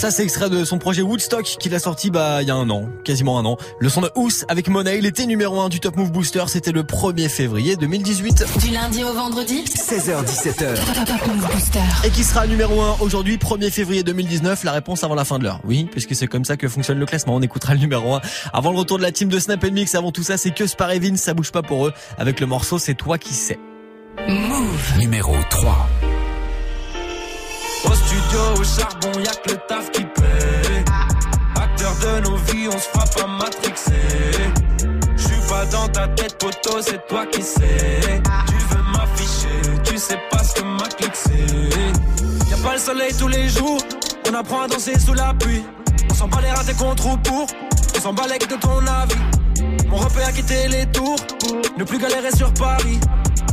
Ça, 0.08 0.12
c'est 0.12 0.24
extrait 0.24 0.50
de 0.50 0.64
son 0.64 0.78
projet 0.78 1.02
Woodstock 1.02 1.44
qu'il 1.60 1.76
a 1.76 1.80
sorti 1.80 2.12
bah 2.12 2.42
il 2.42 2.48
y 2.48 2.52
a 2.52 2.56
un 2.56 2.70
an, 2.70 2.88
quasiment 3.04 3.40
un 3.40 3.44
an. 3.44 3.58
Le 3.78 3.90
son 3.90 4.00
de 4.00 4.10
Ous 4.16 4.46
avec 4.48 4.70
Monet, 4.70 5.00
il 5.00 5.06
était 5.06 5.26
numéro 5.26 5.60
1 5.60 5.68
du 5.68 5.82
Top 5.82 5.98
Move 5.98 6.14
Booster, 6.14 6.46
c'était 6.48 6.72
le 6.72 6.84
1er 6.84 7.28
février 7.28 7.76
2018. 7.76 8.46
Du 8.62 8.72
lundi 8.72 9.04
au 9.04 9.12
vendredi 9.12 9.66
16h17h. 9.66 10.76
Top 11.06 11.28
Move 11.28 11.52
Booster. 11.52 11.82
Et 12.06 12.10
qui 12.10 12.24
sera 12.24 12.48
numéro 12.48 12.82
1 12.82 13.00
aujourd'hui, 13.02 13.36
1er 13.36 13.70
février 13.70 14.04
2019, 14.04 14.64
la 14.64 14.72
réponse 14.72 15.04
avant 15.04 15.16
la 15.16 15.26
fin 15.26 15.40
de 15.40 15.44
l'heure. 15.44 15.60
Oui, 15.66 15.90
puisque 15.92 16.16
c'est 16.16 16.28
comme 16.28 16.46
ça 16.46 16.56
que 16.56 16.70
fonctionne 16.70 17.00
le 17.00 17.06
classement. 17.06 17.36
On 17.36 17.42
écoutera 17.42 17.74
le 17.74 17.82
numéro 17.82 18.16
1 18.16 18.22
avant 18.54 18.72
le 18.72 18.78
retour 18.78 19.00
de 19.00 19.04
la 19.04 19.12
team 19.12 19.28
de 19.28 19.40
Snap 19.40 19.62
Mix. 19.66 19.94
Avant 19.94 20.14
tout 20.14 20.24
ça, 20.24 20.38
c'est 20.38 20.52
que 20.52 20.68
Spar 20.68 20.92
et 20.92 21.00
Vince, 21.00 21.20
ça 21.20 21.34
bouge 21.34 21.52
pas 21.52 21.64
pour 21.64 21.86
eux. 21.86 21.94
Avec 22.18 22.40
le 22.40 22.46
morceau, 22.46 22.80
c'est 22.80 22.96
toi 22.96 23.18
qui 23.18 23.34
sais. 23.34 23.60
Move. 24.26 25.00
Numéro 25.00 25.36
3. 25.50 25.90
Studio, 28.28 28.42
au 28.60 28.64
charbon, 28.64 29.20
y'a 29.20 29.32
que 29.32 29.52
le 29.52 29.58
taf 29.68 29.92
qui 29.92 30.04
paie. 30.04 30.84
Acteur 31.56 31.94
de 31.96 32.28
nos 32.28 32.36
vies, 32.38 32.68
on 32.68 32.78
se 32.78 32.90
frappe 32.90 33.24
à 33.24 33.28
matrixer. 33.28 33.94
J'suis 35.16 35.48
pas 35.50 35.66
dans 35.68 35.88
ta 35.88 36.08
tête, 36.10 36.38
poteau, 36.38 36.82
c'est 36.82 37.06
toi 37.08 37.26
qui 37.28 37.42
sais. 37.42 38.02
Tu 38.48 38.76
veux 38.76 38.84
m'afficher, 38.92 39.82
tu 39.84 39.98
sais 39.98 40.20
pas 40.30 40.44
ce 40.44 40.56
que 40.56 40.64
ma 40.64 40.88
clique 40.90 41.16
c'est. 41.16 42.50
Y'a 42.50 42.58
pas 42.58 42.74
le 42.74 42.80
soleil 42.80 43.14
tous 43.18 43.28
les 43.30 43.48
jours, 43.48 43.80
on 44.30 44.34
apprend 44.34 44.62
à 44.62 44.68
danser 44.68 45.00
sous 45.00 45.14
la 45.14 45.34
pluie. 45.34 45.64
On 46.10 46.14
s'en 46.14 46.28
bat 46.28 46.42
les 46.42 46.52
ratés 46.52 46.74
contre 46.74 47.08
ou 47.08 47.18
pour, 47.18 47.48
on 47.96 48.02
s'en 48.02 48.14
bat 48.14 48.24
les 48.28 48.40
de 48.40 48.56
ton 48.60 48.80
avis. 48.80 49.88
Mon 49.88 49.98
repère 49.98 50.28
a 50.28 50.32
quitté 50.32 50.68
les 50.68 50.86
tours, 50.88 51.20
ne 51.78 51.84
plus 51.84 51.98
galérer 51.98 52.36
sur 52.36 52.54
Paris. 52.54 53.00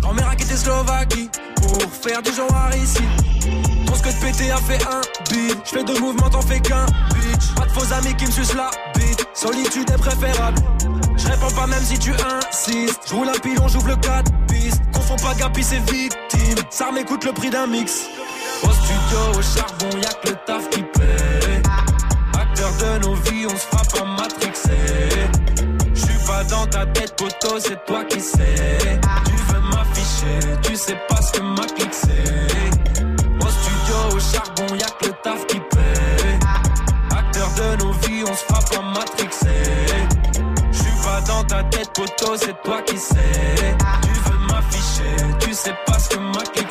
Grand-mère 0.01 0.31
a 0.31 0.37
quitté 0.37 0.57
Slovaquie, 0.57 1.31
pour 1.57 1.79
faire 1.93 2.23
du 2.23 2.33
genre 2.33 2.71
ici. 2.83 3.74
Ton 3.95 4.01
que 4.01 4.09
de 4.09 4.21
pété 4.21 4.51
a 4.51 4.57
fait 4.57 4.83
un 4.87 5.01
beat. 5.31 5.59
J'fais 5.65 5.85
deux 5.85 5.99
mouvements, 6.01 6.29
t'en 6.29 6.41
fais 6.41 6.61
qu'un 6.61 6.87
bitch. 7.15 7.55
Pas 7.55 7.67
de 7.67 7.73
faux 7.73 7.93
amis 7.93 8.15
qui 8.17 8.27
me 8.27 8.31
sucent 8.31 8.55
la 8.55 8.71
bite. 8.95 9.27
Solitude 9.35 9.89
est 9.91 9.99
préférable. 9.99 10.59
Je 11.17 11.29
réponds 11.29 11.55
pas 11.55 11.67
même 11.67 11.83
si 11.83 11.99
tu 11.99 12.13
insistes. 12.13 13.03
J'roule 13.09 13.29
un 13.29 13.39
pilon, 13.39 13.69
j'ouvre 13.69 13.89
le 13.89 13.97
4 13.97 14.33
pistes. 14.49 14.83
Confonds 14.93 15.17
pas 15.17 15.35
Gapi, 15.35 15.63
c'est 15.63 15.79
victime. 15.91 16.59
Ça 16.71 16.91
m'écoute 16.93 17.25
le 17.25 17.33
prix 17.33 17.51
d'un 17.51 17.67
mix. 17.67 18.07
Au 18.65 18.71
studio, 18.71 19.39
au 19.39 19.43
charbon, 19.43 19.97
y'a 20.03 20.13
que 20.23 20.31
le 20.31 20.37
taf 20.45 20.69
qui 20.71 20.83
paie. 20.83 21.63
Acteur 22.35 22.71
de 22.73 23.07
nos 23.07 23.15
vies, 23.15 23.47
on 23.47 23.57
se 23.57 23.67
frappe 23.67 24.03
à 24.03 24.05
matrixer. 24.05 25.09
J'suis 25.95 26.27
pas 26.27 26.43
dans 26.45 26.67
ta 26.67 26.85
tête, 26.87 27.15
poteau, 27.17 27.61
c'est 27.61 27.85
toi 27.87 28.05
qui 28.05 28.21
sais. 28.21 28.99
Tu 29.27 29.37
veux 29.53 29.61
m'afficher, 29.61 30.59
tu 30.63 30.75
sais 30.75 30.99
pas 31.09 31.23
ce 31.23 31.33
que 31.33 31.43
ma. 31.43 31.65
Charbon, 34.33 34.75
y'a 34.75 34.87
que 35.01 35.07
le 35.07 35.13
taf 35.23 35.47
qui 35.47 35.61
paie. 35.61 36.39
Acteur 37.17 37.49
de 37.55 37.83
nos 37.83 37.93
vies, 37.93 38.25
on 38.29 38.35
se 38.35 38.45
frappe 38.45 38.79
à 38.79 38.83
matrixer. 38.83 39.49
J'suis 40.73 41.03
pas 41.03 41.21
dans 41.23 41.45
ta 41.45 41.63
tête, 41.65 41.91
poteau, 41.95 42.37
c'est 42.37 42.63
toi 42.63 42.83
qui 42.83 42.97
sais. 42.99 43.15
Tu 44.03 44.31
veux 44.31 44.39
m'afficher, 44.49 45.17
tu 45.41 45.53
sais 45.53 45.75
pas 45.87 45.99
ce 45.99 46.09
que 46.11 46.19
ma 46.19 46.43
clique. 46.53 46.65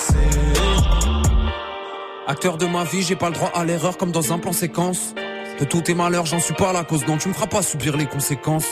Acteur 2.26 2.58
de 2.58 2.66
ma 2.66 2.84
vie, 2.86 3.04
j'ai 3.04 3.18
pas 3.18 3.28
le 3.28 3.36
droit 3.36 3.51
à 3.54 3.66
l'erreur 3.66 3.97
comme 3.97 4.12
dans 4.12 4.32
un 4.32 4.39
plan 4.39 4.54
séquence. 4.54 5.14
De 5.60 5.66
tous 5.66 5.82
tes 5.82 5.93
malheurs, 5.93 6.26
j'en 6.26 6.39
suis 6.39 6.54
pas 6.54 6.74
la 6.74 6.84
cause, 6.84 7.06
non, 7.06 7.18
tu 7.18 7.28
me 7.28 7.34
feras 7.34 7.47
pas 7.47 7.62
subir 7.62 7.95
les 7.97 8.06
conséquences. 8.06 8.68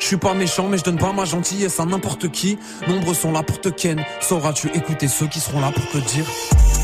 Je 0.00 0.06
suis 0.06 0.16
pas 0.16 0.34
méchant, 0.34 0.66
mais 0.68 0.78
je 0.78 0.82
donne 0.82 0.98
pas 0.98 1.12
ma 1.12 1.24
gentillesse 1.24 1.78
à 1.78 1.84
n'importe 1.84 2.30
qui. 2.32 2.58
Nombreux 2.88 3.14
sont 3.14 3.30
là 3.30 3.42
pour 3.42 3.60
te 3.60 3.68
ken. 3.68 4.02
Sauras-tu 4.20 4.68
écouter 4.74 5.06
ceux 5.06 5.26
qui 5.28 5.38
seront 5.38 5.60
là 5.60 5.70
pour 5.72 5.86
te 5.88 5.98
dire? 5.98 6.24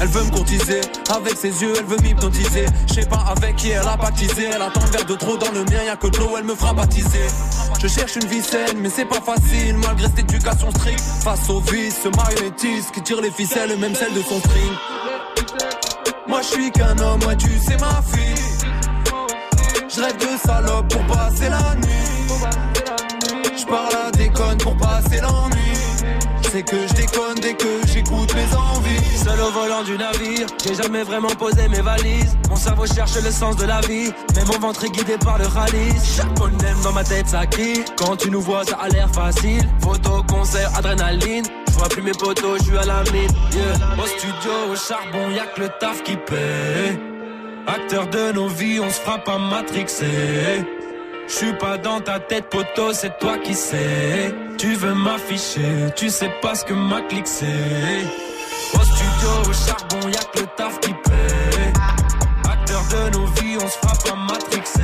Elle 0.00 0.08
veut 0.08 0.22
me 0.22 0.30
courtiser, 0.30 0.82
avec 1.08 1.36
ses 1.36 1.62
yeux, 1.62 1.72
elle 1.78 1.86
veut 1.86 1.96
m'hypnotiser. 1.96 2.66
Je 2.88 2.94
sais 2.94 3.06
pas 3.06 3.24
avec 3.34 3.56
qui 3.56 3.70
elle 3.70 3.88
a 3.88 3.96
baptisé. 3.96 4.50
Elle 4.54 4.60
attend 4.60 4.84
verre 4.92 5.06
de 5.06 5.14
trop 5.14 5.36
dans 5.38 5.50
le 5.50 5.64
mien, 5.64 5.82
y'a 5.86 5.96
que 5.96 6.08
de 6.08 6.18
l'eau, 6.18 6.36
elle 6.38 6.44
me 6.44 6.54
fera 6.54 6.74
baptiser. 6.74 7.26
Je 7.80 7.88
cherche 7.88 8.16
une 8.16 8.28
vie 8.28 8.42
saine, 8.42 8.78
mais 8.78 8.90
c'est 8.90 9.06
pas 9.06 9.22
facile, 9.22 9.76
malgré 9.78 10.06
cette 10.08 10.18
éducation 10.18 10.70
stricte. 10.70 11.00
Face 11.24 11.48
au 11.48 11.60
vice, 11.60 11.96
ce 12.04 12.08
marionnettiste 12.10 12.92
qui 12.92 13.02
tire 13.02 13.22
les 13.22 13.30
ficelles, 13.30 13.72
et 13.72 13.76
même 13.76 13.94
celle 13.94 14.12
de 14.12 14.22
son 14.22 14.38
string. 14.38 14.72
Moi 16.28 16.42
je 16.42 16.46
suis 16.46 16.70
qu'un 16.70 16.98
homme, 16.98 17.24
ouais 17.26 17.36
tu 17.36 17.48
sais 17.58 17.78
ma 17.78 18.02
fille. 18.02 18.34
Je 19.88 20.02
rêve 20.02 20.16
de 20.18 20.46
salope 20.46 20.88
pour 20.88 21.06
passer 21.06 21.48
la 21.48 21.74
nuit. 21.76 22.65
Je 23.66 23.72
parle 23.72 23.94
à 24.06 24.10
déconne 24.12 24.58
pour 24.58 24.76
passer 24.76 25.20
l'ennui. 25.20 25.72
C'est 26.52 26.62
que 26.62 26.76
je 26.86 26.94
déconne 26.94 27.34
dès 27.42 27.54
que 27.54 27.80
j'écoute 27.86 28.32
mes 28.34 28.56
envies. 28.56 29.18
Seul 29.24 29.40
au 29.40 29.50
volant 29.50 29.82
du 29.82 29.98
navire, 29.98 30.46
j'ai 30.64 30.74
jamais 30.74 31.02
vraiment 31.02 31.34
posé 31.36 31.68
mes 31.68 31.80
valises. 31.80 32.36
Mon 32.48 32.54
cerveau 32.54 32.86
cherche 32.86 33.16
le 33.16 33.30
sens 33.30 33.56
de 33.56 33.66
la 33.66 33.80
vie, 33.80 34.12
mais 34.36 34.44
mon 34.44 34.58
ventre 34.60 34.84
est 34.84 34.90
guidé 34.90 35.18
par 35.18 35.38
le 35.38 35.46
rallye. 35.46 35.92
Chaque 36.04 36.32
bonhomme 36.34 36.80
dans 36.84 36.92
ma 36.92 37.02
tête 37.02 37.26
ça 37.26 37.44
crie. 37.46 37.84
Quand 37.96 38.16
tu 38.16 38.30
nous 38.30 38.40
vois, 38.40 38.64
ça 38.64 38.76
a 38.80 38.88
l'air 38.88 39.08
facile. 39.10 39.68
Photo, 39.80 40.22
concert, 40.28 40.70
adrénaline. 40.76 41.44
Je 41.68 41.74
vois 41.74 41.88
plus 41.88 42.02
mes 42.02 42.12
potos, 42.12 42.62
je 42.64 42.76
à 42.76 42.84
la 42.84 43.02
mine. 43.10 43.32
Yeah. 43.52 44.02
Au 44.02 44.06
studio, 44.06 44.52
au 44.70 44.76
charbon, 44.76 45.30
y'a 45.30 45.46
que 45.46 45.62
le 45.62 45.68
taf 45.80 46.04
qui 46.04 46.16
paie. 46.16 47.00
Acteur 47.66 48.06
de 48.06 48.32
nos 48.32 48.48
vies, 48.48 48.78
on 48.78 48.88
se 48.88 49.00
frappe 49.00 49.28
à 49.28 49.38
matrixer. 49.38 50.64
Je 51.28 51.34
suis 51.34 51.52
pas 51.54 51.76
dans 51.76 52.00
ta 52.00 52.20
tête, 52.20 52.48
poteau, 52.50 52.92
c'est 52.92 53.18
toi 53.18 53.38
qui 53.38 53.54
sais. 53.54 54.34
Tu 54.58 54.74
veux 54.74 54.94
m'afficher, 54.94 55.90
tu 55.96 56.08
sais 56.08 56.30
pas 56.40 56.54
ce 56.54 56.64
que 56.64 56.72
ma 56.72 57.02
clique 57.02 57.26
c'est. 57.26 57.46
Au 58.74 58.80
studio, 58.80 59.30
au 59.48 59.52
charbon, 59.52 60.08
y'a 60.08 60.20
que 60.32 60.40
le 60.40 60.46
taf 60.56 60.80
qui 60.80 60.92
paie. 60.92 61.72
Acteur 62.48 62.82
de 62.90 63.18
nos 63.18 63.26
vies, 63.26 63.58
on 63.62 63.68
se 63.68 63.78
frappe 63.78 64.12
à 64.12 64.16
matrixer. 64.16 64.80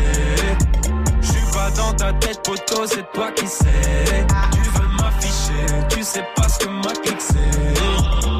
Je 1.20 1.26
suis 1.26 1.52
pas 1.52 1.70
dans 1.70 1.92
ta 1.94 2.12
tête, 2.14 2.40
poteau, 2.42 2.86
c'est 2.86 3.10
toi 3.12 3.30
qui 3.32 3.46
sais. 3.46 4.26
Tu 4.52 4.60
veux 4.60 4.88
m'afficher, 4.98 5.86
tu 5.90 6.02
sais 6.02 6.26
pas 6.34 6.48
ce 6.48 6.58
que 6.58 6.68
ma 6.68 6.92
clique 6.92 7.20
c'est. 7.20 8.31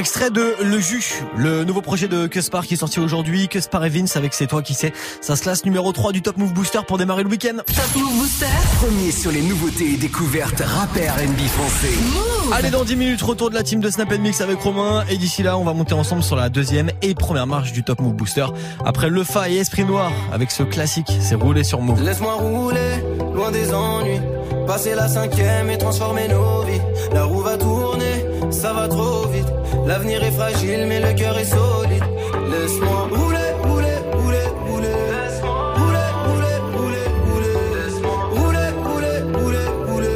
Extrait 0.00 0.30
de 0.30 0.54
Le 0.64 0.80
Jus, 0.80 1.22
le 1.36 1.62
nouveau 1.64 1.82
projet 1.82 2.08
de 2.08 2.26
Cuspar 2.26 2.66
qui 2.66 2.72
est 2.72 2.78
sorti 2.78 3.00
aujourd'hui. 3.00 3.48
Cuspar 3.48 3.84
et 3.84 3.90
Vince 3.90 4.16
avec 4.16 4.32
C'est 4.32 4.46
toi 4.46 4.62
qui 4.62 4.72
sais. 4.72 4.94
Ça 5.20 5.36
se 5.36 5.42
classe 5.42 5.66
numéro 5.66 5.92
3 5.92 6.12
du 6.12 6.22
Top 6.22 6.38
Move 6.38 6.54
Booster 6.54 6.78
pour 6.88 6.96
démarrer 6.96 7.22
le 7.22 7.28
week-end. 7.28 7.58
Top 7.66 7.96
Move 7.96 8.14
Booster. 8.14 8.46
Premier 8.80 9.10
sur 9.10 9.30
les 9.30 9.42
nouveautés 9.42 9.92
et 9.92 9.96
découvertes 9.98 10.62
rappeurs 10.64 11.16
NB 11.18 11.38
français. 11.48 11.92
Move. 12.14 12.50
Allez, 12.54 12.70
dans 12.70 12.84
10 12.84 12.96
minutes, 12.96 13.20
retour 13.20 13.50
de 13.50 13.54
la 13.54 13.62
team 13.62 13.80
de 13.80 13.90
Snap 13.90 14.10
Mix 14.18 14.40
avec 14.40 14.58
Romain. 14.60 15.04
Et 15.10 15.18
d'ici 15.18 15.42
là, 15.42 15.58
on 15.58 15.64
va 15.64 15.74
monter 15.74 15.92
ensemble 15.92 16.22
sur 16.22 16.36
la 16.36 16.48
deuxième 16.48 16.90
et 17.02 17.14
première 17.14 17.46
marche 17.46 17.72
du 17.72 17.82
Top 17.82 18.00
Move 18.00 18.14
Booster. 18.14 18.46
Après 18.86 19.10
Le 19.10 19.22
Fa 19.22 19.50
et 19.50 19.56
Esprit 19.56 19.84
Noir 19.84 20.10
avec 20.32 20.50
ce 20.50 20.62
classique, 20.62 21.12
c'est 21.20 21.34
roulé 21.34 21.62
sur 21.62 21.82
Move. 21.82 22.02
Laisse-moi 22.02 22.36
rouler, 22.36 23.04
loin 23.34 23.50
des 23.50 23.74
ennuis. 23.74 24.20
Passer 24.66 24.94
la 24.94 25.08
cinquième 25.08 25.68
et 25.68 25.76
transformer 25.76 26.26
nos 26.28 26.62
vies. 26.62 26.80
La 27.12 27.24
roue 27.24 27.42
va 27.42 27.58
tourner, 27.58 28.24
ça 28.50 28.72
va 28.72 28.88
trop 28.88 29.26
vite. 29.26 29.59
L'avenir 29.90 30.22
est 30.22 30.30
fragile, 30.30 30.86
mais 30.86 31.00
le 31.00 31.12
cœur 31.14 31.36
est 31.36 31.46
solide. 31.46 32.04
Laisse-moi 32.48 33.08
rouler, 33.10 33.38
rouler, 33.64 33.98
rouler, 34.12 34.46
rouler. 34.68 34.86
Laisse-moi 34.86 35.74
rouler, 35.74 36.12
rouler, 36.26 36.56
rouler, 36.76 37.08
rouler. 37.26 37.58
Laisse-moi 37.74 38.16
rouler, 38.30 38.70
rouler, 38.86 39.18
rouler, 39.34 39.66
rouler. 39.90 40.14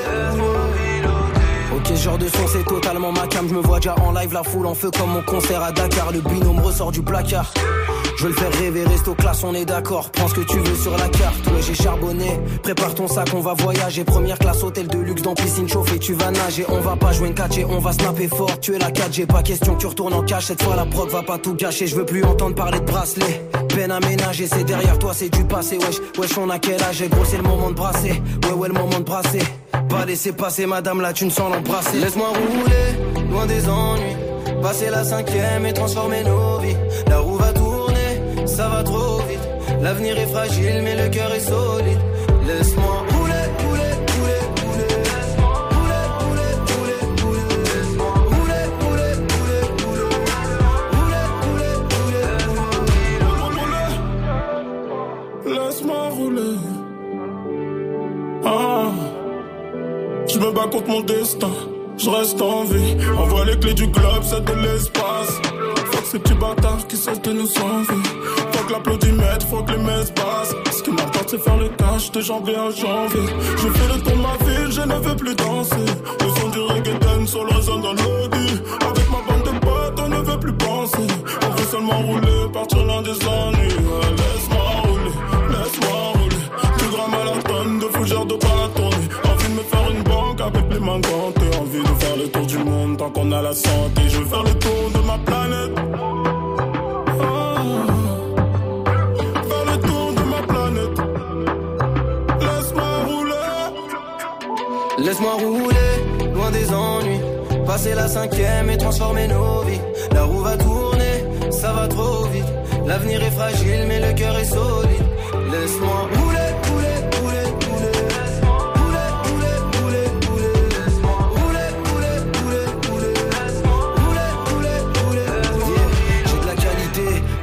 Laisse-moi 0.00 1.76
Ok, 1.76 1.92
genre 1.94 2.16
de 2.16 2.28
son, 2.28 2.46
c'est 2.46 2.64
totalement 2.64 3.12
ma 3.12 3.26
cam. 3.26 3.46
Je 3.46 3.52
me 3.54 3.60
vois 3.60 3.80
déjà 3.80 3.94
en 3.96 4.12
live, 4.12 4.32
la 4.32 4.44
foule 4.44 4.66
en 4.66 4.74
feu 4.74 4.90
comme 4.90 5.10
mon 5.10 5.22
concert 5.22 5.62
à 5.62 5.70
Dakar. 5.70 6.10
Le 6.10 6.22
binôme 6.22 6.60
ressort 6.60 6.90
du 6.90 7.02
placard. 7.02 7.52
Je 8.18 8.24
veux 8.24 8.30
le 8.30 8.34
faire 8.34 8.52
rêver, 8.52 8.82
resto 8.82 9.14
classe, 9.14 9.44
on 9.44 9.54
est 9.54 9.64
d'accord. 9.64 10.10
Prends 10.10 10.26
ce 10.26 10.34
que 10.34 10.40
tu 10.40 10.58
veux 10.58 10.74
sur 10.74 10.90
la 10.90 11.08
carte. 11.08 11.46
Ouais, 11.46 11.62
j'ai 11.64 11.74
charbonné. 11.74 12.40
Prépare 12.64 12.92
ton 12.96 13.06
sac, 13.06 13.28
on 13.32 13.38
va 13.38 13.54
voyager. 13.54 14.02
Première 14.02 14.40
classe, 14.40 14.64
hôtel 14.64 14.88
de 14.88 14.98
luxe 14.98 15.22
dans 15.22 15.34
piscine 15.34 15.68
chauffée. 15.68 16.00
Tu 16.00 16.14
vas 16.14 16.32
nager, 16.32 16.66
on 16.68 16.80
va 16.80 16.96
pas 16.96 17.12
jouer 17.12 17.28
une 17.28 17.34
catch 17.34 17.60
on 17.70 17.78
va 17.78 17.92
snapper 17.92 18.26
fort. 18.26 18.58
Tu 18.58 18.74
es 18.74 18.78
la 18.80 18.90
4G, 18.90 19.26
pas 19.26 19.44
question 19.44 19.74
que 19.74 19.78
tu 19.78 19.86
retournes 19.86 20.14
en 20.14 20.22
cash. 20.22 20.46
Cette 20.46 20.60
fois, 20.60 20.74
la 20.74 20.84
prod 20.84 21.08
va 21.10 21.22
pas 21.22 21.38
tout 21.38 21.54
gâcher. 21.54 21.86
Je 21.86 21.94
veux 21.94 22.04
plus 22.04 22.24
entendre 22.24 22.56
parler 22.56 22.80
de 22.80 22.84
bracelet. 22.86 23.48
Peine 23.68 23.92
à 23.92 24.00
ménager, 24.00 24.48
c'est 24.48 24.64
derrière 24.64 24.98
toi, 24.98 25.12
c'est 25.14 25.28
du 25.28 25.44
passé. 25.44 25.78
Wesh, 25.78 26.18
wesh, 26.18 26.38
on 26.38 26.50
a 26.50 26.58
quel 26.58 26.82
âge? 26.82 27.08
Gros, 27.08 27.24
c'est 27.24 27.36
le 27.36 27.44
moment 27.44 27.70
de 27.70 27.74
brasser. 27.74 28.20
Ouais, 28.46 28.52
ouais, 28.52 28.66
le 28.66 28.74
moment 28.74 28.98
de 28.98 29.04
brasser. 29.04 29.42
Pas 29.88 30.04
laisser 30.06 30.32
passer, 30.32 30.66
madame, 30.66 31.00
là, 31.02 31.12
tu 31.12 31.24
ne 31.24 31.30
sens 31.30 31.52
l'embrasser. 31.54 32.00
Laisse-moi 32.00 32.30
rouler, 32.30 33.30
loin 33.30 33.46
des 33.46 33.68
ennuis. 33.68 34.16
Passer 34.60 34.90
la 34.90 35.04
cinquième 35.04 35.66
et 35.66 35.72
transformer 35.72 36.24
nos 36.24 36.58
vies. 36.58 36.76
La 37.06 37.18
roue 37.20 37.36
va 37.36 37.52
tourner 37.52 37.67
ça 38.58 38.68
va 38.68 38.82
trop 38.82 39.18
vite. 39.28 39.46
L'avenir 39.80 40.18
est 40.18 40.30
fragile, 40.34 40.80
mais 40.82 40.96
le 41.02 41.08
cœur 41.10 41.32
est 41.32 41.46
solide. 41.52 42.02
Laisse-moi 42.48 42.96
rouler, 43.12 43.46
rouler, 43.62 43.94
rouler, 44.10 44.42
rouler. 44.60 44.94
Rouler, 45.74 46.06
rouler, 46.18 46.54
rouler, 46.70 47.02
rouler. 47.20 47.48
Laisse-moi 47.70 48.12
rouler, 48.32 48.64
rouler, 48.82 49.14
rouler, 49.30 49.64
rouler. 49.82 50.10
Rouler, 50.94 51.26
rouler, 51.44 52.26
rouler, 55.44 55.56
Laisse-moi 55.56 56.02
rouler. 56.18 56.56
Je 60.32 60.38
me 60.40 60.48
bats 60.52 60.68
contre 60.72 60.88
mon 60.88 61.02
destin. 61.02 61.54
Je 61.96 62.10
reste 62.10 62.42
en 62.42 62.64
vie. 62.64 62.96
Envoie 63.22 63.44
les 63.44 63.58
clés 63.58 63.74
du 63.74 63.86
globe, 63.86 64.22
c'est 64.22 64.44
de 64.44 64.54
l'espace. 64.64 65.17
Ces 66.10 66.18
petits 66.18 66.34
bâtards 66.34 66.86
qui 66.88 66.96
cessent 66.96 67.20
de 67.20 67.32
nous 67.32 67.52
envier. 67.58 68.02
Faut 68.52 68.64
que 68.64 68.72
l'applaudimètre, 68.72 69.46
faut 69.46 69.62
que 69.62 69.72
les 69.72 69.78
messes 69.78 70.10
passent. 70.12 70.54
Ce 70.74 70.82
qui 70.82 70.90
m'importe, 70.90 71.28
c'est 71.28 71.38
faire 71.38 71.58
le 71.58 71.68
cash 71.68 72.10
de 72.12 72.20
janvier 72.22 72.54
à 72.56 72.70
janvier. 72.70 73.26
Je 73.58 73.68
fais 73.68 73.94
le 73.94 74.00
tour 74.00 74.12
de 74.12 74.22
ma 74.22 74.36
ville, 74.46 74.72
je 74.72 74.80
ne 74.80 74.94
veux 74.94 75.16
plus 75.16 75.34
danser. 75.34 75.76
Le 76.20 76.40
son 76.40 76.48
du 76.48 76.60
reggaeton 76.60 77.26
solo 77.26 77.50
résonne 77.50 77.82
dans 77.82 77.92
l'audi. 77.92 78.62
Avec 78.80 79.10
ma 79.10 79.20
bande 79.28 79.42
de 79.44 79.58
potes, 79.60 80.00
on 80.02 80.08
ne 80.08 80.16
veut 80.16 80.40
plus 80.40 80.54
penser. 80.54 81.06
On 81.42 81.50
veut 81.50 81.66
seulement 81.70 81.98
rouler, 81.98 82.52
partir 82.54 82.84
loin 82.86 83.02
des 83.02 83.26
ennuis. 83.26 83.74
Avec 90.48 90.72
les 90.72 90.80
mains 90.80 91.00
gantées. 91.00 91.56
Envie 91.60 91.82
de 91.82 91.94
faire 92.00 92.16
le 92.16 92.28
tour 92.28 92.46
du 92.46 92.58
monde 92.58 92.96
tant 92.96 93.10
qu'on 93.10 93.30
a 93.32 93.42
la 93.42 93.54
santé. 93.54 94.02
Je 94.08 94.18
veux 94.18 94.26
faire 94.26 94.42
le 94.42 94.54
tour 94.54 94.90
de 94.94 95.00
ma 95.06 95.18
planète. 95.18 95.74
Ah. 97.20 97.84
Faire 99.48 99.66
le 99.72 99.76
tour 99.88 100.12
de 100.18 100.24
ma 100.34 100.42
planète. 100.52 100.96
Laisse-moi 102.40 102.90
rouler. 103.06 103.34
Laisse-moi 105.04 105.32
rouler, 105.34 105.92
loin 106.34 106.50
des 106.50 106.72
ennuis. 106.72 107.20
Passer 107.66 107.94
la 107.94 108.08
cinquième 108.08 108.70
et 108.70 108.78
transformer 108.78 109.28
nos 109.28 109.62
vies. 109.62 109.80
La 110.12 110.24
roue 110.24 110.40
va 110.40 110.56
tourner, 110.56 111.50
ça 111.50 111.72
va 111.72 111.86
trop 111.86 112.24
vite. 112.32 112.52
L'avenir 112.86 113.22
est 113.22 113.30
fragile, 113.30 113.84
mais 113.86 114.00
le 114.00 114.12
cœur 114.14 114.38
est 114.38 114.44
solide. 114.44 115.06
Laisse-moi 115.52 116.08
rouler, 116.14 116.18
rouler, 116.18 116.27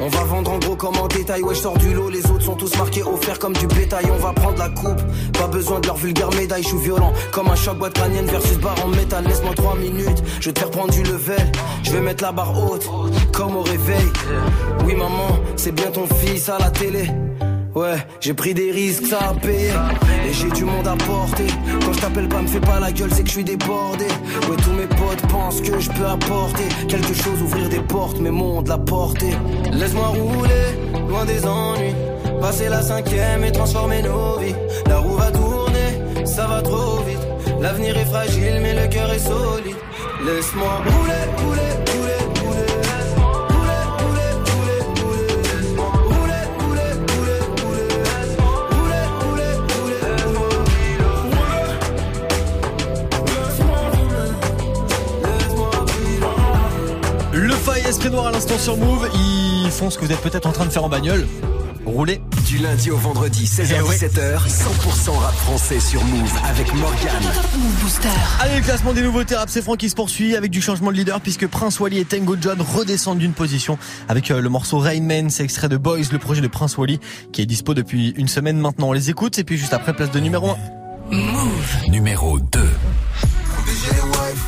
on 0.05 0.09
va 0.09 0.23
vendre 0.23 0.51
en 0.51 0.59
gros 0.59 0.75
comme 0.75 0.97
en 0.97 1.07
détail. 1.07 1.41
Ouais, 1.41 1.55
je 1.55 1.61
sors 1.61 1.77
du 1.77 1.93
lot, 1.93 2.09
les 2.09 2.25
autres 2.29 2.43
sont 2.43 2.55
tous 2.55 2.77
marqués, 2.77 3.01
offerts 3.03 3.39
comme 3.39 3.53
du 3.53 3.65
bétail. 3.67 4.05
On 4.13 4.21
va 4.21 4.33
prendre 4.33 4.59
la 4.59 4.69
coupe, 4.69 5.01
pas 5.33 5.47
besoin 5.47 5.79
de 5.79 5.87
leur 5.87 5.97
vulgaire 5.97 6.29
médaille. 6.35 6.63
Je 6.63 6.69
suis 6.69 6.77
violent 6.77 7.11
comme 7.31 7.47
un 7.49 7.55
choc 7.55 7.77
boîte 7.77 7.93
crânienne 7.93 8.27
versus 8.27 8.57
barre 8.59 8.85
en 8.85 8.89
métal. 8.89 9.25
Laisse-moi 9.25 9.53
3 9.55 9.75
minutes, 9.77 10.23
je 10.39 10.51
te 10.51 10.59
faire 10.59 10.87
du 10.87 11.03
level. 11.03 11.51
Je 11.83 11.91
vais 11.91 12.01
mettre 12.01 12.23
la 12.23 12.31
barre 12.31 12.53
haute, 12.55 12.87
comme 13.33 13.55
au 13.55 13.63
réveil. 13.63 14.07
Oui, 14.85 14.95
maman, 14.95 15.39
c'est 15.55 15.73
bien 15.73 15.89
ton 15.89 16.05
fils 16.05 16.49
à 16.49 16.59
la 16.59 16.69
télé. 16.69 17.09
Ouais, 17.75 17.97
j'ai 18.21 18.33
pris 18.33 18.53
des 18.53 18.71
risques, 18.71 19.05
ça 19.05 19.19
a 19.31 19.33
payé. 19.33 19.71
Et 20.25 20.31
j'ai 20.31 20.49
du 20.49 20.63
monde 20.63 20.87
à 20.87 20.95
porter. 20.95 21.47
Quand 21.85 21.91
je 21.91 21.99
t'appelle 21.99 22.29
pas, 22.29 22.41
me 22.41 22.47
fais 22.47 22.61
pas 22.61 22.79
la 22.79 22.89
gueule, 22.93 23.09
c'est 23.11 23.23
que 23.23 23.27
je 23.27 23.33
suis 23.33 23.43
débordé. 23.43 24.05
Ouais, 24.05 24.55
tous 24.63 24.71
mes 24.71 24.87
potes 24.87 25.21
pensent 25.27 25.59
que 25.59 25.77
je 25.77 25.89
peux 25.91 26.05
apporter 26.05 26.63
quelque 26.87 27.13
chose, 27.13 27.41
ouvrir 27.41 27.67
des 27.67 27.81
portes, 27.81 28.17
mais 28.21 28.31
monde 28.31 28.69
la 28.69 28.77
porter. 28.77 29.35
Laisse-moi 29.73 30.07
rouler, 30.07 31.03
loin 31.09 31.25
des 31.25 31.45
ennuis. 31.45 31.93
Passer 32.39 32.69
la 32.69 32.81
cinquième 32.81 33.43
et 33.43 33.51
transformer 33.51 34.01
nos 34.03 34.39
vies. 34.39 34.55
La 34.87 34.99
roue 34.99 35.17
va 35.17 35.31
tourner, 35.31 36.25
ça 36.25 36.47
va 36.47 36.61
trop 36.61 37.01
vite. 37.03 37.27
L'avenir 37.59 37.97
est 37.97 38.05
fragile, 38.05 38.59
mais 38.61 38.73
le 38.73 38.87
cœur 38.87 39.11
est 39.11 39.19
solide. 39.19 39.75
Laisse-moi 40.25 40.81
rouler, 40.85 41.43
rouler. 41.43 41.84
Esprit 57.87 58.09
Noir 58.09 58.27
à 58.27 58.31
l'instant 58.31 58.57
sur 58.57 58.77
Move, 58.77 59.09
ils 59.13 59.69
font 59.71 59.89
ce 59.89 59.97
que 59.99 60.05
vous 60.05 60.11
êtes 60.11 60.21
peut-être 60.21 60.47
en 60.47 60.51
train 60.51 60.65
de 60.65 60.71
faire 60.71 60.83
en 60.83 60.89
bagnole. 60.89 61.27
Rouler. 61.85 62.19
Du 62.47 62.57
lundi 62.57 62.89
au 62.89 62.97
vendredi, 62.97 63.47
Eh 63.59 63.61
16h-17h, 63.63 64.39
100% 64.47 65.11
rap 65.19 65.35
français 65.35 65.79
sur 65.79 66.03
Move 66.03 66.31
avec 66.49 66.73
Morgan. 66.73 67.21
Booster. 67.81 68.07
Allez, 68.41 68.55
le 68.57 68.63
classement 68.63 68.91
des 68.93 69.03
nouveautés 69.03 69.35
rap, 69.35 69.49
c'est 69.49 69.61
Franck 69.61 69.77
qui 69.77 69.89
se 69.89 69.95
poursuit 69.95 70.35
avec 70.35 70.49
du 70.49 70.61
changement 70.61 70.91
de 70.91 70.97
leader 70.97 71.21
puisque 71.21 71.45
Prince 71.47 71.79
Wally 71.79 71.99
et 71.99 72.05
Tango 72.05 72.35
John 72.41 72.59
redescendent 72.59 73.19
d'une 73.19 73.33
position 73.33 73.77
avec 74.09 74.31
euh, 74.31 74.41
le 74.41 74.49
morceau 74.49 74.79
Rain 74.79 75.01
Man, 75.01 75.29
c'est 75.29 75.43
extrait 75.43 75.69
de 75.69 75.77
Boys, 75.77 75.99
le 76.11 76.17
projet 76.17 76.41
de 76.41 76.47
Prince 76.47 76.77
Wally 76.77 76.99
qui 77.31 77.41
est 77.43 77.45
dispo 77.45 77.75
depuis 77.75 78.13
une 78.17 78.27
semaine 78.27 78.57
maintenant. 78.57 78.89
On 78.89 78.93
les 78.93 79.11
écoute 79.11 79.37
et 79.37 79.43
puis 79.43 79.57
juste 79.57 79.73
après, 79.73 79.93
place 79.93 80.09
de 80.11 80.19
numéro 80.19 80.49
1. 80.49 80.55
Move. 81.15 81.75
Numéro 81.89 82.39
2. 82.39 82.59
Protéger 83.53 83.93
les 83.93 84.01
wives, 84.01 84.43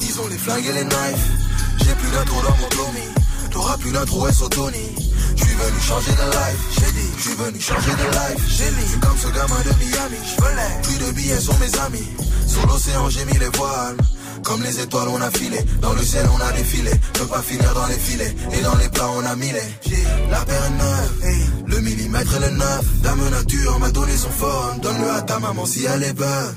ils 0.00 0.20
ont 0.20 0.26
les 0.26 0.36
flingues 0.38 0.66
et 0.66 0.72
les 0.72 0.84
knives. 0.84 1.51
J'ai 1.78 1.94
plus 1.94 2.10
d'intro 2.10 2.42
dans 2.42 2.56
mon 2.56 2.68
Tommy, 2.68 3.08
t'auras 3.50 3.76
plus 3.78 3.92
d'intro 3.92 4.28
et 4.28 4.32
Tony. 4.50 4.94
Je 5.36 5.44
suis 5.44 5.54
venu 5.54 5.80
changer 5.80 6.12
de 6.12 6.30
life, 6.30 6.62
j'ai 6.74 6.92
dit, 6.92 7.10
je 7.16 7.22
suis 7.22 7.34
venu 7.34 7.60
changer 7.60 7.90
de 7.90 8.10
life. 8.10 8.44
J'ai 8.48 8.70
mis, 8.70 8.82
je 8.82 8.90
suis 8.90 9.00
comme 9.00 9.18
ce 9.18 9.28
gamin 9.28 9.60
de 9.64 9.84
Miami, 9.84 10.18
je 10.24 10.88
Plus 10.88 11.06
de 11.06 11.12
billets 11.12 11.40
sur 11.40 11.58
mes 11.58 11.78
amis, 11.80 12.08
sur 12.46 12.66
l'océan 12.66 13.08
j'ai 13.10 13.24
mis 13.24 13.38
les 13.38 13.48
voiles. 13.56 13.96
Comme 14.44 14.62
les 14.62 14.80
étoiles 14.80 15.08
on 15.08 15.20
a 15.20 15.30
filé, 15.30 15.58
dans 15.80 15.92
le 15.92 16.02
ciel 16.02 16.26
on 16.32 16.40
a 16.40 16.52
défilé, 16.52 16.90
ne 16.90 17.24
pas 17.26 17.42
finir 17.42 17.72
dans 17.74 17.86
les 17.86 17.98
filets, 17.98 18.34
et 18.52 18.60
dans 18.62 18.74
les 18.74 18.88
plats 18.88 19.10
on 19.16 19.24
a 19.24 19.36
mis 19.36 19.52
les. 19.52 19.92
La 20.30 20.40
paire 20.40 20.64
est 20.64 20.70
neuve, 20.70 21.66
le 21.66 21.80
millimètre 21.80 22.34
et 22.36 22.40
le 22.40 22.56
neuf. 22.56 22.84
Dame 23.02 23.28
nature 23.30 23.78
m'a 23.78 23.90
donné 23.90 24.16
son 24.16 24.30
phone, 24.30 24.80
donne-le 24.80 25.10
à 25.10 25.22
ta 25.22 25.38
maman 25.38 25.64
si 25.64 25.84
elle 25.84 26.02
est 26.02 26.12
bonne. 26.12 26.56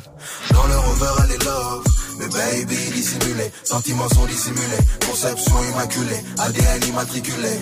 Dans 0.51 0.65
le 0.67 0.77
rover 0.77 1.23
elle 1.23 1.31
est 1.33 1.43
love. 1.43 1.83
Mais 2.17 2.27
baby 2.27 2.75
dissimulé, 2.93 3.51
sentiments 3.63 4.09
sont 4.09 4.25
dissimulés, 4.25 4.83
conception 5.09 5.55
immaculée, 5.73 6.23
ADN 6.37 6.89
immatriculé. 6.89 7.59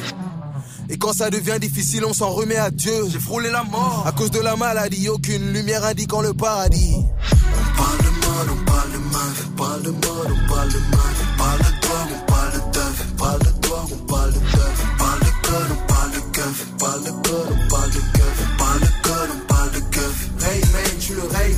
Et 0.90 0.98
quand 0.98 1.14
ça 1.14 1.30
devient 1.30 1.58
difficile, 1.60 2.06
on 2.06 2.14
s'en 2.14 2.30
remet 2.30 2.58
à 2.58 2.70
Dieu. 2.70 3.06
J'ai 3.10 3.20
frôlé 3.20 3.50
la 3.50 3.64
mort. 3.64 4.04
À 4.06 4.12
cause 4.12 4.32
de 4.32 4.40
la 4.40 4.56
maladie, 4.56 5.10
aucune 5.10 5.54
lumière 5.54 5.84
indiquant 5.86 6.22
le 6.22 6.34
paradis. 6.34 6.96
On 6.98 7.78
parle 7.78 7.98
de 7.98 8.04
mode, 8.04 8.50
on 8.52 8.66
parle 8.66 8.92
de 8.92 8.98
meuf. 8.98 9.48
On 9.48 9.56
parle 9.56 9.82
de 9.82 9.90
mode, 9.92 10.02
on 10.04 10.54
parle 10.54 10.70
de 10.70 10.78
meuf. 10.78 11.24
On 11.24 11.38
parle 11.38 11.60
de 11.60 11.82
drogue, 11.82 12.12
on 12.14 12.32
parle 12.32 12.52
de 12.52 12.60
teuf. 12.74 13.06
On 13.12 13.16
parle 13.16 13.40
de 13.40 13.62
drogue, 13.62 13.90
on 13.92 14.06
parle 14.06 14.34
de 14.34 14.40
teuf. 14.40 14.84
On 14.84 14.98
parle 14.98 15.20
de 15.20 15.48
code, 15.48 15.72
on 15.72 15.88
parle 15.88 16.12
de 16.12 16.20
keuf. 16.32 16.68
On 16.74 16.78
parle 16.78 17.04
de 17.04 17.10
code, 17.10 17.50
on 17.52 17.68
parle 17.70 17.92
de 17.92 18.00
keuf. 18.00 18.36
On 18.44 18.58
parle 18.58 18.80
de 18.80 19.08
code, 19.08 19.30
on 19.34 19.48
parle 19.48 19.72
de 19.72 19.80
keuf. 19.80 20.30
Hey 20.46 20.62
man, 20.74 21.00
tu 21.00 21.14
le 21.14 21.28
Ray 21.32 21.56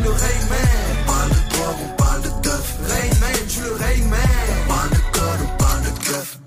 tu 0.00 0.06
le 0.06 0.12
Ray 0.12 0.40
man. 0.48 0.58
On 0.90 1.06
parle 1.06 1.30
de 1.30 1.40
drogue, 1.52 1.80
on 1.84 1.96
parle 1.96 2.22
de 2.22 2.28
teuf. 2.42 2.78
Ray 2.88 3.10
man, 3.20 3.46
tu 3.48 3.60
le 3.60 3.72
Ray 3.74 4.00
man. 4.02 4.20
On 4.64 4.68
parle 4.68 4.90
de 4.90 5.00
code, 5.12 5.40
on 5.44 5.56
parle 5.62 5.82
de 5.82 5.90
keuf. 6.04 6.38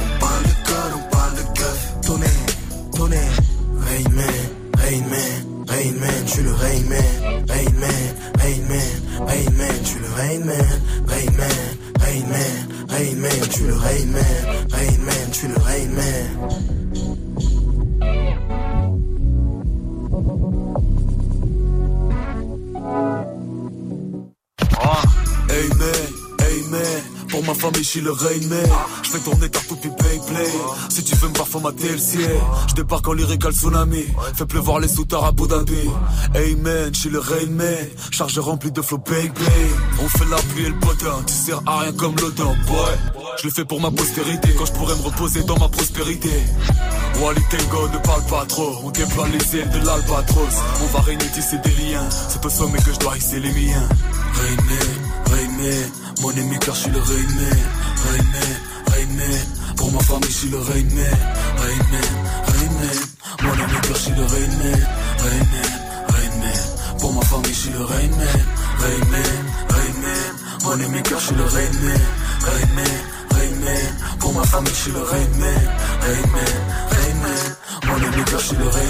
On 0.00 0.18
parle 0.20 0.42
de 0.42 0.54
code, 0.68 0.92
on 0.96 1.02
parle 1.10 1.34
de 1.36 1.58
keuf. 1.58 1.78
Tonnerre, 2.02 2.46
tonnerre. 2.96 3.36
Rain 3.86 4.08
man, 4.10 4.42
Rain 4.78 5.04
man, 5.10 5.66
Rain 5.68 5.94
man, 6.00 6.24
tu 6.26 6.42
le 6.42 6.52
Rain 6.52 6.82
man. 6.88 7.44
Rain 7.48 7.72
man, 7.80 8.04
Rain 8.40 8.62
man, 8.68 9.26
Rain 9.26 9.50
man, 9.58 9.76
tu 9.84 9.98
le 9.98 10.08
Rain 10.16 10.44
le 28.02 28.12
Rain 28.12 28.28
Je 29.02 29.10
fais 29.10 29.18
tourner 29.20 29.48
puis 29.48 29.90
play 29.90 30.20
play. 30.26 30.50
Si 30.88 31.04
tu 31.04 31.14
veux 31.16 31.28
me 31.28 31.34
formater 31.34 31.90
le 31.90 31.98
ciel. 31.98 32.40
Je 32.68 32.74
débarque 32.74 33.06
en 33.08 33.12
lyrical 33.12 33.52
tsunami. 33.52 34.04
Fais 34.34 34.46
pleuvoir 34.46 34.80
les 34.80 34.88
soutards 34.88 35.24
à 35.24 35.28
Abu 35.28 35.46
Dhabi. 35.46 35.90
Hey 36.34 36.56
man, 36.56 36.92
je 36.94 37.08
le 37.08 37.18
Rain 37.18 37.50
Man 37.50 37.86
Charge 38.10 38.38
remplie 38.38 38.72
de 38.72 38.82
flow 38.82 38.98
bang 38.98 39.32
On 40.02 40.08
fait 40.08 40.24
la 40.30 40.36
pluie 40.36 40.64
et 40.64 40.68
le 40.68 40.78
potin 40.78 41.22
Tu 41.26 41.34
sers 41.34 41.60
à 41.66 41.80
rien 41.80 41.92
comme 41.92 42.14
l'odeur 42.16 42.54
boy. 42.66 43.24
Je 43.38 43.44
le 43.46 43.52
fais 43.52 43.64
pour 43.64 43.80
ma 43.80 43.90
postérité 43.90 44.48
Quand 44.56 44.66
je 44.66 44.72
pourrais 44.72 44.96
me 44.96 45.02
reposer 45.02 45.42
dans 45.44 45.58
ma 45.58 45.68
prospérité. 45.68 46.30
Wally 47.20 47.42
Tango 47.50 47.88
ne 47.88 47.98
parle 47.98 48.24
pas 48.26 48.44
trop. 48.46 48.74
On 48.84 48.90
déploie 48.90 49.28
les 49.28 49.56
ailes 49.56 49.70
de 49.70 49.86
l'albatros. 49.86 50.62
On 50.82 50.96
va 50.96 51.00
régner 51.00 51.26
tisser 51.34 51.58
des 51.58 51.70
liens. 51.82 52.08
C'est 52.28 52.44
au 52.44 52.50
sommet 52.50 52.78
que 52.78 52.92
je 52.92 52.98
dois 52.98 53.16
hisser 53.16 53.40
les 53.40 53.52
miens. 53.52 53.88
Rain 54.34 54.56
Man 55.32 55.90
Mon 56.20 56.30
ennemi 56.30 56.58
car 56.58 56.74
je 56.74 56.80
suis 56.80 56.90
le 56.90 56.98
Man, 56.98 57.06
Rain 58.86 59.06
Man 59.16 59.76
Pour 59.76 59.92
ma 59.92 59.98
famille 60.00 60.28
je 60.28 60.34
suis 60.34 60.48
le 60.50 60.58
Man, 60.58 60.66
Rain 61.56 61.82
Man 61.90 62.10
Mon 63.42 63.52
ennemi 63.54 63.80
car 63.82 63.96
je 63.96 64.00
suis 64.00 64.10
le 64.12 64.22
Man, 64.22 64.86
Rain 65.18 66.34
Man 66.40 66.60
Pour 66.98 67.12
ma 67.12 67.22
famille 67.22 67.54
je 67.54 67.58
suis 67.58 67.70
le 67.70 67.78
Man, 67.78 67.88
Rain 68.78 69.04
Man 69.10 70.22
Mon 70.64 70.74
ennemi 70.74 71.02
car 71.02 71.18
je 71.18 71.24
suis 71.24 71.34
le 71.34 71.44
Man, 71.44 71.98
Rain 73.30 73.54
Man 73.64 74.18
Pour 74.18 74.32
ma 74.34 74.44
famille 74.44 74.72
je 74.74 74.80
suis 74.80 74.92
le 74.92 75.00
Man, 75.00 75.14
Rain 76.02 76.26
Man 76.32 76.52
Mon 77.86 77.96
ennemi 77.96 78.24
car 78.24 78.38
je 78.38 78.44
suis 78.44 78.56
le 78.56 78.82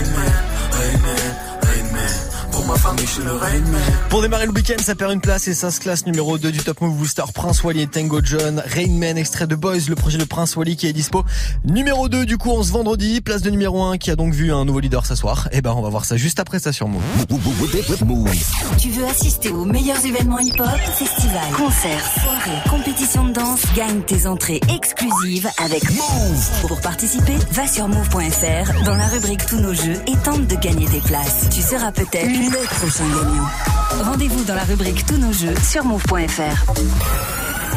Pour 2.63 2.69
ma 2.69 2.75
ma 2.75 2.79
famille, 2.79 3.07
je 3.07 3.13
suis 3.13 3.25
le 3.25 3.33
Rain 3.33 3.59
Man. 3.59 3.83
Pour 4.09 4.23
démarrer 4.23 4.47
le 4.47 4.53
week-end, 4.53 4.81
ça 4.81 4.95
perd 4.95 5.11
une 5.13 5.21
place 5.21 5.49
et 5.49 5.55
ça 5.55 5.73
se 5.73 5.81
classe 5.81 6.07
numéro 6.07 6.39
2 6.39 6.53
du 6.53 6.59
Top 6.59 6.81
Move 6.81 6.97
Booster. 6.97 7.25
Prince 7.35 7.65
Wally 7.65 7.83
et 7.83 7.87
Tango 7.89 8.21
John. 8.23 8.63
Rainman, 8.65 9.19
extrait 9.19 9.49
de 9.49 9.57
Boys, 9.57 9.89
le 9.89 9.97
projet 9.97 10.17
de 10.17 10.23
Prince 10.23 10.55
Wally 10.55 10.77
qui 10.77 10.87
est 10.87 10.93
dispo. 10.93 11.25
Numéro 11.65 12.09
2 12.09 12.25
du 12.25 12.39
coup 12.39 12.51
on 12.51 12.63
se 12.63 12.71
vendredi. 12.71 13.21
Place 13.21 13.43
de 13.43 13.51
numéro 13.51 13.83
1 13.83 13.99
qui 13.99 14.13
a 14.13 14.17
donc 14.17 14.33
vu 14.33 14.53
un 14.53 14.65
nouveau 14.65 14.79
leader 14.79 15.05
s'asseoir. 15.07 15.49
Et 15.51 15.61
ben 15.61 15.73
on 15.77 15.83
va 15.83 15.89
voir 15.89 16.05
ça 16.05 16.17
juste 16.17 16.39
après 16.39 16.61
ça 16.61 16.73
sur 16.73 16.87
Move. 16.87 17.03
Tu 18.79 18.91
veux 18.91 19.07
assister 19.07 19.49
aux 19.51 19.65
meilleurs 19.65 20.05
événements 20.07 20.39
hip-hop, 20.39 20.69
festivals, 20.95 21.53
concerts, 21.57 22.07
soirées, 22.23 22.71
compétitions 22.71 23.25
de 23.25 23.33
danse? 23.33 23.63
Gagne 23.75 24.03
tes 24.03 24.29
entrées 24.29 24.61
exclusives 24.73 25.49
avec 25.59 25.91
Move. 25.91 26.69
Pour 26.69 26.81
participer, 26.81 27.37
va 27.51 27.67
sur 27.67 27.89
move.fr 27.89 28.85
dans 28.85 28.95
la 28.95 29.09
rubrique 29.09 29.47
Tous 29.47 29.59
nos 29.59 29.75
jeux 29.75 30.01
et 30.07 30.17
tente 30.25 30.47
de 30.47 30.55
gagner 30.55 30.87
tes 30.87 31.01
places. 31.01 31.49
Tu 31.51 31.61
seras 31.61 31.91
peut-être 31.91 32.52
le 32.53 32.67
prochain 32.67 33.05
gagnant. 33.09 33.49
Rendez-vous 34.05 34.45
dans 34.45 34.55
la 34.55 34.65
rubrique 34.65 35.07
Tous 35.07 35.17
nos 35.17 35.33
jeux 35.33 35.55
sur 35.63 35.85
move.fr. 35.85 36.73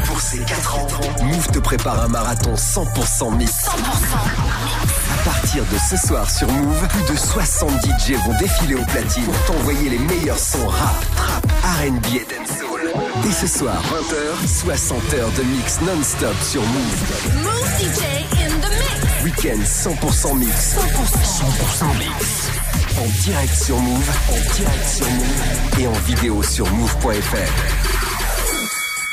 Pour 0.06 0.20
ces 0.20 0.40
4 0.40 0.80
ans, 0.80 0.88
Move 1.24 1.48
te 1.48 1.60
prépare 1.60 2.02
un 2.02 2.08
marathon 2.08 2.54
100% 2.54 3.38
mix. 3.38 3.52
À 3.68 5.24
partir 5.24 5.64
de 5.64 5.78
ce 5.78 5.96
soir 6.06 6.30
sur 6.30 6.52
Move, 6.52 6.88
plus 6.90 7.14
de 7.14 7.18
70 7.18 7.88
DJ 7.88 8.14
vont 8.26 8.38
défiler 8.38 8.76
au 8.76 8.86
platine 8.86 9.24
pour 9.24 9.46
t'envoyer 9.46 9.90
les 9.90 10.00
meilleurs 10.00 10.40
sons 10.40 10.68
rap, 10.68 10.96
trap, 11.16 11.46
R&B 11.64 12.06
et 12.16 12.26
dancehall. 12.26 12.94
Dès 13.24 13.32
ce 13.32 13.48
soir, 13.48 13.82
20h, 13.82 14.66
60 14.66 15.14
heures 15.14 15.32
de 15.38 15.44
mix 15.44 15.80
non-stop 15.82 16.36
sur 16.44 16.62
Move. 16.62 17.44
Move 17.44 17.80
DJ 17.80 18.04
in 18.34 18.60
the 18.60 18.70
mix. 18.70 19.24
Week-end 19.24 19.62
100% 19.64 20.38
mix. 20.38 20.76
100% 20.76 21.98
mix. 21.98 22.65
En 22.98 23.08
direct 23.24 23.54
sur 23.54 23.78
Move, 23.78 24.10
en 24.30 24.56
direct 24.56 24.88
sur 24.88 25.10
Move 25.10 25.80
et 25.80 25.88
en 25.88 25.92
vidéo 26.06 26.42
sur 26.42 26.70
move.fr. 26.72 28.05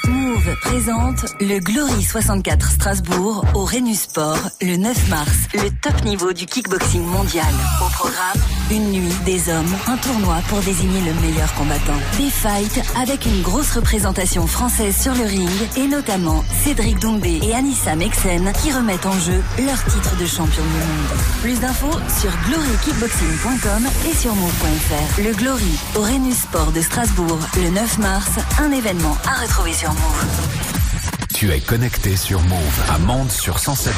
Move 0.09 0.57
présente 0.61 1.27
le 1.41 1.59
Glory 1.61 2.03
64 2.03 2.71
Strasbourg 2.73 3.45
au 3.55 3.65
Rhenus 3.65 4.01
Sport 4.01 4.39
le 4.61 4.77
9 4.77 5.09
mars, 5.09 5.37
le 5.55 5.71
top 5.81 6.05
niveau 6.05 6.33
du 6.33 6.47
kickboxing 6.47 7.05
mondial. 7.05 7.47
Au 7.81 7.89
programme, 7.91 8.41
une 8.71 8.91
nuit, 8.91 9.15
des 9.25 9.49
hommes, 9.49 9.75
un 9.87 9.97
tournoi 9.99 10.39
pour 10.49 10.59
désigner 10.61 11.01
le 11.01 11.15
meilleur 11.21 11.53
combattant. 11.55 11.99
Des 12.19 12.31
fights 12.31 12.83
avec 13.01 13.27
une 13.27 13.43
grosse 13.43 13.71
représentation 13.73 14.47
française 14.47 14.97
sur 14.97 15.15
le 15.15 15.25
ring 15.25 15.51
et 15.77 15.87
notamment 15.87 16.45
Cédric 16.65 16.99
Doumbé 16.99 17.39
et 17.43 17.55
Anissa 17.55 17.95
Mexen 17.95 18.53
qui 18.63 18.73
remettent 18.73 19.07
en 19.07 19.19
jeu 19.21 19.41
leur 19.59 19.85
titre 19.85 20.17
de 20.17 20.27
champion 20.27 20.65
du 20.65 20.79
monde. 20.79 21.21
Plus 21.43 21.61
d'infos 21.61 21.99
sur 22.21 22.31
glorykickboxing.com 22.49 23.87
et 24.11 24.15
sur 24.15 24.35
move.fr. 24.35 25.21
Le 25.21 25.33
Glory 25.35 25.79
au 25.95 26.01
Rhenus 26.01 26.39
Sport 26.39 26.73
de 26.73 26.81
Strasbourg 26.81 27.39
le 27.63 27.71
9 27.71 27.99
mars, 27.99 28.31
un 28.59 28.73
événement 28.73 29.17
à 29.27 29.43
retrouver 29.43 29.73
sur 29.73 29.92
Move. 29.93 31.29
Tu 31.35 31.51
es 31.51 31.61
connecté 31.61 32.17
sur 32.17 32.41
Move 32.43 32.83
à 32.89 32.99
Mende 32.99 33.31
sur 33.31 33.57
107.2. 33.57 33.91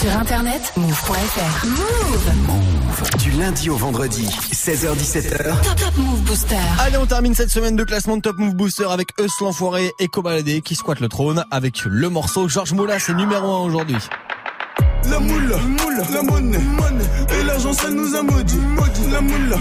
Sur 0.00 0.16
internet, 0.16 0.72
move.fr. 0.76 1.66
Move 1.66 2.34
Move. 2.46 3.10
Du 3.18 3.30
lundi 3.32 3.70
au 3.70 3.76
vendredi, 3.76 4.26
16h17h. 4.52 5.60
Top 5.62 5.76
Top 5.76 5.96
Move 5.96 6.20
Booster. 6.22 6.56
Allez, 6.78 6.98
on 6.98 7.06
termine 7.06 7.34
cette 7.34 7.50
semaine 7.50 7.74
de 7.74 7.84
classement 7.84 8.16
de 8.16 8.22
Top 8.22 8.38
Move 8.38 8.54
Booster 8.54 8.86
avec 8.90 9.12
Eus 9.20 9.30
l'enfoiré 9.40 9.92
et 9.98 10.08
Cobaladé 10.08 10.60
qui 10.60 10.74
squattent 10.74 11.00
le 11.00 11.08
trône 11.08 11.44
avec 11.50 11.84
le 11.84 12.08
morceau 12.08 12.48
Georges 12.48 12.72
Moula, 12.72 12.98
c'est 12.98 13.14
numéro 13.14 13.50
1 13.50 13.60
aujourd'hui. 13.64 13.98
La 15.04 15.18
moula, 15.20 15.56
la 16.12 16.22
monnaie, 16.22 16.58
et 16.58 17.44
l'argent 17.44 17.72
ça 17.72 17.90
nous 17.90 18.14
a 18.14 18.22
maudit. 18.22 18.58
La 19.10 19.20
moula, 19.20 19.56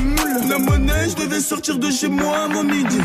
la 0.50 0.60
monnaie, 0.60 1.10
je 1.10 1.24
devais 1.24 1.40
sortir 1.40 1.78
de 1.78 1.90
chez 1.90 2.10
moi 2.10 2.38
avant 2.50 2.64
midi. 2.64 2.98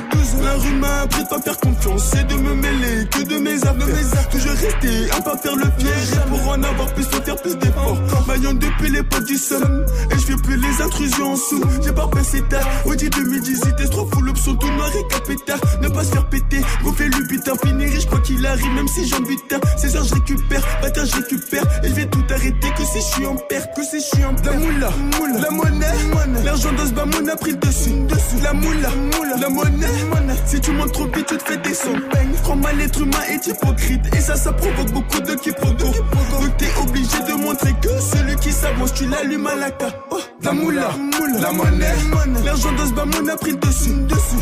La 0.43 0.55
rue 0.55 0.75
m'a 0.75 1.03
appris 1.03 1.23
de 1.23 1.29
pas 1.29 1.41
faire 1.41 1.59
confiance 1.59 2.13
et 2.15 2.25
de 2.25 2.35
me 2.35 2.55
mêler 2.55 3.07
que 3.11 3.23
de 3.23 3.39
mes 3.39 3.57
affaires. 3.57 4.29
Toujours 4.31 4.51
rester, 4.51 5.11
à 5.13 5.21
pas 5.21 5.37
faire 5.37 5.55
le 5.55 5.67
piège. 5.79 6.13
Et 6.15 6.29
pour 6.29 6.49
en 6.49 6.63
avoir 6.63 6.93
plus, 6.95 7.05
faut 7.05 7.23
faire 7.23 7.37
plus 7.37 7.57
d'efforts. 7.57 7.99
Maillon 8.27 8.55
depuis 8.55 8.91
les 8.91 9.03
potes 9.05 9.27
du 9.27 9.37
sol, 9.37 9.87
et 10.11 10.19
je 10.19 10.25
fais 10.27 10.37
plus 10.37 10.57
les 10.57 10.83
intrusions 10.83 11.33
en 11.33 11.37
sous. 11.37 11.63
J'ai 11.85 11.93
pas 11.93 12.09
passé 12.09 12.43
tard, 12.49 12.67
Audi 12.87 13.09
2018, 13.09 13.75
et 13.79 13.89
trop 13.89 14.09
full 14.13 14.29
option, 14.29 14.57
tout 14.57 14.71
noir 14.71 14.91
et 14.97 15.15
capétard. 15.15 15.61
Ne 15.81 15.89
pas 15.89 16.03
se 16.03 16.13
faire 16.13 16.29
péter, 16.29 16.61
gonfler 16.83 17.09
le 17.09 17.25
butin, 17.29 17.53
finir 17.65 17.89
riche 17.89 18.07
quoi 18.07 18.19
qu'il 18.21 18.45
arrive, 18.45 18.73
même 18.75 18.89
si 18.89 19.07
j'en 19.07 19.21
butin. 19.21 19.61
16 19.77 19.97
heures, 19.97 20.05
je 20.05 20.15
récupère, 20.15 20.63
matin, 20.83 21.05
je 21.05 21.15
récupère, 21.15 21.63
et 21.85 21.89
je 21.89 22.07
tout 22.07 22.22
arrêter 22.31 22.71
que 22.77 22.85
si 22.85 22.99
je 22.99 23.15
suis 23.15 23.27
en 23.27 23.37
perte, 23.37 23.75
que 23.75 23.83
si 23.83 24.01
je 24.01 24.17
suis 24.17 24.25
en 24.25 24.35
perte. 24.35 24.47
La 24.47 24.59
moula, 24.59 24.91
la 25.41 25.51
monnaie, 25.51 26.45
l'argent 26.45 26.73
de 26.73 26.87
ce 26.87 26.93
bamoun 26.93 27.29
a 27.29 27.37
pris 27.37 27.53
le 27.53 27.57
dessus. 27.57 27.91
La 28.43 28.53
moula, 28.53 28.91
la 29.41 29.49
monnaie, 29.49 29.87
si 30.47 30.61
tu 30.61 30.73
montes 30.73 30.93
trop 30.93 31.07
vite, 31.07 31.27
tu 31.27 31.37
te 31.37 31.43
fais 31.45 31.57
descendre. 31.59 32.01
Prends 32.43 32.57
mal 32.57 32.77
l'être 32.77 33.01
humain 33.01 33.23
est 33.29 33.47
hypocrite, 33.47 34.03
et 34.17 34.21
ça, 34.21 34.37
ça 34.37 34.53
provoque 34.53 34.91
beaucoup 34.93 35.21
de 35.21 35.35
quiproquos. 35.35 35.93
Donc 35.93 36.57
t'es 36.59 36.71
obligé 36.83 37.19
de 37.29 37.35
montrer 37.35 37.73
que 37.81 37.89
celui 38.01 38.35
qui 38.37 38.51
s'avance, 38.51 38.93
tu 38.95 39.07
l'allumes 39.07 39.47
à 39.47 39.55
la 39.55 39.71
carte. 39.71 39.97
Oh, 40.11 40.19
la 40.43 40.53
moula, 40.53 40.91
la 41.41 41.53
monnaie, 41.53 41.95
l'argent 42.45 42.73
de 42.73 42.87
ce 42.87 42.93
bamoun 42.93 43.31
a 43.31 43.37
pris 43.37 43.53
le 43.53 43.59
dessus. 43.59 43.91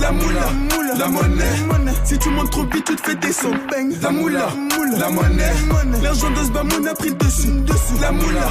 La 0.01 0.13
moula, 0.13 0.51
la 0.99 1.09
monnaie, 1.09 1.93
si 2.05 2.19
tu 2.19 2.31
montes 2.31 2.51
trop 2.51 2.65
vite, 2.65 2.85
tu 2.87 2.97
te 2.97 3.03
fais 3.03 3.15
descendre. 3.17 3.57
La 4.01 4.11
moula, 4.11 4.49
la 4.99 5.11
monnaie, 5.11 5.53
l'argent 6.03 6.31
de 6.31 6.45
ce 6.45 6.51
bamoun 6.51 6.89
a 6.89 6.95
pris 6.95 7.11
le 7.11 7.15
dessus, 7.17 7.49
La 8.01 8.13
moula, 8.13 8.49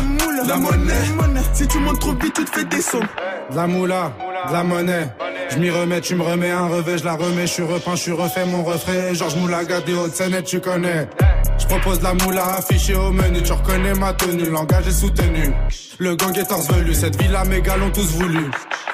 la 0.48 0.58
monnaie, 0.58 1.42
si 1.54 1.68
tu 1.68 1.80
montes 1.80 2.00
trop 2.00 2.14
vite, 2.14 2.34
tu 2.34 2.46
te 2.46 2.52
fais 2.52 2.66
descendre. 2.66 3.08
De 3.50 3.56
la 3.56 3.68
moula, 3.68 4.14
de 4.48 4.54
la 4.54 4.64
monnaie. 4.64 5.10
Je 5.50 5.58
m'y 5.58 5.70
remets, 5.70 6.02
tu 6.02 6.16
me 6.16 6.24
remets 6.24 6.52
un 6.52 6.68
revêt, 6.68 6.98
je 6.98 7.04
la 7.06 7.16
remets, 7.16 7.48
je 7.48 7.54
suis 7.54 7.64
repeint, 7.64 7.96
je 7.96 8.02
suis 8.02 8.12
refait 8.12 8.46
mon 8.46 8.64
refrain. 8.64 9.14
Georges 9.14 9.36
Moulaga 9.36 9.82
des 9.82 9.94
Hauts-de-Seine, 9.94 10.44
tu 10.44 10.60
connais. 10.60 11.10
Je 11.58 11.66
propose 11.66 12.02
la 12.02 12.14
moula 12.14 12.46
affichée 12.58 12.96
au 12.96 13.12
menu, 13.12 13.42
tu 13.42 13.52
reconnais 13.52 13.94
ma 13.96 14.14
tenue, 14.14 14.44
le 14.44 14.52
langage 14.52 14.88
est 14.88 14.92
soutenu. 14.92 15.52
Le 15.98 16.16
gang 16.16 16.38
est 16.38 16.72
velu, 16.72 16.94
cette 16.94 17.22
villa 17.22 17.44
mes 17.46 17.62
gars 17.62 17.78
l'ont 17.78 17.90
tous 17.92 18.12
voulu. 18.14 18.50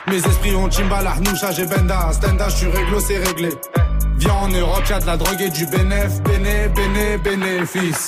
Mes 0.08 0.18
esprits 0.18 0.56
ont 0.56 0.72
Chimbala, 0.72 1.12
Arnoucha, 1.12 1.52
j'ai 1.52 1.66
Benda, 1.66 2.10
Stenda, 2.14 2.48
je 2.50 2.56
suis 2.56 2.68
réglo, 2.68 3.00
c'est 3.00 3.18
réglé. 3.18 3.50
Viens 4.18 4.34
en 4.34 4.48
Europe, 4.48 4.84
y'a 4.90 5.00
de 5.00 5.06
la 5.06 5.18
drogue 5.18 5.42
et 5.42 5.50
du 5.50 5.66
bénéf, 5.66 6.22
béné, 6.24 6.70
béné, 6.70 7.18
bénéfice. 7.18 8.08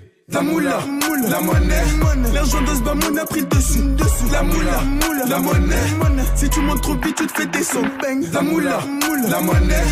La 0.31 0.41
moula, 0.41 0.79
la 1.29 1.41
monnaie, 1.41 1.83
l'argent 2.33 2.61
de 2.61 2.67
ce 2.67 3.19
a 3.19 3.25
pris 3.25 3.41
le 3.41 3.45
dessus. 3.47 3.83
La 4.31 4.43
moula, 4.43 4.81
la 5.27 5.39
monnaie, 5.39 5.75
si 6.35 6.49
tu 6.49 6.61
montes 6.61 6.81
trop 6.81 6.93
vite, 6.93 7.15
tu 7.15 7.27
te 7.27 7.33
fais 7.33 7.45
descendre. 7.47 7.89
La 8.31 8.41
moula, 8.41 8.79
la 9.29 9.41
monnaie, 9.41 9.83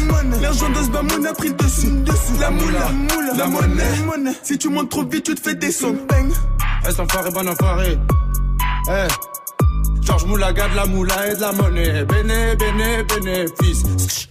l'argent 0.42 0.70
de 0.70 0.76
ce 0.76 1.28
a 1.28 1.34
pris 1.34 1.50
le 1.50 1.54
dessus. 1.56 1.92
La 2.40 2.52
moula, 2.52 2.90
la 3.38 3.48
monnaie, 3.48 4.32
si 4.44 4.58
tu 4.58 4.70
montes 4.70 4.90
trop 4.90 5.04
vite, 5.04 5.26
tu 5.26 5.36
te 5.36 5.42
fais 5.42 5.56
descendre. 5.56 6.00
Eh, 6.10 6.90
c'est 6.90 7.00
enfoiré, 7.02 7.32
bon 7.32 7.48
enfoiré. 7.48 7.98
Eh. 8.90 9.08
Georges 10.02 10.26
Moulaga 10.26 10.70
de 10.70 10.76
la 10.76 10.86
moula 10.86 11.28
et 11.28 11.36
de 11.36 11.42
la 11.42 11.52
monnaie. 11.52 12.06
Béné, 12.06 12.56
béné, 12.56 13.04
bénéfice. 13.04 14.30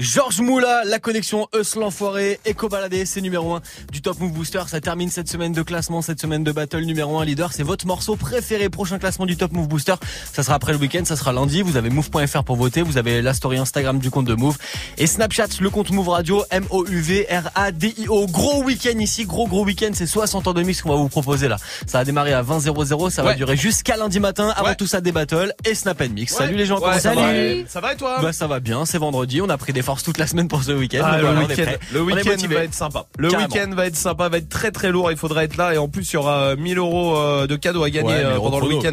Georges 0.00 0.40
Moula, 0.40 0.82
la 0.86 0.98
connexion 0.98 1.46
Eus 1.54 1.76
l'enfoiré, 1.78 2.40
Eco 2.48 2.70
Baladé, 2.70 3.04
c'est 3.04 3.20
numéro 3.20 3.54
1 3.56 3.60
du 3.92 4.00
Top 4.00 4.18
Move 4.18 4.32
Booster. 4.32 4.62
Ça 4.66 4.80
termine 4.80 5.10
cette 5.10 5.28
semaine 5.28 5.52
de 5.52 5.60
classement, 5.60 6.00
cette 6.00 6.18
semaine 6.22 6.42
de 6.42 6.52
battle 6.52 6.80
numéro 6.80 7.18
1 7.18 7.24
leader. 7.26 7.52
C'est 7.52 7.62
votre 7.64 7.86
morceau 7.86 8.16
préféré. 8.16 8.70
Prochain 8.70 8.98
classement 8.98 9.26
du 9.26 9.36
Top 9.36 9.52
Move 9.52 9.68
Booster. 9.68 9.94
Ça 10.32 10.42
sera 10.42 10.54
après 10.54 10.72
le 10.72 10.78
week-end, 10.78 11.02
ça 11.04 11.16
sera 11.16 11.34
lundi. 11.34 11.60
Vous 11.60 11.76
avez 11.76 11.90
move.fr 11.90 12.44
pour 12.44 12.56
voter. 12.56 12.80
Vous 12.80 12.96
avez 12.96 13.20
la 13.20 13.34
story 13.34 13.58
Instagram 13.58 13.98
du 13.98 14.10
compte 14.10 14.24
de 14.24 14.32
Move. 14.34 14.56
Et 14.96 15.06
Snapchat, 15.06 15.48
le 15.60 15.68
compte 15.68 15.90
Move 15.90 16.08
Radio, 16.08 16.44
M-O-U-V-R-A-D-I-O. 16.50 18.26
Gros 18.28 18.62
week-end 18.64 18.98
ici, 18.98 19.26
gros 19.26 19.46
gros 19.46 19.64
week-end. 19.66 19.90
C'est 19.92 20.06
60 20.06 20.46
ans 20.46 20.54
de 20.54 20.62
mix 20.62 20.80
qu'on 20.80 20.88
va 20.90 20.96
vous 20.96 21.10
proposer 21.10 21.46
là. 21.46 21.58
Ça 21.86 21.98
a 21.98 22.04
démarré 22.06 22.32
à 22.32 22.40
20 22.40 22.60
00 22.60 23.10
Ça 23.10 23.22
va 23.22 23.34
durer 23.34 23.56
jusqu'à 23.58 23.98
lundi 23.98 24.18
matin. 24.18 24.48
Avant 24.56 24.68
Ouais. 24.70 24.76
tout 24.76 24.86
ça, 24.86 25.02
des 25.02 25.12
battles 25.12 25.52
et 25.66 25.74
Snap 25.74 26.00
and 26.00 26.08
Mix. 26.14 26.32
Ouais. 26.32 26.38
Salut 26.38 26.56
les 26.56 26.64
gens, 26.64 26.76
Ouais, 26.76 26.80
comment 26.82 26.98
ça 26.98 27.14
va 27.14 27.20
salut. 27.22 27.66
Ça 27.68 27.80
va 27.80 27.92
et 27.92 27.96
toi 27.96 28.18
Bah 28.22 28.32
ça 28.32 28.46
va 28.46 28.60
bien, 28.60 28.86
c'est 28.86 28.96
vendredi. 28.98 29.42
On 29.42 29.48
a 29.50 29.58
pris 29.58 29.72
des 29.74 29.82
force 29.90 30.04
toute 30.04 30.18
la 30.18 30.28
semaine 30.28 30.46
pour 30.46 30.62
ce 30.62 30.70
week-end. 30.70 31.02
Ah, 31.04 31.18
le 31.18 31.26
week-end, 32.04 32.36
le 32.46 32.54
va 32.54 32.62
être 32.62 32.74
sympa. 32.74 33.06
Le 33.18 33.28
week-end 33.28 33.70
va 33.74 33.86
être 33.86 33.96
sympa, 33.96 34.28
va 34.28 34.36
être 34.38 34.48
très 34.48 34.70
très 34.70 34.92
lourd. 34.92 35.10
Il 35.10 35.16
faudra 35.16 35.42
être 35.42 35.56
là 35.56 35.74
et 35.74 35.78
en 35.78 35.88
plus 35.88 36.08
il 36.12 36.14
y 36.14 36.16
aura 36.16 36.50
euh, 36.52 36.56
1000 36.56 36.78
euros 36.78 37.16
euh, 37.16 37.48
de 37.48 37.56
cadeaux 37.56 37.82
à 37.82 37.90
gagner 37.90 38.10
Ouais, 38.12 38.18
1000 38.18 38.26
euh, 38.26 38.36
pendant 38.36 38.60
le 38.60 38.68
week-end. 38.68 38.92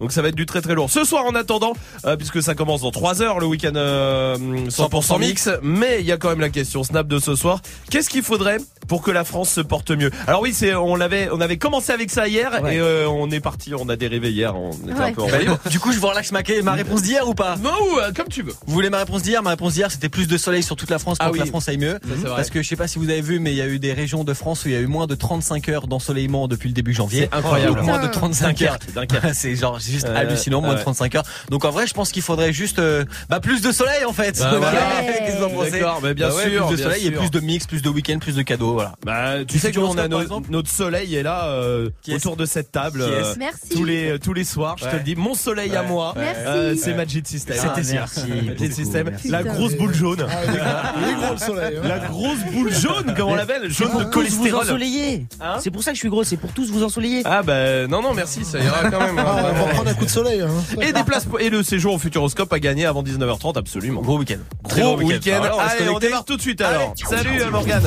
Donc 0.00 0.10
ça 0.10 0.22
va 0.22 0.28
être 0.28 0.34
du 0.34 0.46
très 0.46 0.62
très 0.62 0.74
lourd. 0.74 0.88
Ce 0.88 1.04
soir 1.04 1.26
en 1.26 1.34
attendant, 1.34 1.74
euh, 2.06 2.16
puisque 2.16 2.42
ça 2.42 2.54
commence 2.54 2.80
dans 2.80 2.90
3 2.90 3.20
heures 3.20 3.40
le 3.40 3.46
week-end 3.46 3.74
euh, 3.76 4.38
100% 4.38 5.18
mix, 5.20 5.50
mais 5.62 5.98
il 6.00 6.06
y 6.06 6.12
a 6.12 6.16
quand 6.16 6.30
même 6.30 6.40
la 6.40 6.48
question 6.48 6.82
Snap 6.82 7.06
de 7.06 7.18
ce 7.18 7.34
soir. 7.34 7.60
Qu'est-ce 7.90 8.08
qu'il 8.08 8.22
faudrait 8.22 8.56
pour 8.86 9.02
que 9.02 9.10
la 9.10 9.24
France 9.24 9.50
se 9.50 9.60
porte 9.60 9.90
mieux? 9.90 10.10
Alors 10.26 10.40
oui, 10.40 10.54
c'est 10.54 10.74
on 10.74 10.96
l'avait 10.96 11.28
on 11.30 11.42
avait 11.42 11.58
commencé 11.58 11.92
avec 11.92 12.10
ça 12.10 12.26
hier 12.26 12.58
Ouais. 12.62 12.76
et 12.76 12.80
euh, 12.80 13.06
on 13.06 13.30
est 13.30 13.40
parti, 13.40 13.74
on 13.74 13.90
a 13.90 13.96
dérivé 13.96 14.30
hier, 14.32 14.56
on 14.56 14.70
était 14.72 14.98
un 14.98 15.12
peu 15.12 15.20
envahi. 15.24 15.46
Du 15.70 15.78
coup, 15.78 15.92
je 15.92 15.98
vous 15.98 16.06
relaxe 16.08 16.32
ma, 16.32 16.40
ma 16.62 16.72
réponse 16.72 17.02
d'hier 17.02 17.28
ou 17.28 17.34
pas? 17.34 17.56
Non, 17.62 17.70
euh, 18.00 18.12
comme 18.16 18.28
tu 18.28 18.40
veux. 18.42 18.54
Vous 18.66 18.72
voulez 18.72 18.88
ma 18.88 18.98
réponse 18.98 19.20
d'hier? 19.22 19.42
Ma 19.42 19.50
réponse 19.50 19.74
d'hier, 19.74 19.90
c'était 19.90 20.08
plus 20.08 20.26
de 20.26 20.37
soleil 20.38 20.62
sur 20.62 20.76
toute 20.76 20.90
la 20.90 20.98
France 20.98 21.18
pour 21.18 21.28
Ah 21.28 21.32
que 21.32 21.38
la 21.38 21.46
France 21.46 21.68
aille 21.68 21.78
mieux. 21.78 21.98
Ça. 22.22 22.34
Parce 22.36 22.50
que 22.50 22.62
je 22.62 22.68
sais 22.68 22.76
pas 22.76 22.88
si 22.88 22.98
vous 22.98 23.10
avez 23.10 23.20
vu, 23.20 23.38
mais 23.40 23.52
il 23.52 23.56
y 23.56 23.62
a 23.62 23.66
eu 23.66 23.78
des 23.78 23.92
régions 23.92 24.24
de 24.24 24.32
France 24.34 24.64
où 24.64 24.68
il 24.68 24.74
y 24.74 24.76
a 24.76 24.80
eu 24.80 24.86
moins 24.86 25.06
de 25.06 25.14
35 25.14 25.68
heures 25.68 25.86
d'ensoleillement 25.86 26.48
depuis 26.48 26.68
le 26.68 26.74
début 26.74 26.92
janvier. 26.94 27.28
C'est 27.30 27.36
incroyable. 27.36 27.76
Donc, 27.76 27.84
moins 27.84 27.98
de 27.98 28.06
Putain. 28.06 28.20
35 28.20 28.62
heures. 28.62 28.78
C'est 29.34 29.54
genre 29.56 29.78
juste 29.78 30.06
Euh, 30.06 30.16
hallucinant, 30.16 30.60
moins 30.60 30.70
ouais. 30.70 30.76
de 30.76 30.80
35 30.82 31.14
heures. 31.16 31.24
Donc 31.50 31.64
en 31.64 31.70
vrai, 31.70 31.86
je 31.86 31.94
pense 31.94 32.10
qu'il 32.12 32.22
faudrait 32.22 32.52
juste 32.52 32.78
euh, 32.78 33.04
bah, 33.28 33.40
plus 33.40 33.60
de 33.60 33.72
soleil 33.72 34.04
en 34.04 34.12
fait. 34.12 34.38
Bah, 34.38 34.54
voilà. 34.58 34.80
Que 34.80 35.70
D'accord, 35.70 36.00
mais 36.02 36.14
bien 36.14 36.28
Bah 36.28 36.34
ouais, 36.34 36.50
sûr, 36.50 36.66
plus 36.68 36.76
de 36.76 36.82
soleil 36.82 37.06
et 37.06 37.10
plus 37.10 37.30
de 37.30 37.40
mix, 37.40 37.66
plus 37.66 37.82
de 37.82 37.88
week-end, 37.88 38.18
plus 38.18 38.34
de 38.36 38.42
cadeaux, 38.42 38.72
voilà. 38.74 38.94
Bah, 39.04 39.44
tu 39.46 39.58
sais 39.58 39.70
du 39.70 39.78
qu'on 39.78 39.84
a 39.84 39.86
horoscope, 39.86 40.08
par 40.10 40.18
no- 40.18 40.22
exemple 40.22 40.50
notre 40.50 40.70
soleil 40.70 41.14
est 41.14 41.22
là 41.22 41.46
euh, 41.48 41.90
Qui 42.02 42.12
est-ce 42.12 42.26
autour 42.26 42.36
de 42.36 42.46
cette 42.46 42.72
table 42.72 43.04
Qui 43.04 43.10
est-ce 43.12 43.28
euh, 43.30 43.34
Merci. 43.38 43.68
tous 43.70 43.84
les 43.84 44.18
tous 44.18 44.32
les 44.32 44.44
soirs. 44.44 44.76
Je 44.78 44.84
te 44.86 44.96
le 44.96 45.02
dis, 45.02 45.16
mon 45.16 45.34
soleil 45.34 45.74
à 45.76 45.82
moi, 45.82 46.14
Merci. 46.16 46.40
euh, 46.46 46.74
c'est 46.76 46.90
Ouais. 46.90 46.96
Magic 46.96 47.26
System. 47.26 47.56
C'était. 47.56 47.92
Merci 47.92 48.20
Magic 48.46 48.72
System, 48.72 49.08
merci. 49.10 49.28
la 49.28 49.42
grosse 49.42 49.74
boule 49.74 49.94
jaune. 49.94 50.26
Il 50.28 51.08
est 51.08 51.14
gros 51.14 51.32
le 51.32 51.38
soleil. 51.38 51.76
hein. 51.82 51.88
La 51.88 51.98
grosse 51.98 52.38
boule 52.52 52.72
jaune, 52.72 53.14
comme 53.16 53.28
on 53.28 53.34
l'appelle, 53.34 53.70
jaune 53.70 53.88
de 53.88 53.92
Pour 53.92 54.00
tous 54.02 54.06
vous 54.08 54.10
cholestérol. 54.44 54.62
ensoleiller. 54.64 55.26
Hein 55.40 55.56
c'est 55.60 55.70
pour 55.70 55.82
ça 55.82 55.90
que 55.90 55.96
je 55.96 56.00
suis 56.00 56.08
gros, 56.08 56.24
c'est 56.24 56.36
pour 56.36 56.52
tous 56.52 56.70
vous 56.70 56.82
ensoleiller. 56.84 57.22
Ah 57.24 57.42
bah 57.42 57.86
non 57.86 58.02
non 58.02 58.14
merci, 58.14 58.44
ça 58.44 58.58
ira 58.58 58.90
quand 58.90 59.00
même. 59.00 59.18
hein, 59.18 59.24
Ah, 59.26 59.42
on 59.52 59.64
va 59.66 59.72
prendre 59.74 59.90
un 59.90 59.94
coup 59.94 60.04
de 60.04 60.10
soleil. 60.10 60.40
hein. 60.42 60.48
Et 60.80 60.92
des 60.92 61.02
places 61.04 61.26
et 61.40 61.50
le 61.50 61.62
séjour 61.62 61.94
au 61.94 61.98
Futuroscope 61.98 62.52
à 62.52 62.58
gagner 62.60 62.86
avant 62.86 63.02
19h30 63.02 63.58
absolument. 63.58 64.00
Gros 64.02 64.18
week-end. 64.18 64.38
Gros 64.64 64.96
week-end. 64.98 65.42
Alors, 65.42 65.58
on 65.58 65.62
va 65.62 65.68
se 65.68 65.74
Allez, 65.76 65.82
on 65.84 65.86
connecter. 65.94 66.06
démarre 66.08 66.24
tout 66.24 66.36
de 66.36 66.42
suite 66.42 66.60
alors. 66.60 66.94
Salut 67.08 67.40
Morgane. 67.50 67.82